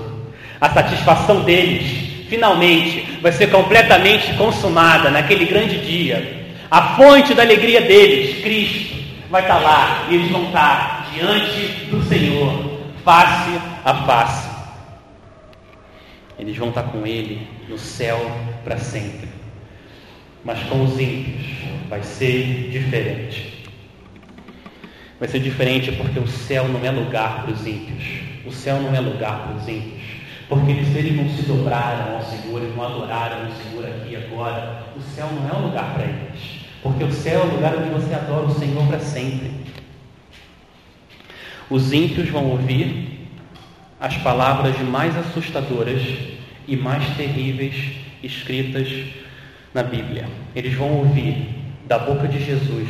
A 0.60 0.68
satisfação 0.70 1.42
deles 1.42 2.26
finalmente 2.28 3.18
vai 3.20 3.32
ser 3.32 3.50
completamente 3.50 4.32
consumada 4.34 5.10
naquele 5.10 5.44
grande 5.44 5.78
dia. 5.78 6.46
A 6.70 6.94
fonte 6.96 7.34
da 7.34 7.42
alegria 7.42 7.80
deles, 7.80 8.42
Cristo, 8.42 8.94
vai 9.30 9.42
estar 9.42 9.58
lá 9.58 10.06
e 10.08 10.14
eles 10.14 10.30
vão 10.30 10.44
estar 10.44 11.10
diante 11.12 11.86
do 11.90 12.02
Senhor, 12.04 12.80
face 13.04 13.60
a 13.84 13.94
face. 14.06 14.48
Eles 16.38 16.56
vão 16.56 16.68
estar 16.68 16.84
com 16.84 17.06
Ele 17.06 17.46
no 17.68 17.78
céu 17.78 18.18
para 18.64 18.78
sempre. 18.78 19.31
Mas 20.44 20.62
com 20.64 20.82
os 20.84 20.98
ímpios 20.98 21.46
vai 21.88 22.02
ser 22.02 22.70
diferente. 22.70 23.64
Vai 25.18 25.28
ser 25.28 25.38
diferente 25.38 25.92
porque 25.92 26.18
o 26.18 26.26
céu 26.26 26.66
não 26.68 26.84
é 26.84 26.90
lugar 26.90 27.42
para 27.42 27.52
os 27.52 27.66
ímpios. 27.66 28.04
O 28.44 28.50
céu 28.50 28.80
não 28.80 28.94
é 28.94 29.00
lugar 29.00 29.46
para 29.46 29.56
os 29.56 29.68
ímpios. 29.68 30.02
Porque 30.48 30.72
eles, 30.72 30.94
eles 30.96 31.16
não 31.16 31.28
se 31.28 31.42
dobraram 31.42 32.16
ao 32.16 32.22
Senhor, 32.24 32.60
eles 32.60 32.76
não 32.76 32.84
adoraram 32.84 33.48
o 33.48 33.52
Senhor 33.52 33.86
aqui 33.86 34.16
agora. 34.16 34.84
O 34.96 35.00
céu 35.00 35.28
não 35.32 35.48
é 35.48 35.52
um 35.54 35.66
lugar 35.66 35.94
para 35.94 36.04
eles. 36.04 36.62
Porque 36.82 37.04
o 37.04 37.12
céu 37.12 37.40
é 37.40 37.44
o 37.44 37.54
lugar 37.54 37.76
onde 37.76 37.90
você 37.90 38.12
adora 38.12 38.46
o 38.46 38.58
Senhor 38.58 38.86
para 38.88 38.98
sempre. 38.98 39.52
Os 41.70 41.92
ímpios 41.92 42.28
vão 42.28 42.46
ouvir 42.46 43.28
as 44.00 44.16
palavras 44.16 44.76
mais 44.80 45.16
assustadoras 45.16 46.02
e 46.66 46.76
mais 46.76 47.06
terríveis 47.16 47.74
escritas 48.22 48.88
na 49.74 49.82
Bíblia. 49.82 50.26
Eles 50.54 50.74
vão 50.74 50.90
ouvir 50.98 51.48
da 51.86 51.98
boca 51.98 52.28
de 52.28 52.44
Jesus 52.44 52.88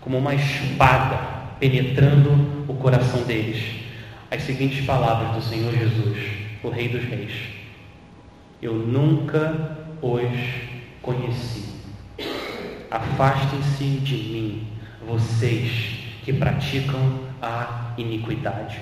como 0.00 0.18
uma 0.18 0.34
espada 0.34 1.18
penetrando 1.58 2.64
o 2.68 2.74
coração 2.74 3.22
deles 3.22 3.84
as 4.34 4.42
seguintes 4.42 4.84
palavras 4.84 5.36
do 5.36 5.42
Senhor 5.42 5.72
Jesus: 5.72 6.18
o 6.62 6.68
Rei 6.68 6.88
dos 6.88 7.04
Reis. 7.04 7.32
Eu 8.60 8.74
nunca 8.74 9.78
os 10.02 10.32
conheci. 11.00 11.74
Afastem-se 12.90 13.84
de 14.00 14.14
mim, 14.14 14.66
vocês 15.06 16.00
que 16.24 16.32
praticam 16.32 17.20
a 17.40 17.92
iniquidade. 17.98 18.80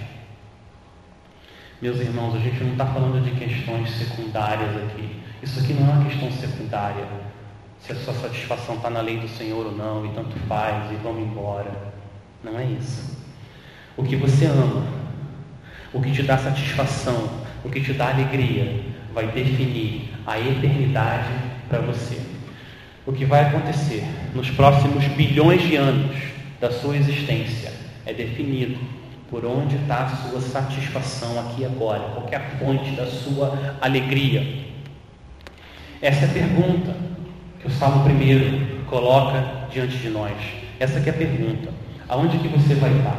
Meus 1.81 1.99
irmãos, 1.99 2.37
a 2.37 2.39
gente 2.39 2.63
não 2.63 2.73
está 2.73 2.87
falando 2.87 3.23
de 3.25 3.33
questões 3.33 3.91
secundárias 3.91 4.77
aqui. 4.85 5.21
Isso 5.43 5.59
aqui 5.59 5.73
não 5.73 5.89
é 5.89 5.93
uma 5.95 6.05
questão 6.05 6.31
secundária. 6.31 7.05
Se 7.81 7.91
a 7.91 7.97
sua 7.97 8.15
satisfação 8.15 8.77
está 8.77 8.89
na 8.89 9.01
lei 9.01 9.19
do 9.19 9.29
Senhor 9.29 9.67
ou 9.67 9.73
não, 9.73 10.07
e 10.07 10.11
tanto 10.11 10.39
faz, 10.47 10.89
e 10.93 10.95
vamos 11.03 11.23
embora. 11.23 11.71
Não 12.45 12.57
é 12.59 12.65
isso. 12.65 13.19
O 13.97 14.05
que 14.05 14.15
você 14.15 14.47
ama, 14.47 14.87
o 15.93 16.01
que 16.01 16.13
te 16.13 16.23
dá 16.23 16.39
satisfação, 16.39 17.29
o 17.65 17.69
que 17.69 17.81
te 17.81 17.93
dá 17.93 18.11
alegria 18.11 18.83
vai 19.13 19.27
definir 19.27 20.11
a 20.25 20.39
eternidade 20.39 21.33
para 21.69 21.81
você. 21.81 22.21
O 23.05 23.13
que 23.13 23.25
vai 23.25 23.43
acontecer 23.49 24.05
nos 24.33 24.49
próximos 24.51 25.05
bilhões 25.09 25.61
de 25.63 25.75
anos 25.75 26.17
da 26.61 26.71
sua 26.71 26.97
existência 26.97 27.73
é 28.07 28.15
definido 28.15 28.79
por 29.29 29.45
onde 29.45 29.75
está 29.75 30.05
a 30.05 30.09
sua 30.09 30.41
satisfação 30.41 31.41
aqui 31.41 31.65
agora, 31.65 32.01
qual 32.15 32.29
é 32.31 32.37
a 32.37 32.51
fonte 32.59 32.93
da 32.93 33.07
sua 33.07 33.77
alegria. 33.81 34.62
Essa 36.03 36.27
é 36.27 36.29
a 36.29 36.33
pergunta 36.33 36.95
que 37.61 37.69
o 37.69 37.71
Salmo 37.71 38.05
1 38.05 38.85
coloca 38.87 39.69
diante 39.71 39.97
de 39.97 40.11
nós. 40.11 40.37
Essa 40.79 40.99
é 40.99 41.09
a 41.09 41.13
pergunta. 41.13 41.71
Aonde 42.09 42.39
que 42.39 42.49
você 42.49 42.75
vai 42.75 42.95
estar? 42.99 43.17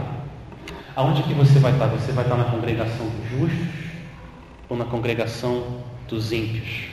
Aonde 0.96 1.24
que 1.24 1.34
você 1.34 1.58
vai 1.58 1.72
estar? 1.72 1.88
Você 1.88 2.12
vai 2.12 2.26
estar 2.26 2.38
na 2.38 2.44
congregação 2.44 3.08
dos 3.08 3.40
justos? 3.40 3.84
ou 4.74 4.78
na 4.78 4.86
congregação 4.86 5.84
dos 6.08 6.32
ímpios? 6.32 6.88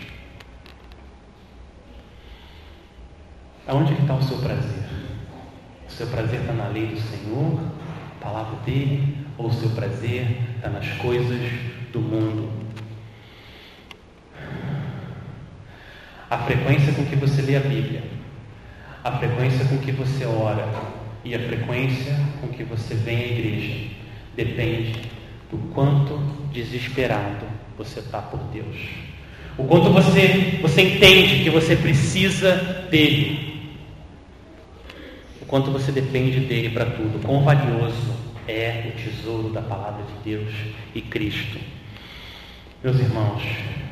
Aonde 3.66 3.94
está 3.94 4.14
o 4.14 4.22
seu 4.22 4.36
prazer? 4.38 4.84
O 5.88 5.90
seu 5.90 6.06
prazer 6.08 6.40
está 6.40 6.52
na 6.52 6.68
lei 6.68 6.88
do 6.88 7.00
Senhor, 7.00 7.58
palavra 8.20 8.56
dele, 8.66 9.16
ou 9.38 9.46
o 9.46 9.52
seu 9.52 9.70
prazer 9.70 10.42
está 10.56 10.68
nas 10.68 10.88
coisas 10.98 11.40
do 11.92 12.00
mundo? 12.00 12.59
A 16.30 16.38
frequência 16.38 16.92
com 16.92 17.04
que 17.04 17.16
você 17.16 17.42
lê 17.42 17.56
a 17.56 17.60
Bíblia, 17.60 18.04
a 19.02 19.10
frequência 19.18 19.64
com 19.64 19.78
que 19.78 19.90
você 19.90 20.24
ora 20.24 20.64
e 21.24 21.34
a 21.34 21.38
frequência 21.40 22.16
com 22.40 22.46
que 22.46 22.62
você 22.62 22.94
vem 22.94 23.16
à 23.16 23.26
igreja 23.26 23.88
depende 24.36 24.94
do 25.50 25.58
quanto 25.74 26.18
desesperado 26.52 27.46
você 27.76 27.98
está 27.98 28.22
por 28.22 28.38
Deus. 28.52 28.76
O 29.58 29.64
quanto 29.64 29.90
você, 29.90 30.60
você 30.62 30.82
entende 30.82 31.42
que 31.42 31.50
você 31.50 31.74
precisa 31.74 32.54
dele. 32.90 33.74
O 35.42 35.44
quanto 35.46 35.72
você 35.72 35.90
depende 35.90 36.40
dele 36.40 36.70
para 36.70 36.86
tudo. 36.86 37.20
Quão 37.26 37.42
valioso 37.42 38.14
é 38.46 38.88
o 38.88 39.02
tesouro 39.02 39.50
da 39.50 39.62
palavra 39.62 40.04
de 40.04 40.30
Deus 40.30 40.54
e 40.94 41.00
Cristo. 41.00 41.58
Meus 42.82 42.98
irmãos, 43.00 43.42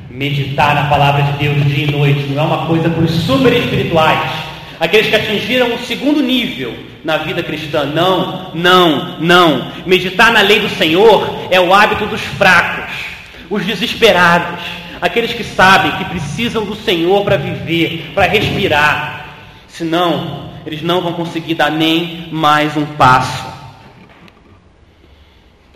meditar 0.09 0.75
na 0.75 0.89
palavra 0.89 1.23
de 1.23 1.31
Deus 1.33 1.65
dia 1.65 1.85
e 1.85 1.91
noite 1.91 2.27
não 2.29 2.43
é 2.43 2.45
uma 2.45 2.65
coisa 2.65 2.89
para 2.89 3.03
os 3.03 3.11
super 3.11 3.53
espirituais, 3.53 4.31
aqueles 4.79 5.07
que 5.07 5.15
atingiram 5.15 5.73
o 5.73 5.79
segundo 5.79 6.21
nível 6.21 6.75
na 7.03 7.17
vida 7.17 7.43
cristã. 7.43 7.85
Não, 7.85 8.51
não, 8.53 9.19
não. 9.19 9.71
Meditar 9.85 10.31
na 10.31 10.41
lei 10.41 10.59
do 10.59 10.69
Senhor 10.69 11.47
é 11.51 11.59
o 11.59 11.73
hábito 11.73 12.05
dos 12.05 12.21
fracos 12.21 13.09
os 13.49 13.65
desesperados, 13.65 14.63
aqueles 15.01 15.33
que 15.33 15.43
sabem 15.43 15.91
que 15.97 16.05
precisam 16.05 16.63
do 16.63 16.75
Senhor 16.75 17.23
para 17.23 17.37
viver, 17.37 18.11
para 18.13 18.27
respirar. 18.27 19.25
Senão, 19.67 20.51
eles 20.65 20.81
não 20.81 21.01
vão 21.01 21.13
conseguir 21.13 21.55
dar 21.55 21.71
nem 21.71 22.27
mais 22.31 22.77
um 22.77 22.85
passo. 22.85 23.49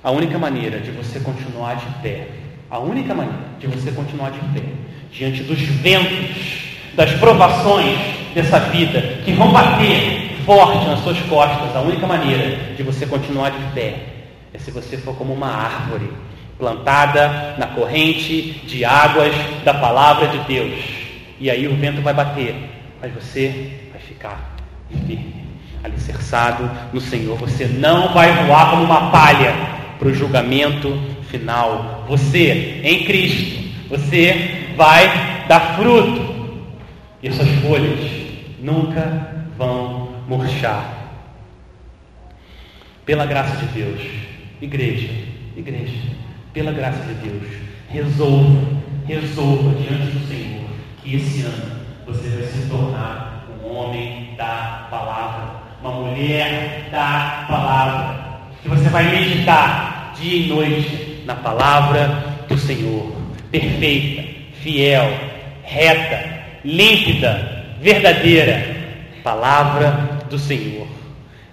A 0.04 0.12
única 0.12 0.38
maneira 0.38 0.80
de 0.80 0.92
você 0.92 1.20
continuar 1.20 1.76
de 1.76 1.86
pé, 2.02 2.28
a 2.74 2.80
única 2.80 3.14
maneira 3.14 3.40
de 3.60 3.68
você 3.68 3.92
continuar 3.92 4.32
de 4.32 4.40
pé, 4.60 4.66
diante 5.12 5.44
dos 5.44 5.60
ventos, 5.60 6.74
das 6.96 7.12
provações 7.20 8.00
dessa 8.34 8.60
vida 8.62 9.00
que 9.24 9.32
vão 9.32 9.52
bater 9.52 10.40
forte 10.44 10.84
nas 10.88 11.02
suas 11.02 11.20
costas, 11.30 11.76
a 11.76 11.82
única 11.82 12.08
maneira 12.08 12.74
de 12.76 12.82
você 12.82 13.06
continuar 13.06 13.52
de 13.52 13.64
pé 13.76 13.94
é 14.52 14.58
se 14.58 14.72
você 14.72 14.98
for 14.98 15.16
como 15.16 15.34
uma 15.34 15.50
árvore 15.50 16.10
plantada 16.58 17.54
na 17.60 17.68
corrente 17.68 18.64
de 18.66 18.84
águas 18.84 19.36
da 19.64 19.76
palavra 19.76 20.30
de 20.30 20.40
Deus. 20.40 20.84
E 21.40 21.52
aí 21.52 21.68
o 21.68 21.76
vento 21.76 22.02
vai 22.02 22.16
bater, 22.16 22.56
mas 23.00 23.14
você 23.14 23.82
vai 23.92 24.02
ficar 24.02 24.56
firme, 24.90 25.46
alicerçado 25.84 26.72
no 26.92 27.00
Senhor. 27.00 27.38
Você 27.38 27.68
não 27.68 28.12
vai 28.16 28.48
voar 28.48 28.72
como 28.72 28.84
uma 28.84 29.12
palha 29.12 29.54
para 30.00 30.08
o 30.08 30.14
julgamento 30.14 31.13
final. 31.34 32.06
Você, 32.08 32.80
em 32.84 33.06
Cristo, 33.06 33.60
você 33.90 34.68
vai 34.78 35.46
dar 35.48 35.76
fruto. 35.76 36.32
E 37.24 37.28
essas 37.28 37.48
folhas 37.62 38.00
nunca 38.60 39.46
vão 39.58 40.10
murchar. 40.28 41.02
Pela 43.04 43.26
graça 43.26 43.58
de 43.58 43.66
Deus, 43.74 44.02
igreja, 44.62 45.10
igreja, 45.58 45.98
pela 46.54 46.72
graça 46.72 47.02
de 47.04 47.14
Deus, 47.16 47.52
resolva, 47.90 48.82
resolva 49.06 49.76
diante 49.76 50.12
do 50.12 50.28
Senhor 50.28 50.64
que 51.04 51.16
esse 51.16 51.42
ano 51.42 51.84
você 52.06 52.30
vai 52.30 52.44
se 52.44 52.70
tornar 52.70 53.46
um 53.62 53.76
homem 53.76 54.36
da 54.38 54.88
palavra, 54.90 55.64
uma 55.82 55.92
mulher 55.92 56.88
da 56.92 57.46
palavra, 57.48 58.40
que 58.62 58.70
você 58.70 58.88
vai 58.88 59.04
meditar 59.12 60.14
dia 60.16 60.46
e 60.46 60.48
noite 60.48 61.13
na 61.26 61.36
palavra 61.36 62.46
do 62.48 62.58
Senhor, 62.58 63.12
perfeita, 63.52 64.24
fiel, 64.62 65.12
reta, 65.64 66.44
límpida, 66.64 67.66
verdadeira, 67.82 68.66
palavra 69.24 70.20
do 70.30 70.38
Senhor, 70.38 70.88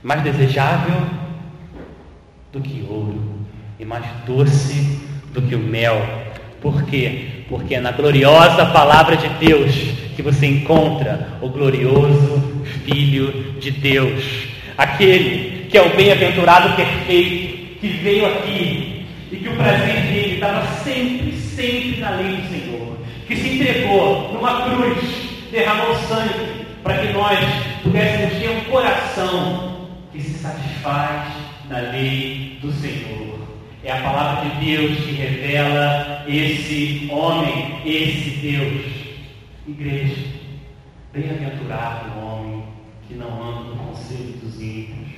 mais 0.02 0.22
desejável 0.22 1.02
do 2.52 2.60
que 2.60 2.84
ouro 2.88 3.46
e 3.78 3.84
mais 3.84 4.04
doce 4.26 5.00
do 5.32 5.42
que 5.42 5.54
o 5.54 5.58
mel. 5.58 6.00
Por 6.60 6.84
quê? 6.84 7.44
Porque 7.48 7.74
é 7.74 7.80
na 7.80 7.92
gloriosa 7.92 8.66
palavra 8.66 9.16
de 9.16 9.28
Deus 9.44 9.74
que 10.14 10.22
você 10.22 10.46
encontra 10.46 11.28
o 11.40 11.48
glorioso 11.48 12.60
Filho 12.84 13.54
de 13.60 13.70
Deus, 13.70 14.22
aquele 14.76 15.66
que 15.70 15.78
é 15.78 15.82
o 15.82 15.96
bem-aventurado 15.96 16.74
perfeito, 16.74 17.78
que 17.80 17.88
veio 17.88 18.26
aqui 18.26 18.99
e 19.30 19.36
que 19.36 19.48
o 19.48 19.56
prazer 19.56 20.02
dele 20.02 20.34
estava 20.34 20.66
sempre, 20.82 21.32
sempre 21.32 22.00
na 22.00 22.10
lei 22.16 22.36
do 22.36 22.48
Senhor, 22.48 22.98
que 23.26 23.36
se 23.36 23.48
entregou 23.54 24.32
numa 24.32 24.62
cruz, 24.62 24.98
derramou 25.52 25.94
sangue 25.94 26.66
para 26.82 26.98
que 26.98 27.12
nós 27.12 27.38
pudéssemos 27.82 28.38
ter 28.38 28.50
um 28.50 28.64
coração 28.70 29.88
que 30.12 30.20
se 30.20 30.38
satisfaz 30.38 31.32
na 31.68 31.78
lei 31.78 32.58
do 32.60 32.72
Senhor. 32.72 33.38
É 33.84 33.92
a 33.92 34.02
palavra 34.02 34.50
de 34.50 34.64
Deus 34.64 34.98
que 34.98 35.12
revela 35.12 36.24
esse 36.26 37.08
homem, 37.10 37.80
esse 37.84 38.30
Deus. 38.30 38.84
Igreja, 39.66 40.16
bem-aventurado 41.12 42.10
o 42.18 42.26
homem 42.26 42.64
que 43.06 43.14
não 43.14 43.42
anda 43.42 43.70
no 43.70 43.76
conselho 43.76 44.34
dos 44.42 44.60
ímpios, 44.60 45.09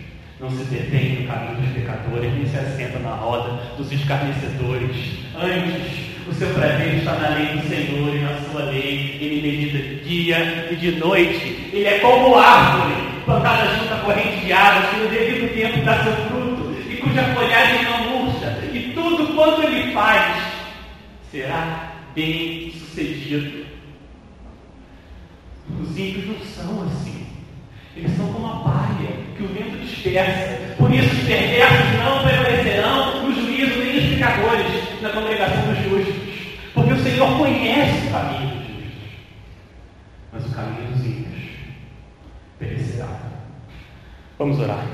não 0.43 0.51
se 0.51 0.65
detém 0.65 1.23
no 1.23 1.29
caminho 1.29 1.55
dos 1.61 1.71
pecadores, 1.71 2.35
nem 2.35 2.47
se 2.47 2.59
assenta 2.59 2.99
na 2.99 3.15
roda 3.15 3.63
dos 3.77 3.93
escarnecedores. 3.93 4.97
Antes, 5.41 6.13
o 6.27 6.35
seu 6.35 6.49
prazer 6.49 6.97
está 6.97 7.15
na 7.15 7.29
lei 7.29 7.47
do 7.47 7.69
Senhor 7.69 8.13
e 8.13 8.19
na 8.19 8.37
sua 8.51 8.65
lei. 8.65 9.19
Ele 9.21 9.41
medita 9.41 9.79
de 9.79 10.01
dia 10.01 10.69
e 10.73 10.75
de 10.75 10.91
noite. 10.99 11.71
Ele 11.73 11.85
é 11.85 12.01
como 12.01 12.37
árvore 12.37 12.95
plantada 13.25 13.73
junto 13.77 13.95
à 13.95 13.99
corrente 13.99 14.45
de 14.45 14.53
águas, 14.53 14.91
que 14.91 14.97
no 14.97 15.09
devido 15.09 15.55
tempo 15.55 15.85
dá 15.85 16.03
seu 16.03 16.13
fruto 16.13 16.75
e 16.91 16.97
cuja 16.97 17.23
folhagem 17.23 17.85
não 17.85 18.25
murcha. 18.25 18.59
E 18.73 18.93
tudo 18.95 19.35
quanto 19.35 19.63
ele 19.63 19.93
faz 19.93 20.43
será 21.31 21.93
bem 22.17 22.73
sucedido. 22.73 23.65
Os 25.81 25.97
ímpios 25.97 26.27
não 26.27 26.45
são 26.45 26.83
assim. 26.83 27.22
Eles 27.97 28.17
são 28.17 28.33
como 28.33 28.47
a 28.47 28.57
palha 28.65 29.11
que 29.37 29.43
o 29.43 29.49
vento 29.49 29.79
dispersa. 29.79 30.75
Por 30.79 30.93
isso, 30.93 31.15
os 31.15 31.25
perversos 31.25 31.99
não 31.99 32.23
permanecerão 32.25 33.23
no 33.23 33.35
juízo 33.35 33.79
nem 33.79 33.99
os 33.99 34.15
pecadores 34.15 35.03
na 35.03 35.11
congregação 35.11 35.63
dos 35.67 35.79
justos. 35.85 36.23
Porque 36.75 36.93
o 36.93 37.03
Senhor 37.03 37.39
conhece 37.39 38.07
o 38.07 38.11
caminho 38.11 38.49
dos 38.49 38.67
justos. 38.67 38.93
Mas 40.33 40.47
o 40.47 40.51
caminho 40.51 40.91
dos 40.93 41.05
ímpios 41.05 41.51
perecerá. 42.59 43.09
Vamos 44.39 44.59
orar. 44.59 44.85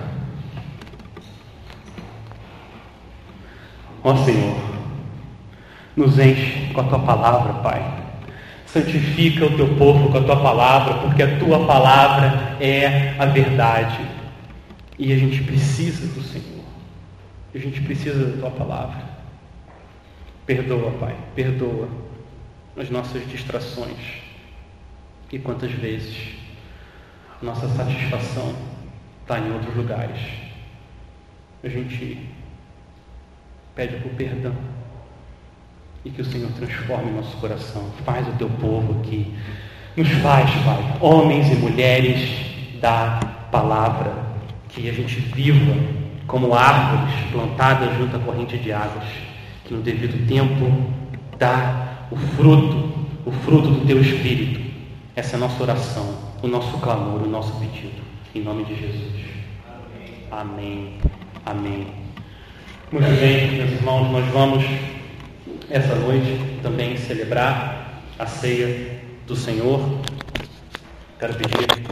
Ó 4.02 4.16
Senhor, 4.16 4.56
nos 5.96 6.18
enche 6.18 6.72
com 6.72 6.80
a 6.80 6.84
tua 6.84 6.98
palavra, 7.00 7.52
Pai. 7.54 8.07
Santifica 8.72 9.46
o 9.46 9.56
teu 9.56 9.76
povo 9.76 10.10
com 10.10 10.18
a 10.18 10.22
tua 10.22 10.42
palavra, 10.42 10.94
porque 10.98 11.22
a 11.22 11.38
tua 11.38 11.66
palavra 11.66 12.56
é 12.60 13.14
a 13.18 13.24
verdade. 13.24 13.98
E 14.98 15.12
a 15.12 15.16
gente 15.16 15.42
precisa 15.42 16.06
do 16.08 16.22
Senhor. 16.22 16.64
A 17.54 17.58
gente 17.58 17.80
precisa 17.80 18.26
da 18.26 18.40
tua 18.40 18.50
palavra. 18.50 19.02
Perdoa, 20.44 20.90
Pai, 20.92 21.16
perdoa 21.34 21.88
as 22.76 22.90
nossas 22.90 23.26
distrações. 23.28 24.22
E 25.32 25.38
quantas 25.38 25.70
vezes 25.72 26.36
a 27.40 27.44
nossa 27.44 27.68
satisfação 27.68 28.54
está 29.22 29.38
em 29.38 29.52
outros 29.52 29.74
lugares. 29.76 30.20
A 31.62 31.68
gente 31.68 32.28
pede 33.74 33.96
por 33.96 34.10
perdão 34.12 34.54
e 36.04 36.10
que 36.10 36.22
o 36.22 36.24
Senhor 36.24 36.50
transforme 36.52 37.10
nosso 37.10 37.36
coração. 37.38 37.84
Faz 38.04 38.26
o 38.28 38.32
teu 38.32 38.48
povo 38.48 39.00
aqui. 39.00 39.34
Nos 39.96 40.08
faz, 40.22 40.50
Pai, 40.64 40.96
homens 41.00 41.50
e 41.50 41.56
mulheres 41.56 42.30
da 42.80 43.20
palavra. 43.50 44.12
Que 44.68 44.88
a 44.88 44.92
gente 44.92 45.18
viva 45.20 45.74
como 46.26 46.54
árvores 46.54 47.14
plantadas 47.32 47.96
junto 47.98 48.16
à 48.16 48.20
corrente 48.20 48.56
de 48.58 48.72
águas. 48.72 49.04
Que 49.64 49.74
no 49.74 49.82
devido 49.82 50.26
tempo 50.26 50.92
dá 51.38 52.06
o 52.10 52.16
fruto, 52.16 53.06
o 53.26 53.32
fruto 53.32 53.68
do 53.68 53.86
teu 53.86 54.00
Espírito. 54.00 54.60
Essa 55.16 55.34
é 55.34 55.36
a 55.36 55.40
nossa 55.40 55.62
oração, 55.62 56.14
o 56.42 56.46
nosso 56.46 56.78
clamor, 56.78 57.22
o 57.22 57.28
nosso 57.28 57.52
pedido. 57.58 58.00
Em 58.34 58.40
nome 58.40 58.64
de 58.64 58.76
Jesus. 58.76 59.24
Amém. 60.30 60.98
Amém. 61.44 61.86
Muito 62.92 63.20
bem, 63.20 63.52
meus 63.52 63.72
irmãos, 63.72 64.10
nós 64.12 64.24
vamos 64.32 64.64
essa 65.70 65.94
noite 65.94 66.60
também 66.62 66.96
celebrar 66.96 68.02
a 68.18 68.26
ceia 68.26 69.00
do 69.26 69.36
Senhor. 69.36 70.00
Quero 71.18 71.34
pedir 71.34 71.88